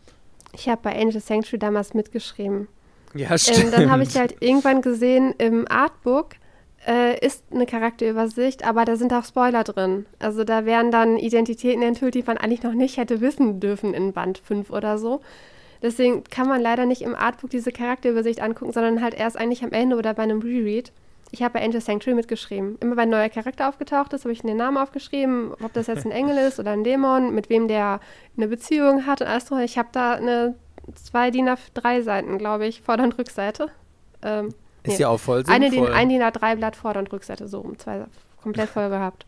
Ich 0.53 0.67
habe 0.67 0.81
bei 0.81 0.99
Angel 0.99 1.21
Sanctuary 1.21 1.59
damals 1.59 1.93
mitgeschrieben. 1.93 2.67
Ja, 3.13 3.29
Ähm, 3.31 3.71
dann 3.71 3.91
habe 3.91 4.03
ich 4.03 4.15
halt 4.15 4.35
irgendwann 4.39 4.81
gesehen, 4.81 5.33
im 5.37 5.67
Artbook 5.69 6.35
äh, 6.87 7.23
ist 7.25 7.43
eine 7.51 7.65
Charakterübersicht, 7.65 8.63
aber 8.63 8.85
da 8.85 8.95
sind 8.95 9.13
auch 9.13 9.25
Spoiler 9.25 9.63
drin. 9.63 10.05
Also 10.19 10.43
da 10.43 10.65
werden 10.65 10.91
dann 10.91 11.17
Identitäten 11.17 11.81
enthüllt, 11.81 12.15
die 12.15 12.23
man 12.23 12.37
eigentlich 12.37 12.63
noch 12.63 12.73
nicht 12.73 12.97
hätte 12.97 13.21
wissen 13.21 13.59
dürfen 13.59 13.93
in 13.93 14.13
Band 14.13 14.37
5 14.39 14.69
oder 14.69 14.97
so. 14.97 15.21
Deswegen 15.81 16.23
kann 16.25 16.47
man 16.47 16.61
leider 16.61 16.85
nicht 16.85 17.01
im 17.01 17.15
Artbook 17.15 17.49
diese 17.49 17.71
Charakterübersicht 17.71 18.41
angucken, 18.41 18.73
sondern 18.73 19.01
halt 19.01 19.13
erst 19.13 19.37
eigentlich 19.37 19.63
am 19.63 19.71
Ende 19.71 19.95
oder 19.95 20.13
bei 20.13 20.23
einem 20.23 20.41
Reread. 20.41 20.91
Ich 21.31 21.43
habe 21.43 21.53
bei 21.53 21.63
Angel 21.63 21.79
Sanctuary 21.79 22.15
mitgeschrieben. 22.15 22.77
Immer 22.79 22.97
wenn 22.97 23.03
ein 23.03 23.09
neuer 23.09 23.29
Charakter 23.29 23.69
aufgetaucht 23.69 24.13
ist, 24.13 24.23
habe 24.23 24.33
ich 24.33 24.41
den 24.41 24.57
Namen 24.57 24.77
aufgeschrieben, 24.77 25.53
ob 25.63 25.73
das 25.73 25.87
jetzt 25.87 26.05
ein 26.05 26.11
Engel 26.11 26.37
ist 26.37 26.59
oder 26.59 26.71
ein 26.71 26.83
Dämon, 26.83 27.33
mit 27.35 27.49
wem 27.49 27.67
der 27.67 27.99
eine 28.35 28.47
Beziehung 28.47 29.05
hat 29.05 29.21
und 29.21 29.27
alles 29.27 29.45
drum. 29.45 29.59
Ich 29.59 29.77
habe 29.77 29.89
da 29.91 30.13
eine 30.13 30.55
zwei 30.95 31.29
DIN 31.29 31.47
A3 31.47 32.01
Seiten, 32.01 32.37
glaube 32.39 32.65
ich, 32.65 32.81
Vorder- 32.81 33.03
und 33.03 33.17
Rückseite. 33.17 33.69
Ähm, 34.23 34.47
Ist 34.83 34.93
nee. 34.93 35.01
ja 35.01 35.09
auch 35.09 35.19
voll 35.19 35.43
eine 35.47 35.69
sinnvoll. 35.69 35.87
DIN, 35.87 35.95
ein 35.95 36.09
DIN 36.09 36.21
A3 36.21 36.55
Blatt 36.55 36.75
Vorder- 36.75 36.99
und 36.99 37.11
Rückseite, 37.13 37.47
so 37.47 37.59
rum, 37.59 37.77
zwei 37.77 38.05
komplett 38.41 38.69
voll 38.73 38.89
gehabt. 38.89 39.25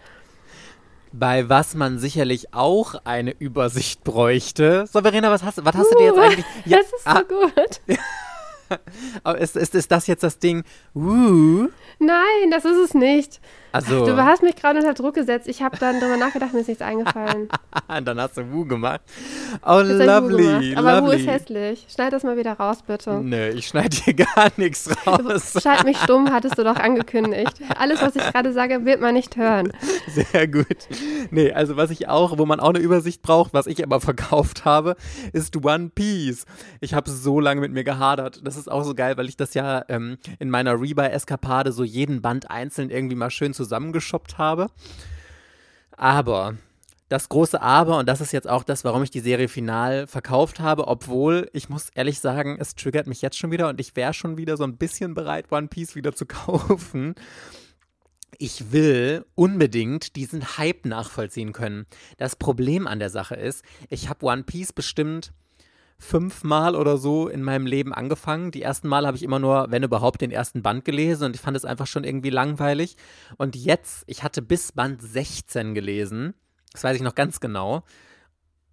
Bei 1.13 1.49
was 1.49 1.75
man 1.75 1.99
sicherlich 1.99 2.53
auch 2.53 2.95
eine 3.03 3.31
Übersicht 3.31 4.03
bräuchte. 4.03 4.85
So, 4.91 5.01
Verena, 5.01 5.29
was 5.29 5.43
hast, 5.43 5.63
was 5.63 5.75
hast 5.75 5.91
du 5.91 5.97
dir 5.97 6.05
jetzt 6.05 6.17
Uh, 6.17 6.21
eigentlich? 6.21 6.45
Ja, 6.65 6.77
das 6.77 6.87
ist 6.87 7.03
so 7.03 7.09
ah, 7.09 7.21
gut. 7.21 7.99
aber 9.23 9.37
ist, 9.37 9.57
ist, 9.57 9.75
ist 9.75 9.91
das 9.91 10.07
jetzt 10.07 10.23
das 10.23 10.39
Ding? 10.39 10.63
Uh, 10.95 11.67
Nein, 11.99 12.51
das 12.51 12.65
ist 12.65 12.77
es 12.77 12.93
nicht. 12.93 13.41
Also, 13.71 14.05
Du 14.05 14.17
hast 14.17 14.43
mich 14.43 14.55
gerade 14.55 14.79
unter 14.79 14.93
Druck 14.93 15.15
gesetzt. 15.15 15.47
Ich 15.47 15.61
habe 15.61 15.77
dann 15.77 15.99
darüber 15.99 16.17
nachgedacht, 16.17 16.53
mir 16.53 16.59
ist 16.59 16.67
nichts 16.67 16.81
eingefallen. 16.81 17.49
dann 18.03 18.19
hast 18.19 18.37
du 18.37 18.51
Wu 18.51 18.65
gemacht. 18.65 19.01
Oh, 19.65 19.79
Jetzt 19.79 19.99
Wu 19.99 20.05
lovely, 20.05 20.67
gemacht. 20.67 20.77
Aber 20.77 21.01
Wu 21.01 21.05
lovely. 21.07 21.21
ist 21.21 21.27
hässlich. 21.27 21.87
Schneid 21.93 22.13
das 22.13 22.23
mal 22.23 22.37
wieder 22.37 22.53
raus, 22.53 22.79
bitte. 22.85 23.21
Nö, 23.21 23.49
ich 23.49 23.67
schneide 23.67 23.95
hier 23.95 24.13
gar 24.35 24.51
nichts 24.57 24.89
raus. 25.05 25.53
Schalt 25.63 25.85
mich 25.85 25.97
stumm, 25.97 26.31
hattest 26.31 26.57
du 26.57 26.63
doch 26.63 26.75
angekündigt. 26.75 27.61
Alles, 27.77 28.01
was 28.01 28.15
ich 28.15 28.23
gerade 28.23 28.51
sage, 28.53 28.85
wird 28.85 28.99
man 29.01 29.13
nicht 29.13 29.37
hören. 29.37 29.71
Sehr 30.07 30.47
gut. 30.47 30.87
Nee, 31.29 31.51
also 31.53 31.77
was 31.77 31.91
ich 31.91 32.09
auch, 32.09 32.37
wo 32.37 32.45
man 32.45 32.59
auch 32.59 32.69
eine 32.69 32.79
Übersicht 32.79 33.21
braucht, 33.21 33.53
was 33.53 33.67
ich 33.67 33.83
aber 33.83 34.01
verkauft 34.01 34.65
habe, 34.65 34.95
ist 35.33 35.55
One 35.63 35.91
Piece. 35.93 36.45
Ich 36.79 36.93
habe 36.93 37.09
so 37.09 37.39
lange 37.39 37.61
mit 37.61 37.71
mir 37.71 37.83
gehadert. 37.83 38.41
Das 38.43 38.57
ist 38.57 38.69
auch 38.69 38.83
so 38.83 38.95
geil, 38.95 39.17
weil 39.17 39.29
ich 39.29 39.37
das 39.37 39.53
ja 39.53 39.85
ähm, 39.89 40.17
in 40.39 40.49
meiner 40.49 40.79
Rebuy-Eskapade 40.79 41.71
so 41.71 41.83
jeden 41.83 42.21
Band 42.21 42.49
einzeln 42.49 42.89
irgendwie 42.89 43.15
mal 43.15 43.29
schön 43.29 43.53
zusammengeschoppt 43.63 44.37
habe. 44.37 44.67
Aber 45.95 46.55
das 47.09 47.29
große 47.29 47.61
Aber, 47.61 47.97
und 47.97 48.07
das 48.07 48.21
ist 48.21 48.31
jetzt 48.31 48.49
auch 48.49 48.63
das, 48.63 48.83
warum 48.83 49.03
ich 49.03 49.11
die 49.11 49.19
Serie 49.19 49.47
final 49.47 50.07
verkauft 50.07 50.59
habe, 50.59 50.87
obwohl 50.87 51.49
ich 51.53 51.67
muss 51.67 51.89
ehrlich 51.89 52.19
sagen, 52.19 52.57
es 52.59 52.75
triggert 52.75 53.07
mich 53.07 53.21
jetzt 53.21 53.37
schon 53.37 53.51
wieder 53.51 53.67
und 53.67 53.79
ich 53.79 53.95
wäre 53.95 54.13
schon 54.13 54.37
wieder 54.37 54.55
so 54.57 54.63
ein 54.63 54.77
bisschen 54.77 55.13
bereit, 55.13 55.51
One 55.51 55.67
Piece 55.67 55.95
wieder 55.95 56.13
zu 56.13 56.25
kaufen 56.27 57.15
ich 58.41 58.71
will 58.71 59.23
unbedingt 59.35 60.15
diesen 60.15 60.57
Hype 60.57 60.85
nachvollziehen 60.85 61.53
können. 61.53 61.85
Das 62.17 62.35
Problem 62.35 62.87
an 62.87 62.97
der 62.97 63.11
Sache 63.11 63.35
ist, 63.35 63.63
ich 63.89 64.09
habe 64.09 64.25
One 64.25 64.43
Piece 64.43 64.73
bestimmt 64.73 65.31
fünfmal 66.01 66.75
oder 66.75 66.97
so 66.97 67.27
in 67.27 67.43
meinem 67.43 67.65
Leben 67.65 67.93
angefangen. 67.93 68.51
Die 68.51 68.61
ersten 68.61 68.87
Mal 68.87 69.05
habe 69.05 69.15
ich 69.15 69.23
immer 69.23 69.39
nur, 69.39 69.67
wenn 69.69 69.83
überhaupt, 69.83 70.21
den 70.21 70.31
ersten 70.31 70.61
Band 70.63 70.83
gelesen 70.83 71.25
und 71.25 71.35
ich 71.35 71.41
fand 71.41 71.55
es 71.55 71.63
einfach 71.63 71.87
schon 71.87 72.03
irgendwie 72.03 72.31
langweilig. 72.31 72.97
Und 73.37 73.55
jetzt, 73.55 74.03
ich 74.07 74.23
hatte 74.23 74.41
bis 74.41 74.71
Band 74.71 75.01
16 75.01 75.75
gelesen. 75.75 76.33
Das 76.71 76.83
weiß 76.83 76.95
ich 76.95 77.03
noch 77.03 77.15
ganz 77.15 77.39
genau. 77.39 77.83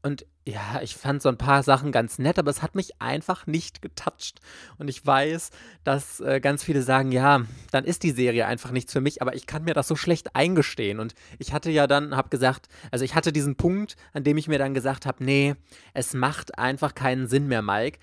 Und 0.03 0.27
ja, 0.47 0.81
ich 0.83 0.95
fand 0.95 1.21
so 1.21 1.29
ein 1.29 1.39
paar 1.39 1.63
Sachen 1.63 1.93
ganz 1.93 2.19
nett, 2.19 2.39
aber 2.39 2.51
es 2.51 2.63
hat 2.63 2.75
mich 2.75 3.01
einfach 3.03 3.47
nicht 3.47 3.83
getoucht. 3.83 4.41
Und 4.79 4.89
ich 4.89 5.05
weiß, 5.05 5.51
dass 5.85 6.21
äh, 6.21 6.41
ganz 6.41 6.63
viele 6.63 6.83
sagen, 6.83 7.11
ja, 7.11 7.43
dann 7.73 7.85
ist 7.85 8.05
die 8.05 8.13
Serie 8.13 8.47
einfach 8.47 8.71
nichts 8.71 8.93
für 8.93 9.01
mich, 9.01 9.21
aber 9.21 9.35
ich 9.35 9.47
kann 9.47 9.65
mir 9.65 9.75
das 9.75 9.89
so 9.89 9.97
schlecht 9.97 10.37
eingestehen. 10.37 11.01
Und 11.01 11.15
ich 11.39 11.53
hatte 11.53 11.71
ja 11.71 11.87
dann, 11.87 12.17
habe 12.17 12.29
gesagt, 12.29 12.69
also 12.91 13.05
ich 13.05 13.15
hatte 13.15 13.33
diesen 13.33 13.57
Punkt, 13.57 13.97
an 14.13 14.25
dem 14.25 14.37
ich 14.37 14.49
mir 14.49 14.59
dann 14.59 14.73
gesagt 14.73 15.05
habe, 15.05 15.25
nee, 15.25 15.57
es 15.95 16.15
macht 16.15 16.59
einfach 16.59 16.95
keinen 16.95 17.27
Sinn 17.27 17.49
mehr, 17.49 17.63
Mike. 17.63 17.99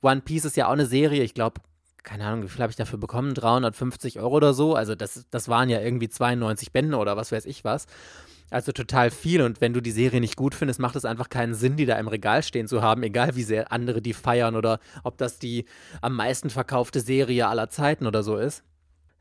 One 0.00 0.22
Piece 0.22 0.46
ist 0.46 0.56
ja 0.56 0.68
auch 0.68 0.72
eine 0.72 0.86
Serie, 0.86 1.22
ich 1.22 1.34
glaube, 1.34 1.60
keine 2.02 2.24
Ahnung, 2.24 2.44
wie 2.44 2.48
viel 2.48 2.62
habe 2.62 2.70
ich 2.70 2.76
dafür 2.76 2.98
bekommen? 2.98 3.34
350 3.34 4.20
Euro 4.20 4.36
oder 4.36 4.54
so. 4.54 4.74
Also 4.74 4.94
das, 4.94 5.26
das 5.30 5.48
waren 5.48 5.68
ja 5.68 5.80
irgendwie 5.80 6.08
92 6.08 6.72
Bände 6.72 6.96
oder 6.96 7.16
was 7.16 7.32
weiß 7.32 7.44
ich 7.46 7.64
was. 7.64 7.86
Also 8.50 8.72
total 8.72 9.10
viel. 9.10 9.42
Und 9.42 9.60
wenn 9.60 9.72
du 9.72 9.80
die 9.80 9.90
Serie 9.90 10.20
nicht 10.20 10.36
gut 10.36 10.54
findest, 10.54 10.80
macht 10.80 10.96
es 10.96 11.04
einfach 11.04 11.28
keinen 11.28 11.54
Sinn, 11.54 11.76
die 11.76 11.86
da 11.86 11.98
im 11.98 12.08
Regal 12.08 12.42
stehen 12.42 12.68
zu 12.68 12.82
haben, 12.82 13.02
egal 13.02 13.36
wie 13.36 13.42
sehr 13.42 13.72
andere 13.72 14.00
die 14.00 14.14
feiern 14.14 14.56
oder 14.56 14.78
ob 15.02 15.18
das 15.18 15.38
die 15.38 15.64
am 16.00 16.14
meisten 16.14 16.50
verkaufte 16.50 17.00
Serie 17.00 17.48
aller 17.48 17.70
Zeiten 17.70 18.06
oder 18.06 18.22
so 18.22 18.36
ist. 18.36 18.62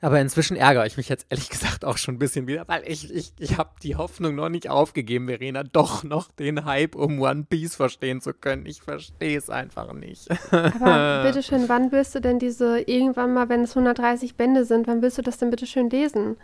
Aber 0.02 0.20
inzwischen 0.20 0.58
ärgere 0.58 0.86
ich 0.86 0.98
mich 0.98 1.10
jetzt 1.10 1.26
ehrlich 1.30 1.50
gesagt 1.50 1.86
auch 1.86 1.98
schon 1.98 2.16
ein 2.16 2.20
bisschen 2.20 2.48
wieder, 2.48 2.68
weil 2.68 2.84
ich, 2.86 3.12
ich, 3.12 3.34
ich 3.40 3.58
habe 3.58 3.72
die 3.82 3.96
Hoffnung 3.96 4.36
noch 4.36 4.50
nicht 4.50 4.70
aufgegeben, 4.70 5.28
Verena, 5.28 5.64
doch 5.64 6.04
noch 6.04 6.32
den 6.32 6.66
Hype 6.66 6.96
um 6.96 7.20
One 7.20 7.46
Piece 7.50 7.76
verstehen 7.76 8.22
zu 8.22 8.34
können. 8.34 8.66
Ich 8.66 8.82
verstehe 8.82 9.38
es 9.38 9.50
einfach 9.50 9.94
nicht. 9.94 10.30
Aber 10.52 11.24
bitteschön, 11.26 11.70
wann 11.70 11.92
willst 11.92 12.14
du 12.14 12.22
denn 12.22 12.40
diese, 12.40 12.82
irgendwann 12.82 13.34
mal, 13.34 13.50
wenn 13.50 13.64
es 13.64 13.72
130 13.72 14.36
Bände 14.36 14.66
sind, 14.66 14.86
wann 14.86 15.02
willst 15.02 15.18
du 15.18 15.22
das 15.22 15.38
denn 15.38 15.50
bitteschön 15.50 15.90
lesen? 15.90 16.38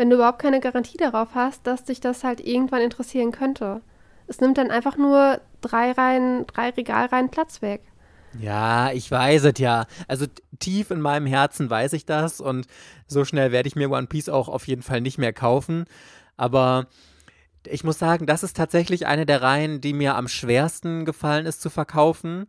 Wenn 0.00 0.08
du 0.08 0.16
überhaupt 0.16 0.38
keine 0.38 0.60
Garantie 0.60 0.96
darauf 0.96 1.34
hast, 1.34 1.66
dass 1.66 1.84
dich 1.84 2.00
das 2.00 2.24
halt 2.24 2.40
irgendwann 2.40 2.80
interessieren 2.80 3.32
könnte. 3.32 3.82
Es 4.28 4.40
nimmt 4.40 4.56
dann 4.56 4.70
einfach 4.70 4.96
nur 4.96 5.42
drei 5.60 5.92
Reihen, 5.92 6.46
drei 6.46 6.70
Regalreihen 6.70 7.28
Platz 7.28 7.60
weg. 7.60 7.82
Ja, 8.38 8.92
ich 8.92 9.10
weiß 9.10 9.44
es 9.44 9.58
ja. 9.58 9.84
Also 10.08 10.24
tief 10.58 10.90
in 10.90 11.02
meinem 11.02 11.26
Herzen 11.26 11.68
weiß 11.68 11.92
ich 11.92 12.06
das 12.06 12.40
und 12.40 12.66
so 13.08 13.26
schnell 13.26 13.52
werde 13.52 13.68
ich 13.68 13.76
mir 13.76 13.90
One 13.90 14.06
Piece 14.06 14.30
auch 14.30 14.48
auf 14.48 14.66
jeden 14.66 14.80
Fall 14.80 15.02
nicht 15.02 15.18
mehr 15.18 15.34
kaufen. 15.34 15.84
Aber 16.38 16.86
ich 17.66 17.84
muss 17.84 17.98
sagen, 17.98 18.24
das 18.24 18.42
ist 18.42 18.56
tatsächlich 18.56 19.06
eine 19.06 19.26
der 19.26 19.42
Reihen, 19.42 19.82
die 19.82 19.92
mir 19.92 20.14
am 20.14 20.28
schwersten 20.28 21.04
gefallen 21.04 21.44
ist 21.44 21.60
zu 21.60 21.68
verkaufen. 21.68 22.46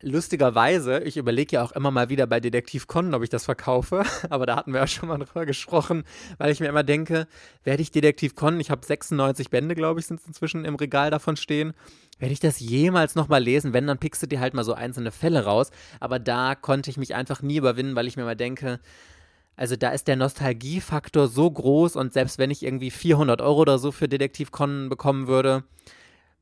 Lustigerweise, 0.00 1.00
ich 1.00 1.16
überlege 1.16 1.56
ja 1.56 1.64
auch 1.64 1.72
immer 1.72 1.90
mal 1.90 2.08
wieder 2.08 2.28
bei 2.28 2.38
Detektiv 2.38 2.86
Conan, 2.86 3.14
ob 3.14 3.24
ich 3.24 3.30
das 3.30 3.44
verkaufe, 3.44 4.04
aber 4.30 4.46
da 4.46 4.54
hatten 4.54 4.72
wir 4.72 4.80
ja 4.80 4.86
schon 4.86 5.08
mal 5.08 5.18
drüber 5.18 5.44
gesprochen, 5.44 6.04
weil 6.38 6.52
ich 6.52 6.60
mir 6.60 6.68
immer 6.68 6.84
denke, 6.84 7.26
werde 7.64 7.82
ich 7.82 7.90
Detektiv 7.90 8.36
Conan, 8.36 8.60
ich 8.60 8.70
habe 8.70 8.86
96 8.86 9.50
Bände, 9.50 9.74
glaube 9.74 9.98
ich, 9.98 10.06
sind 10.06 10.20
es 10.20 10.26
inzwischen 10.26 10.64
im 10.64 10.76
Regal 10.76 11.10
davon 11.10 11.36
stehen, 11.36 11.74
werde 12.18 12.32
ich 12.32 12.40
das 12.40 12.60
jemals 12.60 13.14
nochmal 13.14 13.42
lesen? 13.42 13.72
Wenn, 13.72 13.86
dann 13.86 13.98
pickst 13.98 14.22
du 14.22 14.26
dir 14.26 14.40
halt 14.40 14.54
mal 14.54 14.64
so 14.64 14.74
einzelne 14.74 15.12
Fälle 15.12 15.44
raus. 15.44 15.70
Aber 16.00 16.18
da 16.18 16.54
konnte 16.54 16.90
ich 16.90 16.96
mich 16.96 17.14
einfach 17.14 17.42
nie 17.42 17.56
überwinden, 17.56 17.94
weil 17.94 18.08
ich 18.08 18.16
mir 18.16 18.24
mal 18.24 18.36
denke, 18.36 18.80
also 19.56 19.76
da 19.76 19.90
ist 19.90 20.08
der 20.08 20.16
Nostalgiefaktor 20.16 21.28
so 21.28 21.50
groß 21.50 21.96
und 21.96 22.12
selbst 22.12 22.38
wenn 22.38 22.50
ich 22.50 22.62
irgendwie 22.62 22.90
400 22.90 23.40
Euro 23.40 23.60
oder 23.60 23.78
so 23.78 23.90
für 23.90 24.08
Detektiv 24.08 24.52
Conan 24.52 24.88
bekommen 24.88 25.26
würde, 25.26 25.64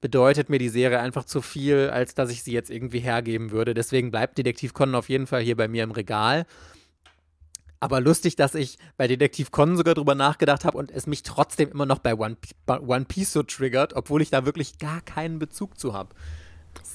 bedeutet 0.01 0.51
mir 0.51 0.59
die 0.59 0.69
Serie 0.69 1.01
einfach 1.01 1.25
zu 1.25 1.43
viel, 1.43 1.91
als 1.91 2.15
dass 2.15 2.31
ich 2.31 2.43
sie 2.43 2.53
jetzt 2.53 2.71
irgendwie 2.71 3.01
hergeben 3.01 3.51
würde. 3.51 3.75
Deswegen 3.75 4.11
bleibt 4.11 4.39
Detektiv 4.39 4.75
Conan 4.75 4.95
auf 4.95 5.09
jeden 5.09 5.27
Fall 5.27 5.43
hier 5.43 5.57
bei 5.57 5.69
mir 5.69 5.83
im 5.83 5.91
Regal. 5.91 6.47
Aber 7.81 8.01
lustig, 8.01 8.37
dass 8.37 8.55
ich 8.55 8.79
bei 8.97 9.07
Detektiv 9.07 9.51
Conan 9.51 9.77
sogar 9.77 9.95
drüber 9.95 10.15
nachgedacht 10.15 10.65
habe 10.65 10.79
und 10.79 10.91
es 10.91 11.07
mich 11.07 11.23
trotzdem 11.23 11.71
immer 11.71 11.87
noch 11.87 11.99
bei 11.99 12.15
One, 12.15 12.37
One 12.67 13.05
Piece 13.05 13.33
so 13.33 13.43
triggert, 13.43 13.95
obwohl 13.95 14.23
ich 14.23 14.31
da 14.31 14.47
wirklich 14.47 14.79
gar 14.79 15.03
keinen 15.03 15.39
Bezug 15.39 15.79
zu 15.79 15.93
habe. 15.93 16.15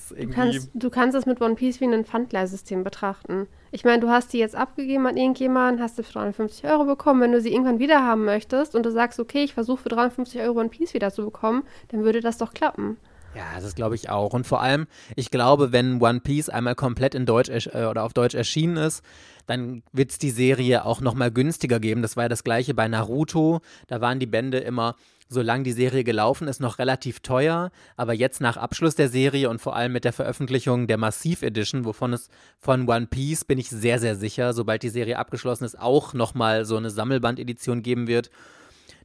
Du 0.10 0.30
kannst, 0.30 0.70
du 0.74 0.90
kannst 0.90 1.18
es 1.18 1.26
mit 1.26 1.42
One 1.42 1.56
Piece 1.56 1.80
wie 1.80 1.86
ein 1.86 2.06
Pfandleihsystem 2.06 2.84
betrachten. 2.84 3.48
Ich 3.72 3.86
meine, 3.86 4.02
du 4.02 4.10
hast 4.10 4.34
die 4.34 4.40
jetzt 4.40 4.56
abgegeben 4.56 5.08
an 5.08 5.18
irgendjemanden, 5.18 5.82
hast 5.82 5.98
du 5.98 6.04
für 6.04 6.14
350 6.14 6.66
Euro 6.66 6.86
bekommen. 6.86 7.22
Wenn 7.22 7.32
du 7.32 7.42
sie 7.42 7.54
irgendwann 7.54 7.80
wieder 7.80 8.04
haben 8.06 8.26
möchtest 8.26 8.76
und 8.76 8.86
du 8.86 8.92
sagst, 8.92 9.20
okay, 9.20 9.44
ich 9.44 9.54
versuche 9.54 9.84
für 9.84 9.90
350 9.90 10.42
Euro 10.42 10.60
One 10.60 10.70
Piece 10.70 10.94
wieder 10.94 11.12
zu 11.12 11.24
bekommen, 11.24 11.64
dann 11.90 12.04
würde 12.04 12.22
das 12.22 12.38
doch 12.38 12.54
klappen. 12.54 12.98
Ja, 13.36 13.62
das 13.62 13.76
glaube 13.76 13.96
ich 13.96 14.10
auch. 14.10 14.34
Und 14.34 14.46
vor 14.46 14.62
allem, 14.62 14.88
ich 15.16 15.32
glaube, 15.32 15.72
wenn 15.72 16.02
One 16.02 16.20
Piece 16.20 16.50
einmal 16.50 16.76
komplett 16.76 17.16
in 17.16 17.26
Deutsch 17.26 17.50
äh, 17.50 17.86
oder 17.86 18.04
auf 18.04 18.14
Deutsch 18.14 18.36
erschienen 18.36 18.78
ist, 18.78 19.04
dann 19.48 19.84
wird 19.94 20.12
es 20.12 20.18
die 20.18 20.32
Serie 20.32 20.86
auch 20.86 21.02
nochmal 21.02 21.32
günstiger 21.32 21.80
geben. 21.80 22.02
Das 22.02 22.18
war 22.18 22.26
ja 22.26 22.30
das 22.30 22.44
gleiche 22.44 22.74
bei 22.74 22.88
Naruto. 22.88 23.62
Da 23.88 24.02
waren 24.02 24.20
die 24.20 24.26
Bände 24.26 24.60
immer, 24.60 24.96
solange 25.32 25.64
die 25.64 25.72
Serie 25.72 26.04
gelaufen 26.04 26.50
ist, 26.50 26.60
noch 26.60 26.78
relativ 26.78 27.22
teuer. 27.22 27.72
Aber 27.96 28.14
jetzt 28.14 28.42
nach 28.42 28.58
Abschluss 28.58 28.96
der 28.96 29.08
Serie 29.08 29.50
und 29.50 29.62
vor 29.62 29.76
allem 29.76 29.94
mit 29.94 30.04
der 30.04 30.12
Veröffentlichung 30.12 30.88
der 30.88 30.98
Massiv 30.98 31.42
Edition, 31.42 31.86
wovon 31.86 32.12
es 32.12 32.30
von 32.60 32.88
One 32.88 33.08
Piece, 33.08 33.46
bin 33.46 33.58
ich 33.58 33.70
sehr, 33.70 33.98
sehr 34.00 34.16
sicher, 34.18 34.54
sobald 34.54 34.84
die 34.84 34.90
Serie 34.90 35.18
abgeschlossen 35.18 35.64
ist, 35.64 35.80
auch 35.80 36.14
nochmal 36.14 36.66
so 36.66 36.76
eine 36.76 36.90
Sammelband-Edition 36.90 37.82
geben 37.82 38.08
wird 38.08 38.30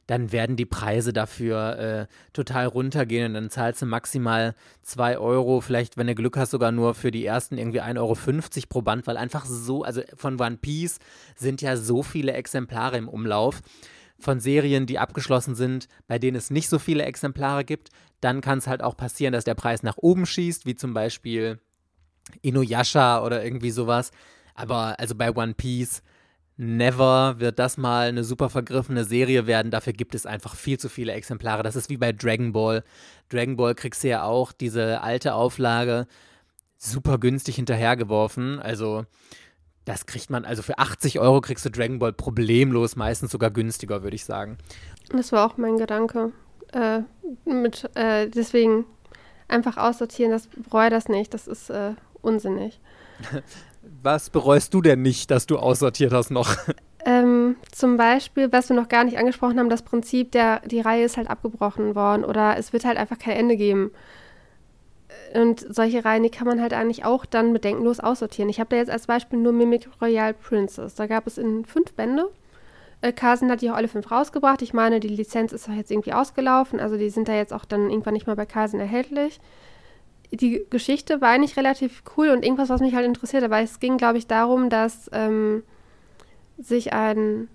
dann 0.07 0.31
werden 0.31 0.55
die 0.55 0.65
Preise 0.65 1.11
dafür 1.11 1.77
äh, 1.77 2.07
total 2.31 2.65
runtergehen 2.65 3.27
und 3.27 3.33
dann 3.33 3.49
zahlst 3.49 3.81
du 3.81 3.85
maximal 3.85 4.55
2 4.83 5.17
Euro, 5.17 5.59
vielleicht, 5.59 5.97
wenn 5.97 6.07
du 6.07 6.15
Glück 6.15 6.37
hast, 6.37 6.51
sogar 6.51 6.71
nur 6.71 6.95
für 6.95 7.11
die 7.11 7.25
ersten 7.25 7.57
irgendwie 7.57 7.81
1,50 7.81 7.97
Euro 7.97 8.15
pro 8.69 8.81
Band, 8.81 9.05
weil 9.05 9.17
einfach 9.17 9.45
so, 9.45 9.83
also 9.83 10.01
von 10.15 10.39
One 10.39 10.57
Piece 10.57 10.99
sind 11.35 11.61
ja 11.61 11.75
so 11.75 12.03
viele 12.03 12.31
Exemplare 12.31 12.97
im 12.97 13.09
Umlauf. 13.09 13.61
Von 14.19 14.39
Serien, 14.39 14.85
die 14.85 14.99
abgeschlossen 14.99 15.55
sind, 15.55 15.87
bei 16.07 16.17
denen 16.17 16.37
es 16.37 16.49
nicht 16.49 16.69
so 16.69 16.79
viele 16.79 17.05
Exemplare 17.05 17.63
gibt, 17.63 17.89
dann 18.19 18.41
kann 18.41 18.57
es 18.57 18.67
halt 18.67 18.81
auch 18.81 18.97
passieren, 18.97 19.33
dass 19.33 19.43
der 19.43 19.53
Preis 19.55 19.83
nach 19.83 19.97
oben 19.97 20.25
schießt, 20.25 20.65
wie 20.65 20.75
zum 20.75 20.93
Beispiel 20.93 21.59
Inuyasha 22.41 23.23
oder 23.23 23.43
irgendwie 23.43 23.71
sowas. 23.71 24.11
Aber 24.55 24.99
also 24.99 25.13
bei 25.13 25.35
One 25.35 25.53
Piece 25.53 26.01
Never 26.59 27.35
wird 27.37 27.59
das 27.59 27.77
mal 27.77 28.07
eine 28.07 28.23
super 28.23 28.49
vergriffene 28.49 29.03
Serie 29.03 29.45
werden. 29.45 29.69
Dafür 29.69 29.93
gibt 29.93 30.15
es 30.15 30.25
einfach 30.25 30.55
viel 30.55 30.79
zu 30.79 30.89
viele 30.89 31.11
Exemplare. 31.11 31.61
Das 31.61 31.75
ist 31.75 31.91
wie 31.91 31.97
bei 31.97 32.11
Dragon 32.11 32.51
Ball. 32.51 32.83
Dragon 33.29 33.55
Ball 33.55 33.75
kriegst 33.75 34.03
du 34.03 34.07
ja 34.07 34.23
auch 34.23 34.51
diese 34.51 35.01
alte 35.01 35.35
Auflage 35.35 36.07
super 36.75 37.19
günstig 37.19 37.57
hinterhergeworfen. 37.57 38.59
Also 38.59 39.05
das 39.87 40.05
kriegt 40.05 40.29
man, 40.29 40.43
also 40.43 40.61
für 40.61 40.77
80 40.77 41.19
Euro 41.19 41.39
kriegst 41.39 41.63
du 41.65 41.69
Dragon 41.69 41.99
Ball 41.99 42.11
problemlos, 42.11 42.97
meistens 42.97 43.31
sogar 43.31 43.51
günstiger, 43.51 44.03
würde 44.03 44.15
ich 44.15 44.25
sagen. 44.25 44.57
Das 45.11 45.31
war 45.31 45.45
auch 45.45 45.57
mein 45.57 45.77
Gedanke. 45.77 46.33
Äh, 46.73 47.01
mit, 47.45 47.89
äh, 47.95 48.27
deswegen 48.27 48.85
einfach 49.47 49.77
aussortieren, 49.77 50.31
das 50.31 50.47
bereue 50.47 50.89
das 50.89 51.07
nicht. 51.07 51.33
Das 51.33 51.47
ist 51.47 51.69
äh, 51.69 51.93
unsinnig. 52.21 52.81
Was 54.03 54.29
bereust 54.29 54.73
du 54.73 54.81
denn 54.81 55.01
nicht, 55.01 55.31
dass 55.31 55.45
du 55.45 55.57
aussortiert 55.57 56.13
hast 56.13 56.31
noch? 56.31 56.55
Ähm, 57.05 57.55
zum 57.71 57.95
Beispiel, 57.95 58.51
was 58.51 58.67
wir 58.67 58.75
noch 58.75 58.89
gar 58.89 59.05
nicht 59.05 59.17
angesprochen 59.17 59.57
haben, 59.59 59.69
das 59.69 59.81
Prinzip, 59.81 60.33
der, 60.33 60.59
die 60.65 60.81
Reihe 60.81 61.05
ist 61.05 61.15
halt 61.15 61.29
abgebrochen 61.29 61.95
worden 61.95 62.25
oder 62.25 62.57
es 62.57 62.73
wird 62.73 62.83
halt 62.83 62.97
einfach 62.97 63.17
kein 63.17 63.37
Ende 63.37 63.55
geben. 63.55 63.91
Und 65.33 65.65
solche 65.73 66.03
Reihen, 66.03 66.23
die 66.23 66.29
kann 66.29 66.47
man 66.47 66.61
halt 66.61 66.73
eigentlich 66.73 67.05
auch 67.05 67.25
dann 67.25 67.53
bedenkenlos 67.53 67.99
aussortieren. 67.99 68.49
Ich 68.49 68.59
habe 68.59 68.69
da 68.69 68.75
jetzt 68.75 68.91
als 68.91 69.07
Beispiel 69.07 69.39
nur 69.39 69.53
Mimic 69.53 69.89
Royal 70.01 70.33
Princess. 70.33 70.95
Da 70.95 71.07
gab 71.07 71.27
es 71.27 71.37
in 71.37 71.65
fünf 71.65 71.93
Bände. 71.93 72.29
Äh, 73.01 73.13
Carson 73.13 73.49
hat 73.49 73.61
die 73.61 73.69
auch 73.69 73.75
alle 73.75 73.87
fünf 73.87 74.11
rausgebracht. 74.11 74.61
Ich 74.61 74.73
meine, 74.73 74.99
die 74.99 75.07
Lizenz 75.07 75.53
ist 75.53 75.69
auch 75.69 75.73
jetzt 75.73 75.91
irgendwie 75.91 76.13
ausgelaufen. 76.13 76.79
Also 76.79 76.97
die 76.97 77.09
sind 77.09 77.27
da 77.27 77.35
jetzt 77.35 77.53
auch 77.53 77.65
dann 77.65 77.89
irgendwann 77.89 78.13
nicht 78.13 78.27
mehr 78.27 78.35
bei 78.35 78.45
Carson 78.45 78.79
erhältlich 78.79 79.39
die 80.31 80.65
Geschichte 80.69 81.21
war 81.21 81.29
eigentlich 81.29 81.57
relativ 81.57 82.03
cool 82.17 82.29
und 82.29 82.43
irgendwas, 82.43 82.69
was 82.69 82.81
mich 82.81 82.95
halt 82.95 83.05
interessiert, 83.05 83.43
aber 83.43 83.59
es 83.59 83.79
ging, 83.79 83.97
glaube 83.97 84.17
ich, 84.17 84.27
darum, 84.27 84.69
dass 84.69 85.09
ähm, 85.13 85.63
sich 86.57 86.93
ein, 86.93 87.47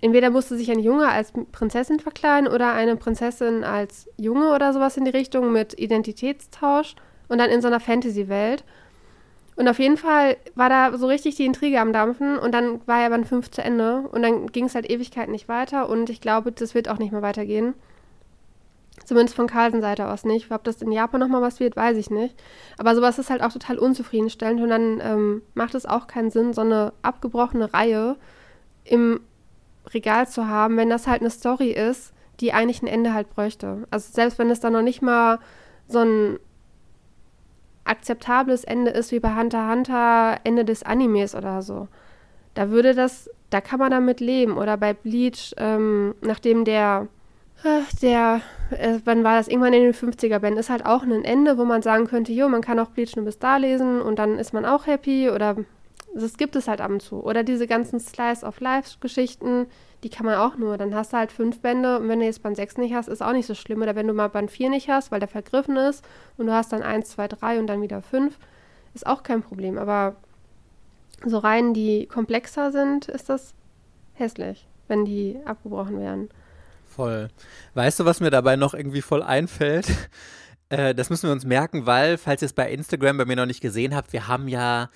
entweder 0.00 0.30
musste 0.30 0.56
sich 0.56 0.70
ein 0.70 0.78
Junge 0.78 1.08
als 1.08 1.32
Prinzessin 1.52 2.00
verkleiden 2.00 2.48
oder 2.48 2.72
eine 2.72 2.96
Prinzessin 2.96 3.64
als 3.64 4.08
Junge 4.16 4.54
oder 4.54 4.72
sowas 4.72 4.96
in 4.96 5.04
die 5.04 5.10
Richtung 5.10 5.52
mit 5.52 5.78
Identitätstausch 5.78 6.94
und 7.28 7.38
dann 7.38 7.50
in 7.50 7.60
so 7.60 7.68
einer 7.68 7.80
Fantasy-Welt. 7.80 8.64
Und 9.56 9.68
auf 9.68 9.78
jeden 9.78 9.96
Fall 9.96 10.36
war 10.54 10.68
da 10.68 10.96
so 10.98 11.06
richtig 11.06 11.36
die 11.36 11.46
Intrige 11.46 11.80
am 11.80 11.94
Dampfen 11.94 12.38
und 12.38 12.52
dann 12.52 12.86
war 12.86 13.00
ja 13.00 13.08
Band 13.08 13.26
5 13.26 13.50
zu 13.50 13.62
Ende 13.62 14.02
und 14.12 14.22
dann 14.22 14.48
ging 14.48 14.66
es 14.66 14.74
halt 14.74 14.90
Ewigkeiten 14.90 15.32
nicht 15.32 15.48
weiter 15.48 15.88
und 15.88 16.10
ich 16.10 16.20
glaube, 16.20 16.52
das 16.52 16.74
wird 16.74 16.90
auch 16.90 16.98
nicht 16.98 17.12
mehr 17.12 17.22
weitergehen. 17.22 17.74
Zumindest 19.06 19.36
von 19.36 19.46
Carlsen 19.46 19.80
Seite 19.80 20.08
aus 20.08 20.24
nicht. 20.24 20.50
Ob 20.50 20.64
das 20.64 20.82
in 20.82 20.90
Japan 20.92 21.20
nochmal 21.20 21.40
was 21.40 21.60
wird, 21.60 21.76
weiß 21.76 21.96
ich 21.96 22.10
nicht. 22.10 22.34
Aber 22.76 22.94
sowas 22.94 23.18
ist 23.18 23.30
halt 23.30 23.42
auch 23.42 23.52
total 23.52 23.78
unzufriedenstellend 23.78 24.60
und 24.60 24.68
dann 24.68 25.00
ähm, 25.02 25.42
macht 25.54 25.74
es 25.74 25.86
auch 25.86 26.06
keinen 26.06 26.30
Sinn, 26.30 26.52
so 26.52 26.62
eine 26.62 26.92
abgebrochene 27.02 27.72
Reihe 27.72 28.16
im 28.84 29.20
Regal 29.92 30.28
zu 30.28 30.48
haben, 30.48 30.76
wenn 30.76 30.90
das 30.90 31.06
halt 31.06 31.20
eine 31.20 31.30
Story 31.30 31.70
ist, 31.70 32.12
die 32.40 32.52
eigentlich 32.52 32.82
ein 32.82 32.88
Ende 32.88 33.14
halt 33.14 33.30
bräuchte. 33.30 33.86
Also 33.90 34.12
selbst 34.12 34.38
wenn 34.38 34.50
es 34.50 34.60
dann 34.60 34.72
noch 34.72 34.82
nicht 34.82 35.02
mal 35.02 35.38
so 35.88 36.00
ein 36.00 36.38
akzeptables 37.84 38.64
Ende 38.64 38.90
ist 38.90 39.12
wie 39.12 39.20
bei 39.20 39.34
Hunter 39.34 39.70
Hunter 39.70 40.38
Ende 40.44 40.64
des 40.64 40.82
Animes 40.82 41.34
oder 41.34 41.62
so. 41.62 41.88
Da 42.54 42.70
würde 42.70 42.94
das, 42.94 43.30
da 43.50 43.60
kann 43.60 43.78
man 43.78 43.90
damit 43.90 44.20
leben. 44.20 44.58
Oder 44.58 44.76
bei 44.76 44.92
Bleach, 44.92 45.54
ähm, 45.56 46.14
nachdem 46.20 46.64
der 46.64 47.08
der, 48.02 48.42
äh, 48.70 48.98
wann 49.04 49.24
war 49.24 49.36
das? 49.36 49.48
Irgendwann 49.48 49.72
in 49.72 49.82
den 49.82 49.94
50er 49.94 50.38
Bänden 50.38 50.58
ist 50.58 50.70
halt 50.70 50.84
auch 50.84 51.02
ein 51.02 51.24
Ende, 51.24 51.58
wo 51.58 51.64
man 51.64 51.82
sagen 51.82 52.06
könnte, 52.06 52.32
jo, 52.32 52.48
man 52.48 52.60
kann 52.60 52.78
auch 52.78 52.90
Bleach 52.90 53.16
nur 53.16 53.24
bis 53.24 53.38
da 53.38 53.56
lesen 53.56 54.00
und 54.00 54.18
dann 54.18 54.38
ist 54.38 54.52
man 54.52 54.64
auch 54.64 54.86
happy 54.86 55.30
oder 55.30 55.56
das 56.20 56.36
gibt 56.36 56.56
es 56.56 56.68
halt 56.68 56.80
ab 56.80 56.90
und 56.90 57.02
zu. 57.02 57.22
Oder 57.22 57.42
diese 57.42 57.66
ganzen 57.66 58.00
Slice 58.00 58.44
of 58.44 58.60
Life 58.60 58.98
Geschichten, 59.00 59.66
die 60.02 60.10
kann 60.10 60.26
man 60.26 60.36
auch 60.36 60.56
nur. 60.56 60.78
Dann 60.78 60.94
hast 60.94 61.12
du 61.12 61.16
halt 61.16 61.32
fünf 61.32 61.60
Bände 61.60 61.98
und 61.98 62.08
wenn 62.08 62.20
du 62.20 62.26
jetzt 62.26 62.42
Band 62.42 62.56
6 62.56 62.78
nicht 62.78 62.94
hast, 62.94 63.08
ist 63.08 63.22
auch 63.22 63.32
nicht 63.32 63.46
so 63.46 63.54
schlimm. 63.54 63.82
Oder 63.82 63.94
wenn 63.94 64.06
du 64.06 64.14
mal 64.14 64.28
Band 64.28 64.50
4 64.50 64.70
nicht 64.70 64.88
hast, 64.88 65.10
weil 65.10 65.20
der 65.20 65.28
vergriffen 65.28 65.76
ist 65.76 66.04
und 66.36 66.46
du 66.46 66.52
hast 66.52 66.72
dann 66.72 66.82
1, 66.82 67.08
2, 67.10 67.28
3 67.28 67.58
und 67.58 67.66
dann 67.66 67.82
wieder 67.82 68.02
5, 68.02 68.38
ist 68.94 69.06
auch 69.06 69.22
kein 69.22 69.42
Problem. 69.42 69.78
Aber 69.78 70.16
so 71.24 71.38
Reihen, 71.38 71.74
die 71.74 72.06
komplexer 72.06 72.72
sind, 72.72 73.08
ist 73.08 73.28
das 73.28 73.54
hässlich, 74.14 74.66
wenn 74.88 75.04
die 75.04 75.38
abgebrochen 75.44 76.00
werden. 76.00 76.28
Voll. 76.86 77.28
Weißt 77.74 78.00
du, 78.00 78.04
was 78.04 78.20
mir 78.20 78.30
dabei 78.30 78.56
noch 78.56 78.74
irgendwie 78.74 79.02
voll 79.02 79.22
einfällt? 79.22 79.88
Äh, 80.68 80.96
das 80.96 81.10
müssen 81.10 81.28
wir 81.28 81.32
uns 81.32 81.44
merken, 81.44 81.86
weil, 81.86 82.18
falls 82.18 82.42
ihr 82.42 82.46
es 82.46 82.52
bei 82.52 82.68
Instagram 82.68 83.18
bei 83.18 83.24
mir 83.24 83.36
noch 83.36 83.46
nicht 83.46 83.60
gesehen 83.60 83.94
habt, 83.94 84.12
wir 84.12 84.26
haben 84.26 84.48
ja, 84.48 84.90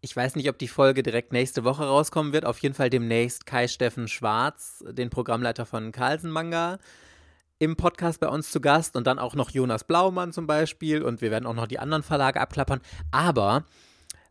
ich 0.00 0.14
weiß 0.14 0.36
nicht, 0.36 0.48
ob 0.48 0.58
die 0.58 0.68
Folge 0.68 1.02
direkt 1.02 1.32
nächste 1.32 1.64
Woche 1.64 1.84
rauskommen 1.84 2.32
wird, 2.32 2.44
auf 2.44 2.58
jeden 2.60 2.74
Fall 2.74 2.90
demnächst 2.90 3.46
Kai 3.46 3.66
Steffen 3.66 4.08
Schwarz, 4.08 4.84
den 4.88 5.10
Programmleiter 5.10 5.66
von 5.66 5.90
Carlsen 5.92 6.30
Manga, 6.30 6.78
im 7.58 7.76
Podcast 7.76 8.20
bei 8.20 8.28
uns 8.28 8.52
zu 8.52 8.60
Gast 8.60 8.94
und 8.96 9.06
dann 9.06 9.18
auch 9.18 9.34
noch 9.34 9.50
Jonas 9.50 9.82
Blaumann 9.82 10.32
zum 10.32 10.46
Beispiel 10.46 11.02
und 11.02 11.20
wir 11.20 11.32
werden 11.32 11.46
auch 11.46 11.54
noch 11.54 11.66
die 11.66 11.80
anderen 11.80 12.04
Verlage 12.04 12.40
abklappern. 12.40 12.80
Aber 13.10 13.64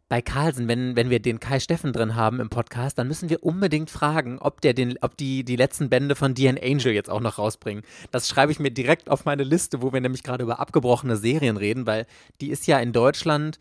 bei 0.07 0.21
Carlsen, 0.21 0.69
wenn, 0.69 0.95
wenn 0.95 1.09
wir 1.09 1.21
den 1.21 1.41
Kai 1.41 1.59
Steffen 1.59 1.91
drin 1.91 2.15
haben 2.15 2.39
im 2.39 2.49
Podcast, 2.49 2.97
dann 2.97 3.09
müssen 3.09 3.29
wir 3.29 3.43
unbedingt 3.43 3.89
fragen, 3.89 4.39
ob 4.39 4.61
der 4.61 4.73
den, 4.73 4.97
ob 5.01 5.17
die, 5.17 5.43
die 5.43 5.57
letzten 5.57 5.89
Bände 5.89 6.15
von 6.15 6.33
DN 6.33 6.57
Angel 6.57 6.93
jetzt 6.93 7.09
auch 7.09 7.19
noch 7.19 7.37
rausbringen. 7.37 7.83
Das 8.11 8.29
schreibe 8.29 8.53
ich 8.53 8.59
mir 8.59 8.71
direkt 8.71 9.09
auf 9.09 9.25
meine 9.25 9.43
Liste, 9.43 9.81
wo 9.81 9.91
wir 9.91 9.99
nämlich 9.99 10.23
gerade 10.23 10.43
über 10.43 10.61
abgebrochene 10.61 11.17
Serien 11.17 11.57
reden, 11.57 11.85
weil 11.85 12.05
die 12.39 12.51
ist 12.51 12.67
ja 12.67 12.79
in 12.79 12.93
Deutschland 12.93 13.59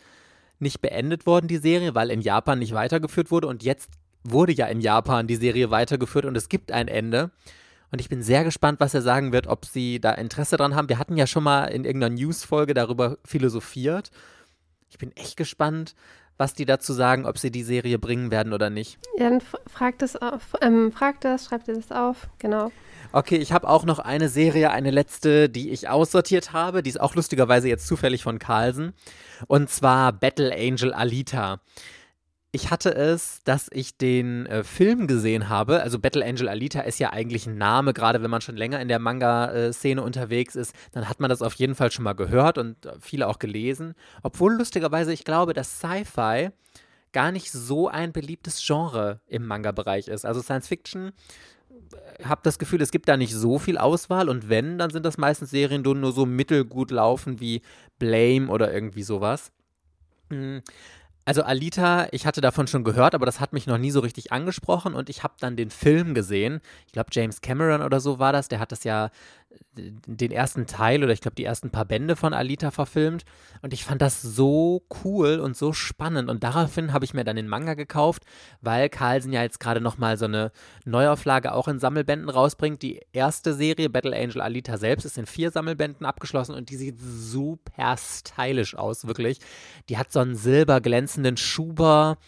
nicht 0.59 0.80
beendet 0.80 1.26
worden, 1.26 1.48
die 1.48 1.59
Serie, 1.59 1.94
weil 1.94 2.11
in 2.11 2.20
Japan 2.20 2.59
nicht 2.59 2.74
weitergeführt 2.74 3.30
wurde 3.30 3.48
und 3.48 3.62
jetzt 3.62 3.90
wurde 4.24 4.52
ja 4.52 4.66
in 4.66 4.80
Japan 4.80 5.26
die 5.26 5.36
Serie 5.36 5.70
weitergeführt 5.70 6.24
und 6.24 6.36
es 6.36 6.48
gibt 6.48 6.72
ein 6.72 6.88
Ende. 6.88 7.30
Und 7.92 8.00
ich 8.00 8.09
bin 8.09 8.22
sehr 8.22 8.42
gespannt, 8.42 8.80
was 8.80 8.94
er 8.94 9.02
sagen 9.02 9.32
wird, 9.32 9.46
ob 9.46 9.64
sie 9.64 10.00
da 10.00 10.12
Interesse 10.12 10.57
dran 10.57 10.74
haben. 10.74 10.88
Wir 10.88 10.98
hatten 10.98 11.16
ja 11.16 11.26
schon 11.26 11.44
mal 11.44 11.66
in 11.66 11.84
irgendeiner 11.84 12.14
News-Folge 12.14 12.74
darüber 12.74 13.18
philosophiert. 13.24 14.11
Ich 14.90 14.98
bin 14.98 15.12
echt 15.16 15.36
gespannt, 15.36 15.94
was 16.39 16.55
die 16.55 16.66
dazu 16.66 16.93
sagen, 16.93 17.26
ob 17.26 17.39
sie 17.39 17.51
die 17.51 17.62
Serie 17.62 17.99
bringen 17.99 18.30
werden 18.30 18.53
oder 18.53 18.70
nicht. 18.70 18.99
Ja, 19.18 19.30
dann 19.30 19.41
fragt 19.66 20.03
es 20.03 20.16
auf, 20.16 20.55
ähm, 20.61 20.93
fragt 20.93 21.24
das, 21.24 21.47
schreibt 21.47 21.68
ihr 21.68 21.74
das 21.74 21.91
auf, 21.91 22.28
genau. 22.39 22.70
Okay, 23.12 23.37
ich 23.37 23.53
habe 23.53 23.68
auch 23.68 23.84
noch 23.84 23.99
eine 23.99 24.28
Serie, 24.28 24.70
eine 24.70 24.91
letzte, 24.91 25.49
die 25.49 25.70
ich 25.70 25.89
aussortiert 25.89 26.53
habe. 26.53 26.82
Die 26.82 26.91
ist 26.91 27.01
auch 27.01 27.14
lustigerweise 27.14 27.68
jetzt 27.68 27.87
zufällig 27.87 28.22
von 28.22 28.39
Carlsen. 28.39 28.93
Und 29.47 29.70
zwar 29.70 30.12
Battle 30.12 30.53
Angel 30.55 30.93
Alita 30.93 31.61
ich 32.53 32.70
hatte 32.70 32.94
es, 32.94 33.42
dass 33.44 33.68
ich 33.72 33.99
den 33.99 34.47
äh, 34.47 34.64
Film 34.64 35.07
gesehen 35.07 35.49
habe. 35.49 35.82
Also 35.82 35.99
Battle 35.99 36.24
Angel 36.24 36.49
Alita 36.49 36.80
ist 36.80 36.99
ja 36.99 37.12
eigentlich 37.12 37.47
ein 37.47 37.59
Name, 37.59 37.92
gerade 37.92 38.22
wenn 38.22 38.30
man 38.30 38.40
schon 38.40 38.57
länger 38.57 38.80
in 38.80 38.88
der 38.88 38.99
Manga-Szene 38.99 40.03
unterwegs 40.03 40.55
ist, 40.55 40.74
dann 40.92 41.09
hat 41.09 41.20
man 41.20 41.28
das 41.28 41.42
auf 41.42 41.55
jeden 41.55 41.74
Fall 41.74 41.90
schon 41.90 42.05
mal 42.05 42.14
gehört 42.14 42.57
und 42.59 42.86
äh, 42.86 42.94
viele 43.01 43.28
auch 43.28 43.38
gelesen. 43.38 43.94
Obwohl 44.22 44.55
lustigerweise 44.55 45.12
ich 45.12 45.24
glaube, 45.24 45.53
dass 45.53 45.80
Sci-Fi 45.80 46.51
gar 47.12 47.32
nicht 47.32 47.51
so 47.51 47.88
ein 47.88 48.12
beliebtes 48.12 48.64
Genre 48.64 49.20
im 49.26 49.47
Manga-Bereich 49.47 50.09
ist. 50.09 50.24
Also 50.24 50.40
Science 50.40 50.68
Fiction 50.68 51.12
äh, 52.18 52.24
habe 52.24 52.40
das 52.44 52.59
Gefühl, 52.59 52.80
es 52.80 52.90
gibt 52.90 53.09
da 53.09 53.16
nicht 53.16 53.34
so 53.34 53.59
viel 53.59 53.76
Auswahl 53.76 54.28
und 54.28 54.49
wenn, 54.49 54.78
dann 54.78 54.90
sind 54.90 55.05
das 55.05 55.18
meistens 55.18 55.51
Serien, 55.51 55.82
die 55.82 55.94
nur 55.94 56.12
so 56.12 56.24
mittelgut 56.24 56.90
laufen 56.90 57.40
wie 57.40 57.61
Blame 57.99 58.49
oder 58.49 58.72
irgendwie 58.72 59.03
sowas. 59.03 59.53
Hm. 60.30 60.62
Also 61.29 61.43
Alita, 61.43 62.07
ich 62.12 62.24
hatte 62.24 62.41
davon 62.41 62.68
schon 62.68 62.85
gehört, 62.85 63.16
aber 63.16 63.27
das 63.27 63.41
hat 63.41 63.53
mich 63.53 63.66
noch 63.66 63.79
nie 63.79 63.91
so 63.91 63.99
richtig 63.99 64.31
angesprochen 64.31 64.95
und 64.95 65.11
ich 65.11 65.24
habe 65.24 65.35
dann 65.41 65.57
den 65.57 65.70
Film 65.70 66.14
gesehen. 66.14 66.61
Ich 66.87 66.93
glaube, 66.93 67.11
James 67.12 67.41
Cameron 67.41 67.83
oder 67.83 67.99
so 67.99 68.20
war 68.20 68.33
das. 68.33 68.47
Der 68.47 68.61
hat 68.61 68.70
das 68.70 68.85
ja 68.85 69.11
den 69.76 70.30
ersten 70.30 70.66
Teil 70.66 71.04
oder 71.04 71.12
ich 71.12 71.20
glaube 71.20 71.34
die 71.34 71.44
ersten 71.44 71.70
paar 71.70 71.84
Bände 71.84 72.16
von 72.16 72.32
Alita 72.32 72.70
verfilmt 72.70 73.24
und 73.62 73.72
ich 73.72 73.84
fand 73.84 74.00
das 74.02 74.22
so 74.22 74.82
cool 75.04 75.38
und 75.38 75.57
so 75.57 75.72
spannend 75.72 76.30
und 76.30 76.42
daraufhin 76.42 76.92
habe 76.92 77.04
ich 77.04 77.14
mir 77.14 77.24
dann 77.24 77.36
den 77.36 77.48
Manga 77.48 77.74
gekauft, 77.74 78.24
weil 78.61 78.88
Carlsen 78.88 79.32
ja 79.32 79.42
jetzt 79.42 79.61
gerade 79.61 79.80
nochmal 79.80 80.16
so 80.16 80.24
eine 80.24 80.50
Neuauflage 80.84 81.52
auch 81.52 81.68
in 81.68 81.78
Sammelbänden 81.78 82.28
rausbringt. 82.28 82.82
Die 82.82 83.00
erste 83.12 83.54
Serie, 83.54 83.90
Battle 83.90 84.16
Angel 84.16 84.40
Alita 84.40 84.78
selbst, 84.78 85.04
ist 85.04 85.18
in 85.18 85.26
vier 85.26 85.50
Sammelbänden 85.50 86.07
abgeschlossen 86.07 86.54
und 86.54 86.70
die 86.70 86.76
sieht 86.76 86.98
super 86.98 87.96
stylisch 87.98 88.74
aus, 88.74 89.07
wirklich. 89.07 89.38
Die 89.88 89.98
hat 89.98 90.12
so 90.12 90.20
einen 90.20 90.36
silberglänzenden 90.36 91.36
Schuber, 91.36 92.18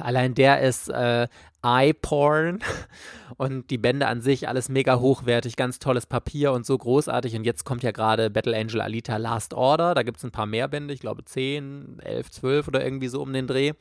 allein 0.00 0.34
der 0.34 0.60
ist 0.60 0.88
äh, 0.88 1.28
Eye-Porn 1.62 2.60
und 3.36 3.70
die 3.70 3.78
Bände 3.78 4.06
an 4.06 4.20
sich 4.20 4.48
alles 4.48 4.68
mega 4.68 4.98
hochwertig, 4.98 5.56
ganz 5.56 5.78
tolles 5.78 6.06
Papier 6.06 6.52
und 6.52 6.66
so 6.66 6.76
großartig. 6.76 7.36
Und 7.36 7.44
jetzt 7.44 7.64
kommt 7.64 7.82
ja 7.82 7.90
gerade 7.90 8.30
Battle 8.30 8.56
Angel 8.56 8.80
Alita 8.80 9.16
Last 9.16 9.54
Order, 9.54 9.94
da 9.94 10.02
gibt 10.02 10.18
es 10.18 10.24
ein 10.24 10.30
paar 10.30 10.46
mehr 10.46 10.68
Bände, 10.68 10.94
ich 10.94 11.00
glaube 11.00 11.24
10, 11.24 12.00
11, 12.00 12.30
12 12.30 12.68
oder 12.68 12.84
irgendwie 12.84 13.08
so 13.08 13.22
um 13.22 13.32
den 13.32 13.46
Dreh, 13.46 13.72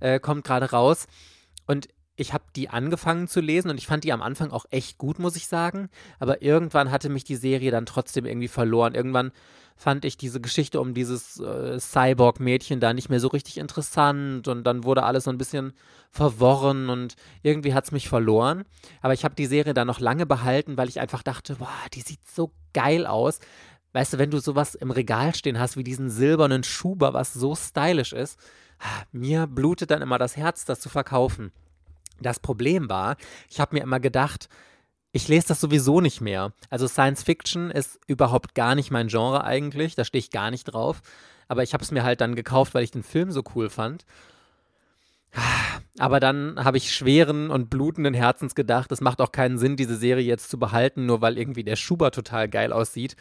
äh, 0.00 0.20
kommt 0.20 0.44
gerade 0.44 0.70
raus. 0.70 1.06
Und 1.66 1.88
ich 2.16 2.32
habe 2.32 2.44
die 2.56 2.70
angefangen 2.70 3.28
zu 3.28 3.40
lesen 3.40 3.70
und 3.70 3.78
ich 3.78 3.86
fand 3.86 4.04
die 4.04 4.12
am 4.12 4.22
Anfang 4.22 4.50
auch 4.50 4.64
echt 4.70 4.98
gut, 4.98 5.18
muss 5.18 5.36
ich 5.36 5.48
sagen. 5.48 5.90
Aber 6.18 6.42
irgendwann 6.42 6.90
hatte 6.90 7.10
mich 7.10 7.24
die 7.24 7.36
Serie 7.36 7.70
dann 7.70 7.86
trotzdem 7.86 8.24
irgendwie 8.24 8.48
verloren. 8.48 8.94
Irgendwann 8.94 9.32
fand 9.76 10.06
ich 10.06 10.16
diese 10.16 10.40
Geschichte 10.40 10.80
um 10.80 10.94
dieses 10.94 11.38
äh, 11.38 11.78
Cyborg-Mädchen 11.78 12.80
da 12.80 12.94
nicht 12.94 13.10
mehr 13.10 13.20
so 13.20 13.28
richtig 13.28 13.58
interessant 13.58 14.48
und 14.48 14.64
dann 14.64 14.84
wurde 14.84 15.02
alles 15.02 15.24
so 15.24 15.30
ein 15.30 15.36
bisschen 15.36 15.74
verworren 16.10 16.88
und 16.88 17.14
irgendwie 17.42 17.74
hat 17.74 17.84
es 17.84 17.92
mich 17.92 18.08
verloren. 18.08 18.64
Aber 19.02 19.12
ich 19.12 19.24
habe 19.24 19.34
die 19.34 19.44
Serie 19.44 19.74
dann 19.74 19.86
noch 19.86 20.00
lange 20.00 20.24
behalten, 20.24 20.78
weil 20.78 20.88
ich 20.88 20.98
einfach 20.98 21.22
dachte, 21.22 21.56
boah, 21.56 21.68
die 21.92 22.00
sieht 22.00 22.26
so 22.26 22.52
geil 22.72 23.06
aus. 23.06 23.38
Weißt 23.92 24.14
du, 24.14 24.18
wenn 24.18 24.30
du 24.30 24.38
sowas 24.38 24.74
im 24.74 24.90
Regal 24.90 25.34
stehen 25.34 25.58
hast 25.58 25.76
wie 25.76 25.84
diesen 25.84 26.08
silbernen 26.08 26.64
Schuber, 26.64 27.12
was 27.12 27.34
so 27.34 27.54
stylisch 27.54 28.14
ist, 28.14 28.40
mir 29.12 29.46
blutet 29.46 29.90
dann 29.90 30.02
immer 30.02 30.18
das 30.18 30.36
Herz, 30.36 30.64
das 30.64 30.80
zu 30.80 30.88
verkaufen. 30.88 31.52
Das 32.20 32.40
Problem 32.40 32.88
war, 32.88 33.16
ich 33.48 33.60
habe 33.60 33.76
mir 33.76 33.82
immer 33.82 34.00
gedacht, 34.00 34.48
ich 35.12 35.28
lese 35.28 35.48
das 35.48 35.60
sowieso 35.60 36.00
nicht 36.00 36.20
mehr. 36.20 36.52
Also 36.68 36.86
Science 36.86 37.22
Fiction 37.22 37.70
ist 37.70 37.98
überhaupt 38.06 38.54
gar 38.54 38.74
nicht 38.74 38.90
mein 38.90 39.08
Genre 39.08 39.44
eigentlich. 39.44 39.94
Da 39.94 40.04
stehe 40.04 40.20
ich 40.20 40.30
gar 40.30 40.50
nicht 40.50 40.64
drauf. 40.64 41.00
Aber 41.48 41.62
ich 41.62 41.72
habe 41.72 41.82
es 41.82 41.90
mir 41.90 42.04
halt 42.04 42.20
dann 42.20 42.34
gekauft, 42.34 42.74
weil 42.74 42.84
ich 42.84 42.90
den 42.90 43.02
Film 43.02 43.30
so 43.30 43.42
cool 43.54 43.70
fand. 43.70 44.04
Aber 45.98 46.20
dann 46.20 46.62
habe 46.62 46.76
ich 46.76 46.92
schweren 46.92 47.50
und 47.50 47.70
blutenden 47.70 48.14
Herzens 48.14 48.54
gedacht, 48.54 48.92
es 48.92 49.00
macht 49.00 49.20
auch 49.20 49.32
keinen 49.32 49.58
Sinn, 49.58 49.76
diese 49.76 49.96
Serie 49.96 50.24
jetzt 50.24 50.50
zu 50.50 50.58
behalten, 50.58 51.06
nur 51.06 51.20
weil 51.20 51.38
irgendwie 51.38 51.64
der 51.64 51.76
Schuber 51.76 52.10
total 52.10 52.48
geil 52.48 52.72
aussieht 52.72 53.16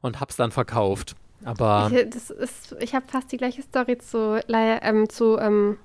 und 0.00 0.20
hab's 0.20 0.36
dann 0.36 0.50
verkauft. 0.50 1.14
Aber. 1.44 1.90
Ich, 1.92 2.82
ich 2.82 2.94
habe 2.94 3.06
fast 3.08 3.30
die 3.30 3.36
gleiche 3.36 3.62
Story 3.62 3.98
zu, 3.98 4.42
ähm, 4.48 5.08
zu 5.08 5.38
ähm, 5.38 5.78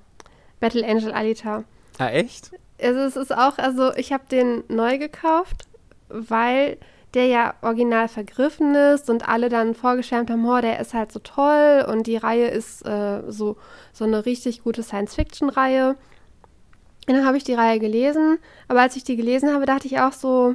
Battle 0.60 0.86
Angel 0.86 1.12
Alita. 1.12 1.64
Ah, 1.98 2.08
echt? 2.08 2.50
Also 2.80 3.00
es 3.00 3.16
ist 3.16 3.36
auch, 3.36 3.58
also 3.58 3.94
ich 3.94 4.12
habe 4.12 4.24
den 4.30 4.64
neu 4.68 4.98
gekauft, 4.98 5.66
weil 6.08 6.78
der 7.14 7.26
ja 7.26 7.54
original 7.60 8.08
vergriffen 8.08 8.74
ist 8.74 9.10
und 9.10 9.28
alle 9.28 9.48
dann 9.48 9.74
vorgeschwärmt 9.74 10.30
haben, 10.30 10.46
oh, 10.48 10.60
der 10.60 10.80
ist 10.80 10.94
halt 10.94 11.12
so 11.12 11.18
toll 11.18 11.84
und 11.88 12.06
die 12.06 12.16
Reihe 12.16 12.48
ist 12.48 12.86
äh, 12.86 13.22
so, 13.28 13.56
so 13.92 14.04
eine 14.04 14.24
richtig 14.24 14.62
gute 14.62 14.82
Science-Fiction-Reihe. 14.82 15.96
Und 17.08 17.14
dann 17.14 17.26
habe 17.26 17.36
ich 17.36 17.44
die 17.44 17.54
Reihe 17.54 17.80
gelesen, 17.80 18.38
aber 18.68 18.80
als 18.80 18.96
ich 18.96 19.04
die 19.04 19.16
gelesen 19.16 19.52
habe, 19.52 19.66
dachte 19.66 19.86
ich 19.86 20.00
auch 20.00 20.12
so, 20.12 20.54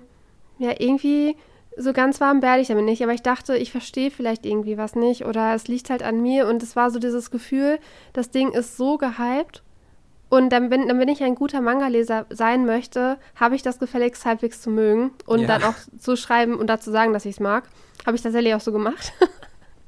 ja, 0.57 0.71
irgendwie 0.79 1.35
so 1.75 1.93
ganz 1.93 2.19
warm 2.19 2.41
werde 2.41 2.61
ich 2.61 2.69
damit 2.69 2.85
nicht, 2.85 3.03
aber 3.03 3.13
ich 3.13 3.21
dachte, 3.21 3.55
ich 3.55 3.71
verstehe 3.71 4.09
vielleicht 4.09 4.45
irgendwie 4.45 4.79
was 4.79 4.95
nicht 4.95 5.25
oder 5.25 5.53
es 5.53 5.67
liegt 5.67 5.91
halt 5.91 6.01
an 6.01 6.21
mir 6.21 6.47
und 6.47 6.63
es 6.63 6.75
war 6.75 6.89
so 6.89 6.97
dieses 6.97 7.29
Gefühl, 7.29 7.77
das 8.13 8.31
Ding 8.31 8.51
ist 8.51 8.77
so 8.77 8.97
gehypt 8.97 9.61
und 10.29 10.49
dann, 10.49 10.69
wenn, 10.71 10.87
dann, 10.87 10.99
wenn 10.99 11.07
ich 11.07 11.23
ein 11.23 11.35
guter 11.35 11.61
Manga-Leser 11.61 12.25
sein 12.29 12.65
möchte, 12.65 13.17
habe 13.35 13.55
ich 13.55 13.61
das 13.61 13.79
gefälligst 13.79 14.25
halbwegs 14.25 14.61
zu 14.61 14.69
mögen 14.69 15.11
und 15.25 15.41
ja. 15.41 15.47
dann 15.47 15.63
auch 15.63 15.75
zu 15.99 16.15
schreiben 16.17 16.55
und 16.55 16.67
dazu 16.67 16.91
sagen, 16.91 17.13
dass 17.13 17.25
ich 17.25 17.35
es 17.35 17.39
mag. 17.39 17.63
Habe 18.05 18.15
ich 18.15 18.21
tatsächlich 18.21 18.53
auch 18.53 18.61
so 18.61 18.71
gemacht. 18.71 19.13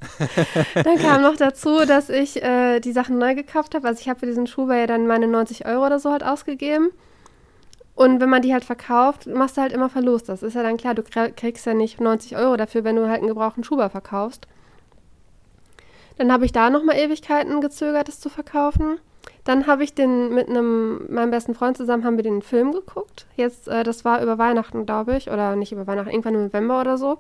dann 0.75 0.97
kam 0.97 1.21
noch 1.21 1.35
dazu, 1.35 1.85
dass 1.85 2.09
ich 2.09 2.41
äh, 2.41 2.79
die 2.79 2.93
Sachen 2.93 3.17
neu 3.17 3.35
gekauft 3.35 3.75
habe. 3.75 3.87
Also 3.87 3.99
ich 3.99 4.07
habe 4.07 4.19
für 4.19 4.25
diesen 4.25 4.47
Schuber 4.47 4.77
ja 4.77 4.87
dann 4.87 5.07
meine 5.07 5.27
90 5.27 5.65
Euro 5.65 5.85
oder 5.85 5.99
so 5.99 6.11
halt 6.11 6.23
ausgegeben. 6.23 6.89
Und 7.95 8.21
wenn 8.21 8.29
man 8.29 8.41
die 8.41 8.53
halt 8.53 8.63
verkauft, 8.63 9.27
machst 9.27 9.57
du 9.57 9.61
halt 9.61 9.73
immer 9.73 9.89
Verlust. 9.89 10.29
Das 10.29 10.41
ist 10.41 10.53
ja 10.53 10.63
dann 10.63 10.77
klar, 10.77 10.95
du 10.95 11.03
kriegst 11.03 11.65
ja 11.65 11.73
nicht 11.73 11.99
90 11.99 12.37
Euro 12.37 12.55
dafür, 12.55 12.85
wenn 12.85 12.95
du 12.95 13.09
halt 13.09 13.19
einen 13.19 13.27
gebrauchten 13.27 13.65
Schuber 13.65 13.89
verkaufst. 13.89 14.47
Dann 16.17 16.31
habe 16.31 16.45
ich 16.45 16.53
da 16.53 16.69
nochmal 16.69 16.95
Ewigkeiten 16.95 17.59
gezögert, 17.59 18.07
es 18.07 18.21
zu 18.21 18.29
verkaufen. 18.29 18.99
Dann 19.43 19.67
habe 19.67 19.83
ich 19.83 19.93
den 19.93 20.33
mit 20.33 20.49
einem, 20.49 21.11
meinem 21.11 21.31
besten 21.31 21.55
Freund 21.55 21.77
zusammen, 21.77 22.03
haben 22.03 22.17
wir 22.17 22.23
den 22.23 22.41
Film 22.41 22.71
geguckt. 22.71 23.25
Jetzt, 23.35 23.67
äh, 23.67 23.83
das 23.83 24.05
war 24.05 24.21
über 24.21 24.37
Weihnachten, 24.37 24.85
glaube 24.85 25.15
ich, 25.15 25.29
oder 25.29 25.55
nicht 25.55 25.71
über 25.71 25.87
Weihnachten, 25.87 26.09
irgendwann 26.09 26.35
im 26.35 26.43
November 26.43 26.81
oder 26.81 26.97
so. 26.97 27.19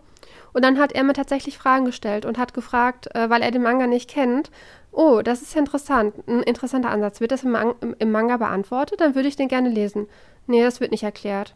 Und 0.53 0.63
dann 0.65 0.79
hat 0.79 0.91
er 0.91 1.03
mir 1.03 1.13
tatsächlich 1.13 1.57
Fragen 1.57 1.85
gestellt 1.85 2.25
und 2.25 2.37
hat 2.37 2.53
gefragt, 2.53 3.13
äh, 3.15 3.29
weil 3.29 3.41
er 3.41 3.51
den 3.51 3.61
Manga 3.61 3.87
nicht 3.87 4.09
kennt, 4.09 4.51
oh, 4.91 5.21
das 5.23 5.41
ist 5.41 5.53
ja 5.53 5.59
interessant, 5.59 6.13
ein 6.27 6.43
interessanter 6.43 6.89
Ansatz. 6.89 7.21
Wird 7.21 7.31
das 7.31 7.43
im, 7.43 7.51
Man 7.51 7.75
im 7.99 8.11
Manga 8.11 8.37
beantwortet? 8.37 9.01
Dann 9.01 9.15
würde 9.15 9.27
ich 9.27 9.35
den 9.35 9.47
gerne 9.47 9.69
lesen. 9.69 10.07
Nee, 10.47 10.63
das 10.63 10.79
wird 10.79 10.91
nicht 10.91 11.03
erklärt. 11.03 11.55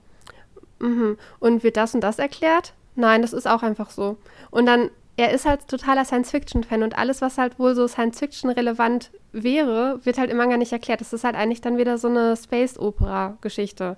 Mhm. 0.80 1.18
Und 1.40 1.64
wird 1.64 1.78
das 1.78 1.96
und 1.96 2.02
das 2.02 2.20
erklärt? 2.20 2.74
Nein, 2.96 3.22
das 3.22 3.34
ist 3.34 3.48
auch 3.48 3.64
einfach 3.64 3.90
so. 3.90 4.18
Und 4.52 4.66
dann 4.66 4.92
er 5.16 5.32
ist 5.32 5.46
halt 5.46 5.68
totaler 5.68 6.06
Science-Fiction-Fan 6.06 6.84
und 6.84 6.98
alles, 6.98 7.22
was 7.22 7.38
halt 7.38 7.60
wohl 7.60 7.76
so 7.76 7.88
Science-Fiction-relevant 7.88 9.12
wäre, 9.32 10.00
wird 10.04 10.18
halt 10.18 10.32
im 10.32 10.38
Manga 10.38 10.58
nicht 10.58 10.72
erklärt. 10.72 11.02
Das 11.02 11.14
ist 11.14 11.24
halt 11.24 11.36
eigentlich 11.36 11.62
dann 11.62 11.78
wieder 11.78 11.98
so 11.98 12.08
eine 12.08 12.36
Space-Opera-Geschichte. 12.36 13.98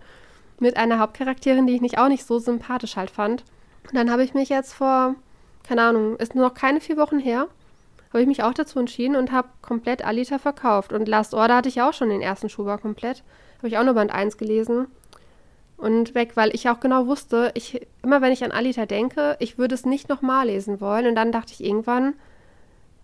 mit 0.59 0.77
einer 0.77 0.99
Hauptcharakterin, 0.99 1.67
die 1.67 1.75
ich 1.75 1.81
nicht 1.81 1.97
auch 1.97 2.07
nicht 2.07 2.25
so 2.25 2.39
sympathisch 2.39 2.95
halt 2.95 3.09
fand. 3.09 3.43
Und 3.87 3.95
dann 3.95 4.09
habe 4.09 4.23
ich 4.23 4.33
mich 4.33 4.49
jetzt 4.49 4.73
vor, 4.73 5.15
keine 5.67 5.81
Ahnung, 5.83 6.15
ist 6.17 6.35
noch 6.35 6.53
keine 6.53 6.79
vier 6.79 6.97
Wochen 6.97 7.19
her, 7.19 7.47
habe 8.09 8.21
ich 8.21 8.27
mich 8.27 8.43
auch 8.43 8.53
dazu 8.53 8.79
entschieden 8.79 9.15
und 9.17 9.31
habe 9.31 9.49
komplett 9.61 10.05
Alita 10.05 10.39
verkauft. 10.39 10.93
Und 10.93 11.07
Last 11.07 11.33
Order 11.33 11.57
hatte 11.57 11.69
ich 11.69 11.81
auch 11.81 11.93
schon 11.93 12.09
den 12.09 12.21
ersten 12.21 12.47
Schuber 12.49 12.77
komplett. 12.77 13.23
Habe 13.57 13.67
ich 13.67 13.77
auch 13.77 13.83
nur 13.83 13.93
Band 13.93 14.11
1 14.11 14.37
gelesen 14.37 14.87
und 15.77 16.15
weg, 16.15 16.31
weil 16.35 16.53
ich 16.55 16.69
auch 16.69 16.79
genau 16.79 17.07
wusste, 17.07 17.51
ich, 17.53 17.85
immer 18.01 18.21
wenn 18.21 18.31
ich 18.31 18.43
an 18.43 18.51
Alita 18.51 18.85
denke, 18.85 19.35
ich 19.39 19.57
würde 19.57 19.75
es 19.75 19.85
nicht 19.85 20.09
nochmal 20.09 20.47
lesen 20.47 20.79
wollen. 20.79 21.07
Und 21.07 21.15
dann 21.15 21.31
dachte 21.31 21.53
ich 21.53 21.63
irgendwann, 21.63 22.13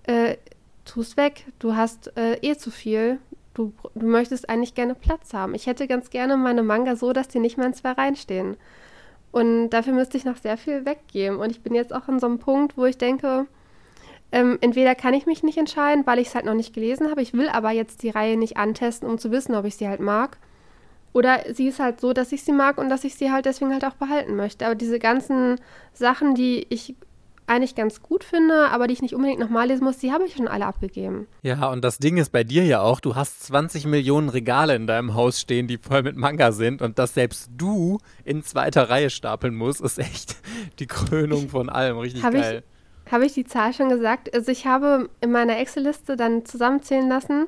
äh, 0.04 0.38
tu 0.86 1.02
es 1.02 1.18
weg, 1.18 1.46
du 1.60 1.76
hast 1.76 2.16
äh, 2.18 2.38
eh 2.42 2.56
zu 2.56 2.72
viel. 2.72 3.20
Du, 3.54 3.74
du 3.96 4.06
möchtest 4.06 4.50
eigentlich 4.50 4.76
gerne 4.76 4.96
Platz 4.96 5.34
haben. 5.34 5.54
Ich 5.54 5.68
hätte 5.68 5.88
ganz 5.88 6.10
gerne 6.10 6.38
meine 6.38 6.64
Manga 6.64 6.96
so, 6.96 7.12
dass 7.12 7.28
die 7.28 7.40
nicht 7.40 7.58
mehr 7.58 7.68
in 7.68 7.74
zwei 7.74 7.92
Reihen 7.92 8.16
stehen. 8.16 8.56
Und 9.32 9.72
dafür 9.72 9.94
müsste 9.94 10.18
ich 10.18 10.26
noch 10.26 10.38
sehr 10.38 10.58
viel 10.58 10.86
weggeben. 10.86 11.38
Und 11.38 11.52
ich 11.52 11.62
bin 11.62 11.76
jetzt 11.76 11.94
auch 11.94 12.08
an 12.08 12.20
so 12.20 12.28
einem 12.28 12.40
Punkt, 12.40 12.78
wo 12.78 12.86
ich 12.86 12.98
denke, 12.98 13.48
ähm, 14.32 14.58
entweder 14.62 14.96
kann 14.96 15.14
ich 15.14 15.26
mich 15.26 15.44
nicht 15.44 15.58
entscheiden, 15.58 16.06
weil 16.06 16.20
ich 16.20 16.30
es 16.30 16.36
halt 16.36 16.46
noch 16.46 16.54
nicht 16.54 16.74
gelesen 16.74 17.10
habe. 17.10 17.22
Ich 17.22 17.34
will 17.34 17.50
aber 17.50 17.72
jetzt 17.72 18.04
die 18.04 18.10
Reihe 18.10 18.38
nicht 18.38 18.56
antesten, 18.56 19.10
um 19.10 19.18
zu 19.18 19.32
wissen, 19.32 19.56
ob 19.56 19.66
ich 19.66 19.76
sie 19.76 19.90
halt 19.90 20.00
mag. 20.00 20.38
Oder 21.14 21.42
sie 21.54 21.68
ist 21.68 21.80
halt 21.80 22.00
so, 22.00 22.14
dass 22.14 22.32
ich 22.32 22.44
sie 22.44 22.54
mag 22.54 22.78
und 22.78 22.90
dass 22.90 23.04
ich 23.04 23.16
sie 23.16 23.32
halt 23.32 23.46
deswegen 23.46 23.74
halt 23.74 23.86
auch 23.86 23.96
behalten 23.96 24.36
möchte. 24.36 24.66
Aber 24.66 24.76
diese 24.76 25.00
ganzen 25.00 25.60
Sachen, 25.94 26.36
die 26.36 26.66
ich 26.70 26.96
eigentlich 27.52 27.76
ganz 27.76 28.02
gut 28.02 28.24
finde, 28.24 28.70
aber 28.70 28.88
die 28.88 28.94
ich 28.94 29.02
nicht 29.02 29.14
unbedingt 29.14 29.40
nochmal 29.40 29.68
lesen 29.68 29.84
muss, 29.84 29.98
die 29.98 30.14
habe 30.14 30.26
ich 30.26 30.36
schon 30.36 30.48
alle 30.48 30.66
abgegeben. 30.66 31.28
Ja, 31.42 31.70
und 31.70 31.84
das 31.84 31.98
Ding 31.98 32.16
ist 32.16 32.32
bei 32.32 32.46
dir 32.46 32.64
ja 32.64 32.82
auch, 32.82 33.02
du 33.02 33.16
hast 33.16 33.44
20 33.44 33.88
Millionen 33.88 34.30
Regale 34.30 34.74
in 34.76 34.88
deinem 34.88 35.16
Haus 35.16 35.42
stehen, 35.42 35.68
die 35.68 35.78
voll 35.78 36.04
mit 36.04 36.16
Manga 36.16 36.54
sind 36.54 36.82
und 36.82 36.98
dass 36.98 37.14
selbst 37.14 37.50
du 37.58 37.98
in 38.24 38.42
zweiter 38.42 38.90
Reihe 38.90 39.10
stapeln 39.10 39.56
musst, 39.56 39.82
ist 39.82 40.00
echt 40.00 40.38
die 40.80 40.88
Krönung 40.88 41.50
von 41.50 41.70
allem. 41.70 41.98
Richtig 41.98 42.24
hab 42.24 42.34
geil. 42.34 42.64
Ich, 43.06 43.12
habe 43.12 43.26
ich 43.26 43.34
die 43.34 43.44
Zahl 43.44 43.74
schon 43.74 43.90
gesagt? 43.90 44.34
Also 44.34 44.50
ich 44.50 44.66
habe 44.66 45.10
in 45.20 45.32
meiner 45.32 45.58
Excel-Liste 45.58 46.16
dann 46.16 46.46
zusammenzählen 46.46 47.10
lassen, 47.10 47.48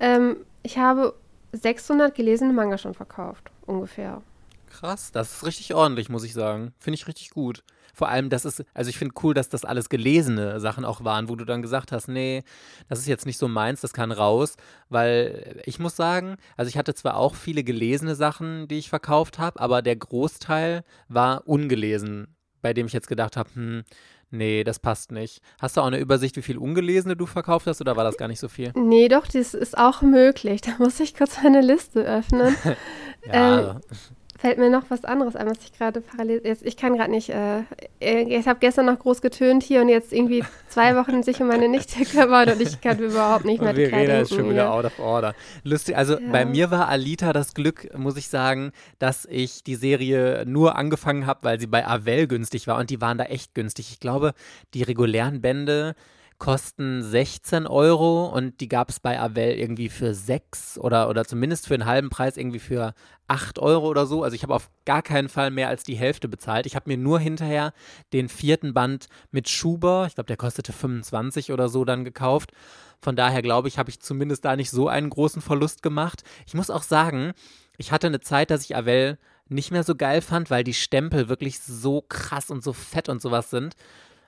ähm, 0.00 0.36
ich 0.62 0.76
habe 0.76 1.14
600 1.56 2.14
gelesene 2.14 2.52
Manga 2.52 2.78
schon 2.78 2.94
verkauft, 2.94 3.50
ungefähr. 3.66 4.22
Krass, 4.68 5.12
das 5.12 5.36
ist 5.36 5.46
richtig 5.46 5.74
ordentlich, 5.74 6.08
muss 6.08 6.24
ich 6.24 6.32
sagen. 6.32 6.74
Finde 6.78 6.96
ich 6.96 7.06
richtig 7.06 7.30
gut. 7.30 7.62
Vor 7.94 8.08
allem, 8.08 8.28
das 8.28 8.44
ist, 8.44 8.64
also 8.74 8.90
ich 8.90 8.98
finde 8.98 9.14
cool, 9.22 9.34
dass 9.34 9.48
das 9.48 9.64
alles 9.64 9.88
gelesene 9.88 10.58
Sachen 10.58 10.84
auch 10.84 11.04
waren, 11.04 11.28
wo 11.28 11.36
du 11.36 11.44
dann 11.44 11.62
gesagt 11.62 11.92
hast, 11.92 12.08
nee, 12.08 12.42
das 12.88 12.98
ist 12.98 13.06
jetzt 13.06 13.24
nicht 13.24 13.38
so 13.38 13.46
meins, 13.46 13.80
das 13.82 13.92
kann 13.92 14.10
raus, 14.10 14.56
weil 14.88 15.62
ich 15.64 15.78
muss 15.78 15.94
sagen, 15.94 16.36
also 16.56 16.68
ich 16.68 16.76
hatte 16.76 16.94
zwar 16.94 17.16
auch 17.16 17.36
viele 17.36 17.62
gelesene 17.62 18.16
Sachen, 18.16 18.66
die 18.66 18.78
ich 18.78 18.88
verkauft 18.88 19.38
habe, 19.38 19.60
aber 19.60 19.80
der 19.80 19.94
Großteil 19.94 20.82
war 21.08 21.46
ungelesen, 21.46 22.34
bei 22.62 22.74
dem 22.74 22.86
ich 22.86 22.92
jetzt 22.92 23.06
gedacht 23.08 23.36
habe, 23.36 23.50
hm, 23.54 23.84
Nee, 24.30 24.64
das 24.64 24.78
passt 24.78 25.12
nicht. 25.12 25.40
Hast 25.60 25.76
du 25.76 25.80
auch 25.80 25.86
eine 25.86 25.98
Übersicht, 25.98 26.36
wie 26.36 26.42
viel 26.42 26.58
Ungelesene 26.58 27.16
du 27.16 27.26
verkauft 27.26 27.66
hast 27.66 27.80
oder 27.80 27.96
war 27.96 28.04
das 28.04 28.16
gar 28.16 28.28
nicht 28.28 28.40
so 28.40 28.48
viel? 28.48 28.72
Nee, 28.74 29.08
doch, 29.08 29.26
das 29.26 29.54
ist 29.54 29.76
auch 29.78 30.02
möglich. 30.02 30.60
Da 30.60 30.72
muss 30.78 31.00
ich 31.00 31.14
kurz 31.14 31.42
meine 31.42 31.60
Liste 31.60 32.00
öffnen. 32.00 32.54
ja. 33.26 33.70
Ähm, 33.70 33.80
fällt 34.44 34.58
mir 34.58 34.68
noch 34.68 34.90
was 34.90 35.06
anderes 35.06 35.36
ein, 35.36 35.46
was 35.46 35.56
ich 35.64 35.72
gerade 35.72 36.02
parallel. 36.02 36.42
Jetzt, 36.44 36.66
ich 36.66 36.76
kann 36.76 36.98
gerade 36.98 37.10
nicht. 37.10 37.30
Äh, 37.30 37.60
äh 37.98 38.38
ich 38.38 38.46
habe 38.46 38.58
gestern 38.60 38.84
noch 38.84 38.98
groß 38.98 39.22
getönt 39.22 39.62
hier 39.62 39.80
und 39.80 39.88
jetzt 39.88 40.12
irgendwie 40.12 40.44
zwei 40.68 40.96
Wochen 40.96 41.22
sich 41.22 41.40
um 41.40 41.46
meine 41.46 41.66
Nichte 41.66 41.98
gekümmert 42.04 42.52
und 42.52 42.60
ich 42.60 42.78
kann 42.82 42.98
überhaupt 42.98 43.46
nicht 43.46 43.62
mehr 43.62 43.70
und 43.70 43.76
Verena 43.76 44.20
ist 44.20 44.34
schon 44.34 44.50
wieder 44.50 44.70
out 44.70 44.84
of 44.84 44.98
order. 44.98 45.34
Lustig, 45.62 45.96
also 45.96 46.18
ja. 46.18 46.30
bei 46.30 46.44
mir 46.44 46.70
war 46.70 46.88
Alita 46.88 47.32
das 47.32 47.54
Glück, 47.54 47.88
muss 47.96 48.18
ich 48.18 48.28
sagen, 48.28 48.72
dass 48.98 49.24
ich 49.24 49.64
die 49.64 49.76
Serie 49.76 50.44
nur 50.46 50.76
angefangen 50.76 51.24
habe, 51.24 51.40
weil 51.44 51.58
sie 51.58 51.66
bei 51.66 51.86
Avell 51.86 52.26
günstig 52.26 52.66
war 52.66 52.76
und 52.76 52.90
die 52.90 53.00
waren 53.00 53.16
da 53.16 53.24
echt 53.24 53.54
günstig. 53.54 53.92
Ich 53.92 53.98
glaube, 53.98 54.34
die 54.74 54.82
regulären 54.82 55.40
Bände 55.40 55.94
kosten 56.38 57.02
16 57.02 57.66
Euro 57.66 58.26
und 58.26 58.60
die 58.60 58.68
gab 58.68 58.90
es 58.90 59.00
bei 59.00 59.20
Avell 59.20 59.58
irgendwie 59.58 59.88
für 59.88 60.14
6 60.14 60.78
oder, 60.78 61.08
oder 61.08 61.24
zumindest 61.24 61.66
für 61.66 61.74
einen 61.74 61.86
halben 61.86 62.10
Preis 62.10 62.36
irgendwie 62.36 62.58
für 62.58 62.94
8 63.28 63.58
Euro 63.58 63.88
oder 63.88 64.06
so. 64.06 64.22
Also 64.22 64.34
ich 64.34 64.42
habe 64.42 64.54
auf 64.54 64.70
gar 64.84 65.02
keinen 65.02 65.28
Fall 65.28 65.50
mehr 65.50 65.68
als 65.68 65.84
die 65.84 65.96
Hälfte 65.96 66.28
bezahlt. 66.28 66.66
Ich 66.66 66.76
habe 66.76 66.90
mir 66.90 66.98
nur 66.98 67.18
hinterher 67.18 67.72
den 68.12 68.28
vierten 68.28 68.74
Band 68.74 69.08
mit 69.30 69.48
Schuber, 69.48 70.04
ich 70.06 70.14
glaube, 70.14 70.26
der 70.26 70.36
kostete 70.36 70.72
25 70.72 71.52
oder 71.52 71.68
so, 71.68 71.84
dann 71.84 72.04
gekauft. 72.04 72.52
Von 73.00 73.16
daher 73.16 73.42
glaube 73.42 73.68
ich, 73.68 73.78
habe 73.78 73.90
ich 73.90 74.00
zumindest 74.00 74.44
da 74.44 74.56
nicht 74.56 74.70
so 74.70 74.88
einen 74.88 75.10
großen 75.10 75.42
Verlust 75.42 75.82
gemacht. 75.82 76.22
Ich 76.46 76.54
muss 76.54 76.70
auch 76.70 76.82
sagen, 76.82 77.32
ich 77.76 77.92
hatte 77.92 78.06
eine 78.06 78.20
Zeit, 78.20 78.50
dass 78.50 78.64
ich 78.64 78.76
Avell 78.76 79.18
nicht 79.48 79.70
mehr 79.70 79.84
so 79.84 79.94
geil 79.94 80.22
fand, 80.22 80.50
weil 80.50 80.64
die 80.64 80.74
Stempel 80.74 81.28
wirklich 81.28 81.60
so 81.60 82.02
krass 82.02 82.50
und 82.50 82.62
so 82.62 82.72
fett 82.72 83.08
und 83.08 83.20
sowas 83.20 83.50
sind. 83.50 83.74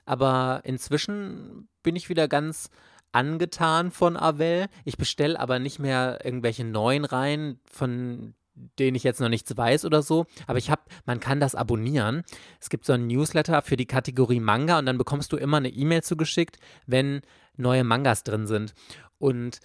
Aber 0.07 0.61
inzwischen 0.63 1.67
bin 1.83 1.95
ich 1.95 2.09
wieder 2.09 2.27
ganz 2.27 2.69
angetan 3.11 3.91
von 3.91 4.17
Avell. 4.17 4.67
Ich 4.85 4.97
bestelle 4.97 5.39
aber 5.39 5.59
nicht 5.59 5.79
mehr 5.79 6.19
irgendwelche 6.23 6.63
neuen 6.63 7.05
Reihen, 7.05 7.59
von 7.69 8.33
denen 8.79 8.95
ich 8.95 9.03
jetzt 9.03 9.19
noch 9.19 9.29
nichts 9.29 9.55
weiß 9.55 9.85
oder 9.85 10.01
so. 10.01 10.25
Aber 10.47 10.57
ich 10.57 10.71
habe, 10.71 10.81
man 11.05 11.19
kann 11.19 11.39
das 11.39 11.55
abonnieren. 11.55 12.23
Es 12.59 12.69
gibt 12.69 12.85
so 12.85 12.93
ein 12.93 13.07
Newsletter 13.07 13.61
für 13.61 13.75
die 13.75 13.85
Kategorie 13.85 14.39
Manga 14.39 14.79
und 14.79 14.85
dann 14.85 14.97
bekommst 14.97 15.31
du 15.33 15.37
immer 15.37 15.57
eine 15.57 15.69
E-Mail 15.69 16.03
zugeschickt, 16.03 16.57
wenn 16.85 17.21
neue 17.57 17.83
Mangas 17.83 18.23
drin 18.23 18.47
sind. 18.47 18.73
Und 19.19 19.59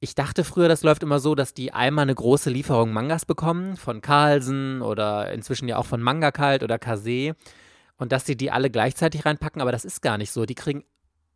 ich 0.00 0.16
dachte 0.16 0.42
früher, 0.42 0.68
das 0.68 0.82
läuft 0.82 1.04
immer 1.04 1.20
so, 1.20 1.34
dass 1.34 1.54
die 1.54 1.72
einmal 1.72 2.02
eine 2.02 2.14
große 2.14 2.50
Lieferung 2.50 2.92
Mangas 2.92 3.24
bekommen, 3.24 3.76
von 3.76 4.02
Carlsen 4.02 4.82
oder 4.82 5.32
inzwischen 5.32 5.68
ja 5.68 5.78
auch 5.78 5.86
von 5.86 6.02
Manga 6.02 6.32
Kalt 6.32 6.62
oder 6.62 6.78
Kase 6.78 7.36
und 7.98 8.12
dass 8.12 8.26
sie 8.26 8.36
die 8.36 8.50
alle 8.50 8.70
gleichzeitig 8.70 9.24
reinpacken, 9.24 9.62
aber 9.62 9.72
das 9.72 9.84
ist 9.84 10.02
gar 10.02 10.18
nicht 10.18 10.32
so. 10.32 10.46
Die 10.46 10.54
kriegen 10.54 10.84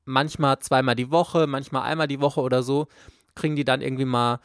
manchmal 0.05 0.59
zweimal 0.59 0.95
die 0.95 1.11
Woche, 1.11 1.47
manchmal 1.47 1.83
einmal 1.83 2.09
die 2.09 2.21
Woche 2.21 2.41
oder 2.41 2.63
so, 2.63 2.89
kriegen 3.35 3.57
die 3.57 3.65
dann 3.65 3.81
irgendwie 3.81 4.05
mal, 4.05 4.41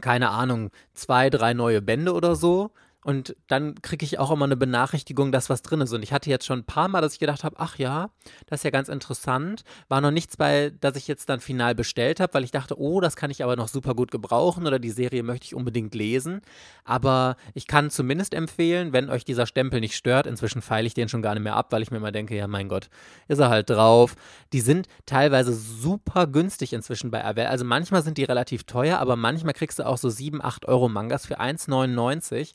keine 0.00 0.30
Ahnung, 0.30 0.70
zwei, 0.94 1.30
drei 1.30 1.54
neue 1.54 1.82
Bände 1.82 2.12
oder 2.12 2.36
so. 2.36 2.70
Und 3.04 3.34
dann 3.48 3.74
kriege 3.82 4.04
ich 4.04 4.20
auch 4.20 4.30
immer 4.30 4.44
eine 4.44 4.56
Benachrichtigung, 4.56 5.32
dass 5.32 5.50
was 5.50 5.62
drin 5.62 5.80
ist. 5.80 5.92
Und 5.92 6.02
ich 6.02 6.12
hatte 6.12 6.30
jetzt 6.30 6.46
schon 6.46 6.60
ein 6.60 6.64
paar 6.64 6.86
Mal, 6.86 7.00
dass 7.00 7.14
ich 7.14 7.18
gedacht 7.18 7.42
habe, 7.42 7.56
ach 7.58 7.76
ja, 7.76 8.10
das 8.46 8.60
ist 8.60 8.64
ja 8.64 8.70
ganz 8.70 8.88
interessant. 8.88 9.64
War 9.88 10.00
noch 10.00 10.12
nichts 10.12 10.36
bei, 10.36 10.72
dass 10.80 10.94
ich 10.94 11.08
jetzt 11.08 11.28
dann 11.28 11.40
final 11.40 11.74
bestellt 11.74 12.20
habe, 12.20 12.32
weil 12.34 12.44
ich 12.44 12.52
dachte, 12.52 12.78
oh, 12.78 13.00
das 13.00 13.16
kann 13.16 13.30
ich 13.30 13.42
aber 13.42 13.56
noch 13.56 13.66
super 13.66 13.94
gut 13.94 14.12
gebrauchen 14.12 14.66
oder 14.68 14.78
die 14.78 14.90
Serie 14.90 15.24
möchte 15.24 15.46
ich 15.46 15.54
unbedingt 15.54 15.96
lesen. 15.96 16.42
Aber 16.84 17.36
ich 17.54 17.66
kann 17.66 17.90
zumindest 17.90 18.34
empfehlen, 18.34 18.92
wenn 18.92 19.10
euch 19.10 19.24
dieser 19.24 19.46
Stempel 19.46 19.80
nicht 19.80 19.96
stört, 19.96 20.28
inzwischen 20.28 20.62
feile 20.62 20.86
ich 20.86 20.94
den 20.94 21.08
schon 21.08 21.22
gar 21.22 21.34
nicht 21.34 21.42
mehr 21.42 21.56
ab, 21.56 21.72
weil 21.72 21.82
ich 21.82 21.90
mir 21.90 21.96
immer 21.96 22.12
denke, 22.12 22.36
ja 22.36 22.46
mein 22.46 22.68
Gott, 22.68 22.88
ist 23.26 23.40
er 23.40 23.48
halt 23.48 23.68
drauf. 23.68 24.14
Die 24.52 24.60
sind 24.60 24.86
teilweise 25.06 25.52
super 25.54 26.28
günstig 26.28 26.72
inzwischen 26.72 27.10
bei 27.10 27.24
Avell. 27.24 27.46
Also 27.46 27.64
manchmal 27.64 28.02
sind 28.02 28.16
die 28.16 28.24
relativ 28.24 28.62
teuer, 28.62 28.98
aber 28.98 29.16
manchmal 29.16 29.54
kriegst 29.54 29.80
du 29.80 29.86
auch 29.86 29.98
so 29.98 30.08
7, 30.08 30.40
8 30.40 30.66
Euro 30.66 30.88
Mangas 30.88 31.26
für 31.26 31.40
1,99. 31.40 32.52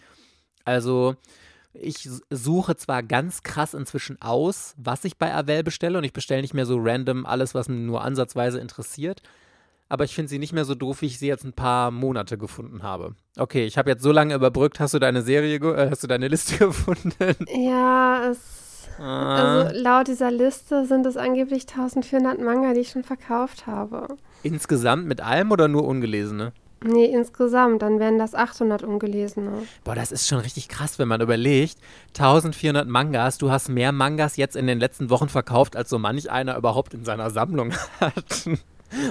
Also 0.68 1.16
ich 1.74 2.10
suche 2.30 2.76
zwar 2.76 3.02
ganz 3.02 3.42
krass 3.42 3.74
inzwischen 3.74 4.22
aus, 4.22 4.76
was 4.78 5.06
ich 5.06 5.18
bei 5.18 5.34
Avell 5.34 5.64
bestelle 5.64 5.98
und 5.98 6.04
ich 6.04 6.12
bestelle 6.12 6.42
nicht 6.42 6.54
mehr 6.54 6.66
so 6.66 6.78
random 6.78 7.26
alles, 7.26 7.56
was 7.56 7.70
mir 7.70 7.78
nur 7.78 8.04
ansatzweise 8.04 8.60
interessiert. 8.60 9.22
Aber 9.88 10.04
ich 10.04 10.14
finde 10.14 10.28
sie 10.28 10.40
nicht 10.40 10.52
mehr 10.52 10.66
so 10.66 10.76
doof, 10.76 11.02
wie 11.02 11.06
ich 11.06 11.20
sie 11.20 11.28
jetzt 11.28 11.46
ein 11.46 11.54
paar 11.54 11.92
Monate 11.92 12.38
gefunden 12.38 12.84
habe. 12.84 13.16
Okay, 13.38 13.66
ich 13.66 13.78
habe 13.78 13.90
jetzt 13.90 14.04
so 14.04 14.12
lange 14.12 14.36
überbrückt. 14.36 14.82
Hast 14.82 14.94
du 14.94 15.00
deine 15.00 15.22
Serie, 15.22 15.56
äh, 15.56 15.90
hast 15.90 16.04
du 16.04 16.08
deine 16.08 16.28
Liste 16.28 16.58
gefunden? 16.66 17.14
Ja, 17.48 18.30
es, 18.30 18.90
ah. 19.00 19.62
also 19.62 19.80
laut 19.80 20.10
dieser 20.10 20.32
Liste 20.32 20.86
sind 20.86 21.06
es 21.06 21.16
angeblich 21.16 21.62
1400 21.70 22.42
Manga, 22.42 22.74
die 22.74 22.82
ich 22.82 22.90
schon 22.90 23.06
verkauft 23.06 23.68
habe. 23.68 24.18
Insgesamt 24.44 25.06
mit 25.08 25.22
allem 25.22 25.52
oder 25.52 25.70
nur 25.70 25.86
ungelesene? 25.86 26.52
Nee, 26.84 27.06
insgesamt, 27.06 27.82
dann 27.82 28.00
wären 28.00 28.20
das 28.20 28.36
800 28.36 28.84
ungelesene. 28.84 29.64
Boah, 29.84 29.96
das 29.96 30.12
ist 30.12 30.28
schon 30.28 30.40
richtig 30.40 30.70
krass, 30.70 31.00
wenn 31.00 31.08
man 31.08 31.22
überlegt. 31.22 31.78
1400 32.10 32.88
Mangas, 32.88 33.38
du 33.40 33.50
hast 33.50 33.70
mehr 33.70 33.92
Mangas 33.92 34.38
jetzt 34.38 34.56
in 34.56 34.68
den 34.68 34.80
letzten 34.80 35.10
Wochen 35.10 35.28
verkauft, 35.28 35.76
als 35.76 35.90
so 35.90 35.98
manch 35.98 36.30
einer 36.30 36.56
überhaupt 36.56 36.94
in 36.94 37.04
seiner 37.04 37.32
Sammlung 37.32 37.74
hat. 38.00 38.48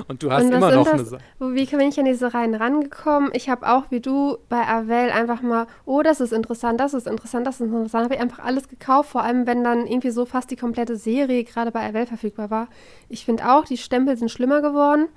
Und 0.08 0.22
du 0.22 0.30
hast 0.30 0.44
Und 0.44 0.52
immer 0.52 0.70
noch 0.70 0.90
das, 0.90 1.12
eine. 1.12 1.54
Wie 1.54 1.66
bin 1.66 1.80
ich 1.88 1.98
an 1.98 2.06
diese 2.06 2.32
Reihen 2.32 2.54
rangekommen? 2.54 3.30
Ich 3.34 3.48
habe 3.48 3.68
auch 3.68 3.90
wie 3.90 4.00
du 4.00 4.38
bei 4.48 4.66
Avell 4.66 5.10
einfach 5.10 5.42
mal, 5.42 5.66
oh, 5.84 6.02
das 6.02 6.20
ist 6.20 6.32
interessant, 6.32 6.80
das 6.80 6.94
ist 6.94 7.06
interessant, 7.06 7.46
das 7.46 7.60
ist 7.60 7.66
interessant. 7.66 8.04
Habe 8.04 8.14
ich 8.14 8.20
einfach 8.20 8.44
alles 8.44 8.68
gekauft, 8.68 9.10
vor 9.10 9.22
allem 9.22 9.46
wenn 9.46 9.64
dann 9.64 9.86
irgendwie 9.86 10.10
so 10.10 10.24
fast 10.24 10.50
die 10.50 10.56
komplette 10.56 10.96
Serie 10.96 11.44
gerade 11.44 11.72
bei 11.72 11.86
Avell 11.86 12.06
verfügbar 12.06 12.50
war. 12.50 12.68
Ich 13.08 13.24
finde 13.24 13.52
auch, 13.52 13.64
die 13.64 13.76
Stempel 13.76 14.16
sind 14.16 14.30
schlimmer 14.30 14.62
geworden. 14.62 15.08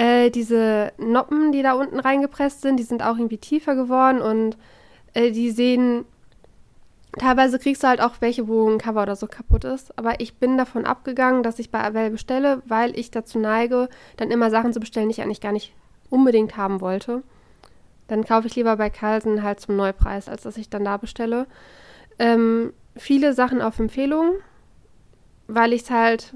Äh, 0.00 0.30
diese 0.30 0.94
Noppen, 0.96 1.52
die 1.52 1.62
da 1.62 1.74
unten 1.74 2.00
reingepresst 2.00 2.62
sind, 2.62 2.78
die 2.78 2.84
sind 2.84 3.02
auch 3.02 3.18
irgendwie 3.18 3.36
tiefer 3.36 3.74
geworden 3.74 4.22
und 4.22 4.56
äh, 5.12 5.30
die 5.30 5.50
sehen. 5.50 6.06
Teilweise 7.18 7.58
kriegst 7.58 7.82
du 7.82 7.88
halt 7.88 8.00
auch 8.00 8.14
welche, 8.20 8.48
wo 8.48 8.66
ein 8.70 8.78
Cover 8.78 9.02
oder 9.02 9.14
so 9.14 9.26
kaputt 9.26 9.64
ist. 9.64 9.98
Aber 9.98 10.18
ich 10.20 10.36
bin 10.36 10.56
davon 10.56 10.86
abgegangen, 10.86 11.42
dass 11.42 11.58
ich 11.58 11.70
bei 11.70 11.84
Avell 11.84 12.08
bestelle, 12.08 12.62
weil 12.64 12.98
ich 12.98 13.10
dazu 13.10 13.38
neige, 13.38 13.90
dann 14.16 14.30
immer 14.30 14.48
Sachen 14.48 14.72
zu 14.72 14.80
bestellen, 14.80 15.10
die 15.10 15.16
ich 15.16 15.22
eigentlich 15.22 15.42
gar 15.42 15.52
nicht 15.52 15.74
unbedingt 16.08 16.56
haben 16.56 16.80
wollte. 16.80 17.22
Dann 18.08 18.24
kaufe 18.24 18.46
ich 18.46 18.56
lieber 18.56 18.76
bei 18.78 18.88
Carlsen 18.88 19.42
halt 19.42 19.60
zum 19.60 19.76
Neupreis, 19.76 20.30
als 20.30 20.44
dass 20.44 20.56
ich 20.56 20.70
dann 20.70 20.86
da 20.86 20.96
bestelle. 20.96 21.46
Ähm, 22.18 22.72
viele 22.96 23.34
Sachen 23.34 23.60
auf 23.60 23.78
Empfehlung, 23.78 24.36
weil 25.46 25.74
ich 25.74 25.82
es 25.82 25.90
halt 25.90 26.32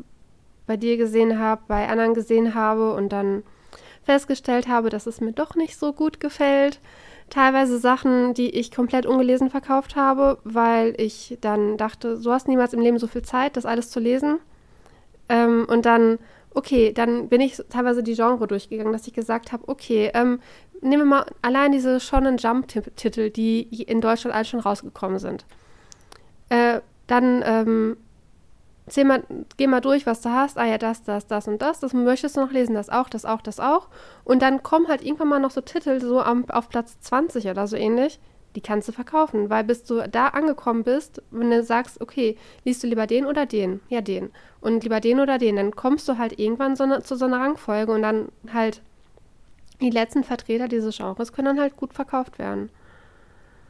bei 0.67 0.77
dir 0.77 0.99
gesehen 0.99 1.39
habe, 1.39 1.63
bei 1.67 1.89
anderen 1.89 2.13
gesehen 2.13 2.55
habe 2.55 2.93
und 2.93 3.11
dann 3.11 3.43
festgestellt 4.05 4.69
habe, 4.69 4.91
dass 4.91 5.07
es 5.07 5.21
mir 5.21 5.33
doch 5.33 5.55
nicht 5.55 5.79
so 5.79 5.93
gut 5.93 6.21
gefällt. 6.21 6.81
Teilweise 7.31 7.79
Sachen, 7.79 8.35
die 8.35 8.51
ich 8.51 8.71
komplett 8.71 9.07
ungelesen 9.07 9.51
verkauft 9.51 9.97
habe, 9.97 10.39
weil 10.45 10.95
ich 10.99 11.39
dann 11.41 11.77
dachte, 11.77 12.21
du 12.21 12.31
hast 12.31 12.49
niemals 12.49 12.75
im 12.75 12.81
Leben 12.81 12.99
so 12.99 13.07
viel 13.07 13.23
Zeit, 13.23 13.57
das 13.57 13.67
alles 13.67 13.91
zu 13.91 13.99
lesen. 13.99 14.39
Ähm, 15.29 15.67
und 15.69 15.87
dann, 15.87 16.19
okay, 16.53 16.93
dann 16.93 17.29
bin 17.29 17.41
ich 17.41 17.57
teilweise 17.71 18.03
die 18.03 18.15
Genre 18.15 18.47
durchgegangen, 18.47 18.93
dass 18.93 19.07
ich 19.07 19.15
gesagt 19.15 19.53
habe, 19.53 19.67
okay, 19.69 20.11
ähm, 20.15 20.41
nehmen 20.83 21.03
wir 21.03 21.17
mal 21.17 21.27
allein 21.41 21.73
diese 21.73 21.99
Shonen 21.99 22.37
Jump-Titel, 22.37 23.31
die 23.31 23.63
in 23.83 24.03
Deutschland 24.03 24.35
alle 24.35 24.45
schon 24.45 24.61
rausgekommen 24.61 25.19
sind. 25.19 25.47
Äh, 26.51 26.81
dann 27.07 27.43
ähm, 27.45 27.97
Zähl 28.87 29.05
mal, 29.05 29.23
geh 29.57 29.67
mal 29.67 29.81
durch, 29.81 30.05
was 30.05 30.21
du 30.21 30.31
hast. 30.31 30.59
Ah 30.59 30.67
ja, 30.67 30.77
das, 30.77 31.03
das, 31.05 31.27
das 31.27 31.49
und 31.49 31.63
das. 31.63 31.81
Das 31.81 31.95
möchtest 31.95 32.37
du 32.37 32.41
noch 32.41 32.53
lesen, 32.53 32.75
das 32.75 32.91
auch, 32.91 33.09
das 33.09 33.25
auch, 33.25 33.41
das 33.41 33.59
auch. 33.59 33.89
Und 34.25 34.43
dann 34.43 34.63
kommen 34.63 34.89
halt 34.89 35.03
irgendwann 35.03 35.29
mal 35.29 35.41
noch 35.41 35.51
so 35.51 35.63
Titel, 35.63 36.01
so 36.01 36.21
am, 36.21 36.49
auf 36.51 36.69
Platz 36.69 37.01
20 37.01 37.47
oder 37.47 37.67
so 37.67 37.77
ähnlich. 37.77 38.21
Die 38.57 38.61
kannst 38.61 38.87
du 38.87 38.93
verkaufen, 38.93 39.51
weil 39.51 39.65
bis 39.65 39.85
du 39.85 40.07
da 40.09 40.29
angekommen 40.29 40.85
bist, 40.85 41.23
wenn 41.31 41.51
du 41.51 41.63
sagst, 41.65 42.01
okay, 42.01 42.37
liest 42.65 42.83
du 42.83 42.87
lieber 42.87 43.07
den 43.07 43.27
oder 43.27 43.47
den? 43.47 43.81
Ja, 43.89 44.01
den. 44.01 44.31
Und 44.61 44.85
lieber 44.85 45.01
den 45.01 45.19
oder 45.19 45.39
den, 45.39 45.57
dann 45.57 45.75
kommst 45.75 46.09
du 46.09 46.19
halt 46.19 46.39
irgendwann 46.39 46.77
so 46.77 46.87
ne, 46.87 47.03
zu 47.03 47.17
so 47.17 47.25
einer 47.25 47.41
Rangfolge 47.41 47.91
und 47.91 48.03
dann 48.03 48.29
halt 48.53 48.81
die 49.81 49.91
letzten 49.91 50.25
Vertreter 50.25 50.69
dieses 50.69 50.97
Genres 50.97 51.33
können 51.33 51.47
dann 51.47 51.61
halt 51.61 51.77
gut 51.77 51.95
verkauft 51.95 52.39
werden. 52.39 52.71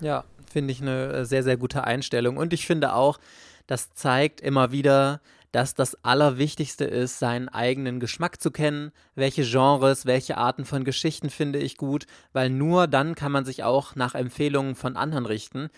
Ja, 0.00 0.24
finde 0.50 0.72
ich 0.72 0.82
eine 0.82 1.12
äh, 1.12 1.24
sehr, 1.24 1.42
sehr 1.42 1.56
gute 1.56 1.84
Einstellung. 1.84 2.36
Und 2.36 2.52
ich 2.52 2.66
finde 2.66 2.94
auch, 2.94 3.18
das 3.66 3.92
zeigt 3.94 4.40
immer 4.40 4.72
wieder, 4.72 5.20
dass 5.52 5.74
das 5.74 6.04
Allerwichtigste 6.04 6.84
ist, 6.84 7.20
seinen 7.20 7.48
eigenen 7.48 8.00
Geschmack 8.00 8.40
zu 8.40 8.50
kennen, 8.50 8.90
welche 9.14 9.44
Genres, 9.44 10.04
welche 10.04 10.36
Arten 10.36 10.64
von 10.64 10.82
Geschichten 10.82 11.30
finde 11.30 11.60
ich 11.60 11.76
gut, 11.76 12.06
weil 12.32 12.50
nur 12.50 12.88
dann 12.88 13.14
kann 13.14 13.30
man 13.30 13.44
sich 13.44 13.62
auch 13.62 13.94
nach 13.94 14.16
Empfehlungen 14.16 14.74
von 14.74 14.96
anderen 14.96 15.26
richten. 15.26 15.68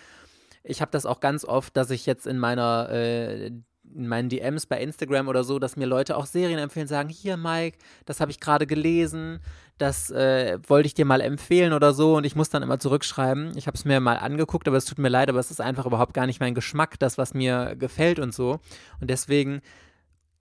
Ich 0.64 0.80
habe 0.80 0.90
das 0.92 1.04
auch 1.04 1.20
ganz 1.20 1.44
oft, 1.44 1.76
dass 1.76 1.90
ich 1.90 2.06
jetzt 2.06 2.26
in 2.26 2.38
meiner 2.38 2.88
äh, 2.90 3.52
in 3.94 4.08
meinen 4.08 4.28
DMs 4.28 4.66
bei 4.66 4.80
Instagram 4.80 5.28
oder 5.28 5.44
so, 5.44 5.58
dass 5.58 5.76
mir 5.76 5.86
Leute 5.86 6.16
auch 6.16 6.26
Serien 6.26 6.58
empfehlen, 6.58 6.86
sagen, 6.86 7.08
hier 7.08 7.36
Mike, 7.36 7.78
das 8.04 8.20
habe 8.20 8.30
ich 8.30 8.40
gerade 8.40 8.66
gelesen, 8.66 9.40
das 9.78 10.10
äh, 10.10 10.58
wollte 10.66 10.86
ich 10.86 10.94
dir 10.94 11.04
mal 11.04 11.20
empfehlen 11.20 11.72
oder 11.72 11.92
so 11.92 12.16
und 12.16 12.24
ich 12.24 12.34
muss 12.34 12.50
dann 12.50 12.62
immer 12.62 12.78
zurückschreiben. 12.78 13.56
Ich 13.56 13.66
habe 13.66 13.76
es 13.76 13.84
mir 13.84 14.00
mal 14.00 14.16
angeguckt, 14.16 14.68
aber 14.68 14.76
es 14.76 14.84
tut 14.86 14.98
mir 14.98 15.08
leid, 15.08 15.28
aber 15.28 15.38
es 15.38 15.50
ist 15.50 15.60
einfach 15.60 15.86
überhaupt 15.86 16.14
gar 16.14 16.26
nicht 16.26 16.40
mein 16.40 16.54
Geschmack, 16.54 16.98
das, 16.98 17.18
was 17.18 17.34
mir 17.34 17.76
gefällt 17.76 18.18
und 18.18 18.34
so. 18.34 18.60
Und 19.00 19.10
deswegen 19.10 19.60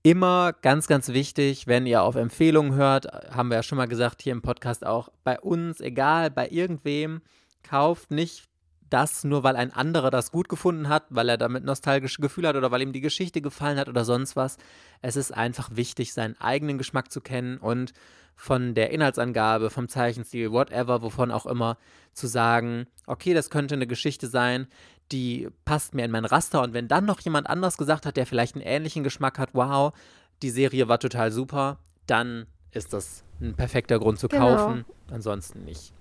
immer 0.03 0.53
ganz, 0.53 0.87
ganz 0.87 1.09
wichtig, 1.09 1.67
wenn 1.67 1.85
ihr 1.85 2.03
auf 2.03 2.15
Empfehlungen 2.15 2.75
hört, 2.75 3.07
haben 3.33 3.49
wir 3.49 3.55
ja 3.55 3.63
schon 3.63 3.77
mal 3.77 3.87
gesagt 3.87 4.21
hier 4.21 4.33
im 4.33 4.41
Podcast 4.41 4.85
auch, 4.85 5.09
bei 5.23 5.39
uns, 5.39 5.81
egal, 5.81 6.29
bei 6.29 6.47
irgendwem, 6.47 7.21
kauft 7.63 8.11
nicht 8.11 8.47
das 8.89 9.23
nur, 9.23 9.43
weil 9.43 9.55
ein 9.55 9.73
anderer 9.73 10.11
das 10.11 10.31
gut 10.31 10.49
gefunden 10.49 10.89
hat, 10.89 11.05
weil 11.09 11.29
er 11.29 11.37
damit 11.37 11.63
nostalgische 11.63 12.21
Gefühle 12.21 12.49
hat 12.49 12.55
oder 12.55 12.71
weil 12.71 12.81
ihm 12.81 12.93
die 12.93 13.01
Geschichte 13.01 13.41
gefallen 13.41 13.79
hat 13.79 13.89
oder 13.89 14.05
sonst 14.05 14.35
was. 14.35 14.57
Es 15.01 15.15
ist 15.15 15.33
einfach 15.33 15.69
wichtig, 15.73 16.13
seinen 16.13 16.39
eigenen 16.39 16.77
Geschmack 16.77 17.11
zu 17.11 17.21
kennen 17.21 17.57
und 17.57 17.93
von 18.35 18.73
der 18.73 18.91
Inhaltsangabe, 18.91 19.69
vom 19.69 19.87
Zeichenstil, 19.87 20.51
whatever, 20.51 21.01
wovon 21.01 21.31
auch 21.31 21.45
immer, 21.45 21.77
zu 22.13 22.27
sagen, 22.27 22.85
okay, 23.07 23.33
das 23.33 23.49
könnte 23.49 23.75
eine 23.75 23.87
Geschichte 23.87 24.27
sein, 24.27 24.67
die 25.11 25.49
passt 25.63 25.93
mir 25.93 26.03
in 26.03 26.11
mein 26.11 26.25
Raster. 26.25 26.61
Und 26.61 26.73
wenn 26.73 26.87
dann 26.87 27.05
noch 27.05 27.19
jemand 27.21 27.49
anders 27.49 27.77
gesagt 27.77 28.05
hat, 28.05 28.17
der 28.17 28.25
vielleicht 28.25 28.55
einen 28.55 28.65
ähnlichen 28.65 29.03
Geschmack 29.03 29.39
hat, 29.39 29.49
wow, 29.53 29.93
die 30.41 30.49
Serie 30.49 30.87
war 30.87 30.99
total 30.99 31.31
super, 31.31 31.79
dann 32.07 32.45
ist 32.71 32.93
das 32.93 33.23
ein 33.39 33.55
perfekter 33.55 33.99
Grund 33.99 34.19
zu 34.19 34.27
genau. 34.27 34.55
kaufen. 34.55 34.85
Ansonsten 35.09 35.63
nicht. 35.63 35.93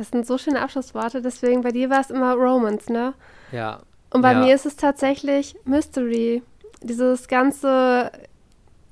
Das 0.00 0.08
sind 0.08 0.26
so 0.26 0.38
schöne 0.38 0.62
Abschlussworte, 0.62 1.20
deswegen 1.20 1.60
bei 1.60 1.72
dir 1.72 1.90
war 1.90 2.00
es 2.00 2.08
immer 2.08 2.32
Romance, 2.32 2.90
ne? 2.90 3.12
Ja. 3.52 3.80
Und 4.08 4.22
bei 4.22 4.32
ja. 4.32 4.40
mir 4.40 4.54
ist 4.54 4.64
es 4.64 4.76
tatsächlich 4.76 5.54
Mystery. 5.66 6.42
Dieses 6.82 7.28
ganze 7.28 8.10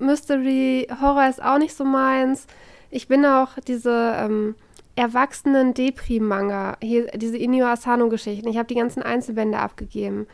Mystery-Horror 0.01 1.31
ist 1.31 1.43
auch 1.43 1.57
nicht 1.57 1.75
so 1.75 1.87
meins. 1.87 2.47
Ich 2.91 3.09
bin 3.09 3.25
auch 3.25 3.53
diese 3.67 4.17
ähm, 4.19 4.55
erwachsenen 4.97 5.73
Depri-Manga, 5.73 6.77
diese 6.83 7.39
Inyo 7.39 7.65
Asano-Geschichten. 7.69 8.47
Ich 8.47 8.59
habe 8.59 8.69
die 8.69 8.75
ganzen 8.75 9.03
Einzelbände 9.03 9.61
abgegeben. 9.61 10.27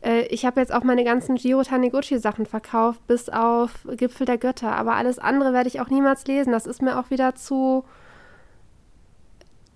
Äh, 0.00 0.22
ich 0.22 0.44
habe 0.44 0.58
jetzt 0.58 0.74
auch 0.74 0.82
meine 0.82 1.04
ganzen 1.04 1.36
Jiro 1.36 1.62
Taniguchi-Sachen 1.62 2.46
verkauft, 2.46 3.06
bis 3.06 3.28
auf 3.28 3.86
Gipfel 3.96 4.26
der 4.26 4.38
Götter. 4.38 4.72
Aber 4.72 4.94
alles 4.94 5.20
andere 5.20 5.52
werde 5.52 5.68
ich 5.68 5.80
auch 5.80 5.90
niemals 5.90 6.26
lesen. 6.26 6.50
Das 6.50 6.66
ist 6.66 6.82
mir 6.82 6.98
auch 6.98 7.10
wieder 7.10 7.36
zu 7.36 7.84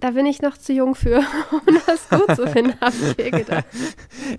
da 0.00 0.10
bin 0.10 0.26
ich 0.26 0.42
noch 0.42 0.58
zu 0.58 0.72
jung 0.72 0.94
für, 0.94 1.18
um 1.50 1.80
das 1.86 2.08
gut 2.08 2.36
zu 2.36 2.46
finden, 2.48 2.78
habe 2.80 2.94
ich 2.96 3.16
mir 3.16 3.30
gedacht. 3.30 3.64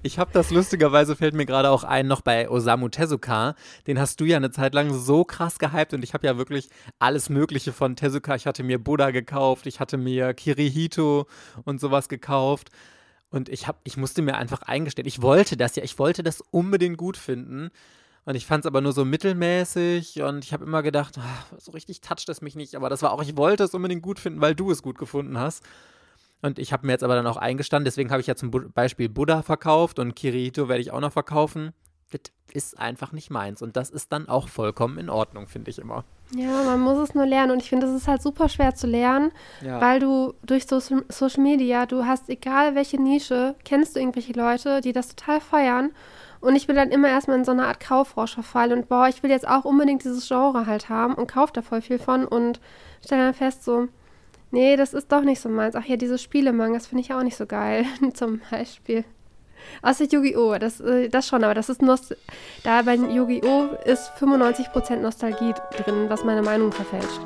Ich 0.03 0.19
habe 0.19 0.31
das 0.33 0.51
lustigerweise, 0.51 1.15
fällt 1.15 1.33
mir 1.33 1.45
gerade 1.45 1.69
auch 1.69 1.83
ein, 1.83 2.07
noch 2.07 2.21
bei 2.21 2.49
Osamu 2.49 2.89
Tezuka. 2.89 3.55
Den 3.87 3.99
hast 3.99 4.19
du 4.19 4.25
ja 4.25 4.37
eine 4.37 4.51
Zeit 4.51 4.73
lang 4.73 4.93
so 4.93 5.23
krass 5.23 5.59
gehypt 5.59 5.93
und 5.93 6.03
ich 6.03 6.13
habe 6.13 6.27
ja 6.27 6.37
wirklich 6.37 6.69
alles 6.99 7.29
Mögliche 7.29 7.73
von 7.73 7.95
Tezuka. 7.95 8.35
Ich 8.35 8.45
hatte 8.45 8.63
mir 8.63 8.83
Buddha 8.83 9.11
gekauft, 9.11 9.65
ich 9.65 9.79
hatte 9.79 9.97
mir 9.97 10.33
Kirihito 10.33 11.27
und 11.63 11.79
sowas 11.79 12.09
gekauft. 12.09 12.69
Und 13.29 13.49
ich, 13.49 13.67
hab, 13.67 13.79
ich 13.83 13.97
musste 13.97 14.21
mir 14.21 14.35
einfach 14.37 14.61
eingestehen, 14.61 15.07
ich 15.07 15.21
wollte 15.21 15.57
das 15.57 15.75
ja, 15.75 15.83
ich 15.83 15.99
wollte 15.99 16.23
das 16.23 16.41
unbedingt 16.51 16.97
gut 16.97 17.17
finden. 17.17 17.71
Und 18.27 18.35
ich 18.35 18.45
fand 18.45 18.65
es 18.65 18.67
aber 18.67 18.81
nur 18.81 18.91
so 18.91 19.05
mittelmäßig 19.05 20.21
und 20.21 20.43
ich 20.43 20.51
habe 20.51 20.65
immer 20.65 20.83
gedacht, 20.83 21.17
ach, 21.17 21.45
so 21.59 21.71
richtig 21.71 22.01
toucht 22.01 22.27
es 22.27 22.41
mich 22.41 22.57
nicht. 22.57 22.75
Aber 22.75 22.89
das 22.89 23.01
war 23.01 23.13
auch, 23.13 23.21
ich 23.21 23.37
wollte 23.37 23.63
es 23.63 23.73
unbedingt 23.73 24.01
gut 24.01 24.19
finden, 24.19 24.41
weil 24.41 24.53
du 24.53 24.69
es 24.69 24.83
gut 24.83 24.97
gefunden 24.97 25.39
hast. 25.39 25.63
Und 26.41 26.59
ich 26.59 26.73
habe 26.73 26.85
mir 26.85 26.91
jetzt 26.91 27.05
aber 27.05 27.15
dann 27.15 27.25
auch 27.25 27.37
eingestanden, 27.37 27.85
deswegen 27.85 28.11
habe 28.11 28.19
ich 28.19 28.27
ja 28.27 28.35
zum 28.35 28.51
Beispiel 28.51 29.07
Buddha 29.07 29.43
verkauft 29.43 29.97
und 29.97 30.13
Kirito 30.13 30.67
werde 30.67 30.81
ich 30.81 30.91
auch 30.91 30.99
noch 30.99 31.13
verkaufen. 31.13 31.71
Das 32.11 32.19
ist 32.51 32.77
einfach 32.77 33.13
nicht 33.13 33.29
meins. 33.29 33.61
Und 33.61 33.77
das 33.77 33.89
ist 33.89 34.11
dann 34.11 34.27
auch 34.27 34.49
vollkommen 34.49 34.97
in 34.97 35.09
Ordnung, 35.09 35.47
finde 35.47 35.71
ich 35.71 35.79
immer. 35.79 36.03
Ja, 36.35 36.63
man 36.63 36.81
muss 36.81 36.97
es 36.97 37.15
nur 37.15 37.25
lernen. 37.25 37.53
Und 37.53 37.61
ich 37.61 37.69
finde, 37.69 37.87
es 37.87 37.95
ist 37.95 38.09
halt 38.09 38.21
super 38.21 38.49
schwer 38.49 38.75
zu 38.75 38.87
lernen, 38.87 39.31
ja. 39.61 39.79
weil 39.79 40.01
du 40.01 40.33
durch 40.43 40.67
so 40.67 40.81
Social 40.81 41.43
Media, 41.43 41.85
du 41.85 42.05
hast, 42.05 42.27
egal 42.27 42.75
welche 42.75 43.01
Nische, 43.01 43.55
kennst 43.63 43.95
du 43.95 44.01
irgendwelche 44.01 44.33
Leute, 44.33 44.81
die 44.81 44.91
das 44.91 45.15
total 45.15 45.39
feiern. 45.39 45.91
Und 46.39 46.55
ich 46.55 46.67
bin 46.67 46.75
dann 46.75 46.91
immer 46.91 47.09
erstmal 47.09 47.37
in 47.37 47.45
so 47.45 47.51
eine 47.51 47.65
Art 47.65 47.79
Kaufrausch 47.79 48.33
verfallen 48.33 48.73
und 48.73 48.89
boah, 48.89 49.07
ich 49.07 49.23
will 49.23 49.29
jetzt 49.29 49.47
auch 49.47 49.65
unbedingt 49.65 50.03
dieses 50.03 50.27
Genre 50.27 50.65
halt 50.65 50.89
haben 50.89 51.15
und 51.15 51.27
kaufe 51.27 51.53
da 51.53 51.61
voll 51.61 51.81
viel 51.81 51.99
von 51.99 52.25
und 52.25 52.59
stelle 53.03 53.23
dann 53.23 53.33
fest 53.33 53.63
so, 53.63 53.87
nee, 54.51 54.75
das 54.75 54.93
ist 54.93 55.11
doch 55.11 55.21
nicht 55.21 55.41
so 55.41 55.49
meins. 55.49 55.75
Ach 55.75 55.85
ja, 55.85 55.97
diese 55.97 56.17
Spielemangas 56.17 56.87
finde 56.87 57.03
ich 57.03 57.13
auch 57.13 57.23
nicht 57.23 57.37
so 57.37 57.45
geil, 57.45 57.85
zum 58.13 58.41
Beispiel. 58.51 59.03
Außer 59.81 60.05
Yu-Gi-Oh! 60.05 60.57
Das, 60.59 60.79
äh, 60.79 61.09
das 61.09 61.27
schon, 61.27 61.43
aber 61.43 61.53
das 61.53 61.69
ist 61.69 61.81
Nost 61.81 62.15
da 62.63 62.81
bei 62.83 62.95
Yu-Gi-Oh! 62.95 63.69
ist 63.85 64.11
95% 64.19 64.97
Nostalgie 64.97 65.53
drin, 65.75 66.05
was 66.09 66.23
meine 66.23 66.41
Meinung 66.41 66.71
verfälscht. 66.71 67.19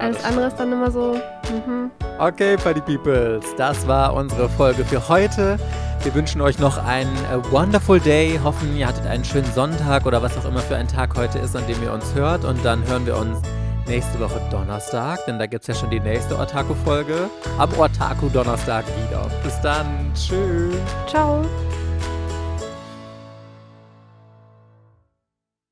Alles 0.00 0.24
andere 0.24 0.46
ist 0.46 0.56
dann 0.56 0.72
immer 0.72 0.90
so. 0.90 1.14
Mhm. 1.50 1.90
Okay, 2.18 2.56
Party 2.56 2.80
Peoples, 2.80 3.44
das 3.56 3.86
war 3.86 4.14
unsere 4.14 4.48
Folge 4.48 4.84
für 4.84 5.08
heute. 5.08 5.58
Wir 6.02 6.14
wünschen 6.14 6.40
euch 6.40 6.58
noch 6.58 6.78
einen 6.84 7.14
äh, 7.26 7.52
wonderful 7.52 8.00
day. 8.00 8.38
Hoffen, 8.42 8.76
ihr 8.76 8.86
hattet 8.86 9.06
einen 9.06 9.24
schönen 9.24 9.50
Sonntag 9.52 10.06
oder 10.06 10.22
was 10.22 10.36
auch 10.38 10.46
immer 10.46 10.60
für 10.60 10.76
ein 10.76 10.88
Tag 10.88 11.16
heute 11.16 11.38
ist, 11.38 11.54
an 11.54 11.66
dem 11.66 11.82
ihr 11.82 11.92
uns 11.92 12.14
hört. 12.14 12.44
Und 12.44 12.64
dann 12.64 12.86
hören 12.86 13.04
wir 13.04 13.16
uns 13.16 13.38
nächste 13.86 14.18
Woche 14.20 14.40
Donnerstag, 14.50 15.24
denn 15.26 15.38
da 15.38 15.46
gibt 15.46 15.62
es 15.62 15.68
ja 15.68 15.74
schon 15.74 15.90
die 15.90 16.00
nächste 16.00 16.38
Otaku-Folge 16.38 17.28
am 17.58 17.70
Otaku-Donnerstag 17.78 18.84
wieder. 18.86 19.26
Bis 19.42 19.60
dann. 19.60 20.10
Tschüss. 20.14 20.76
Ciao. 21.06 21.44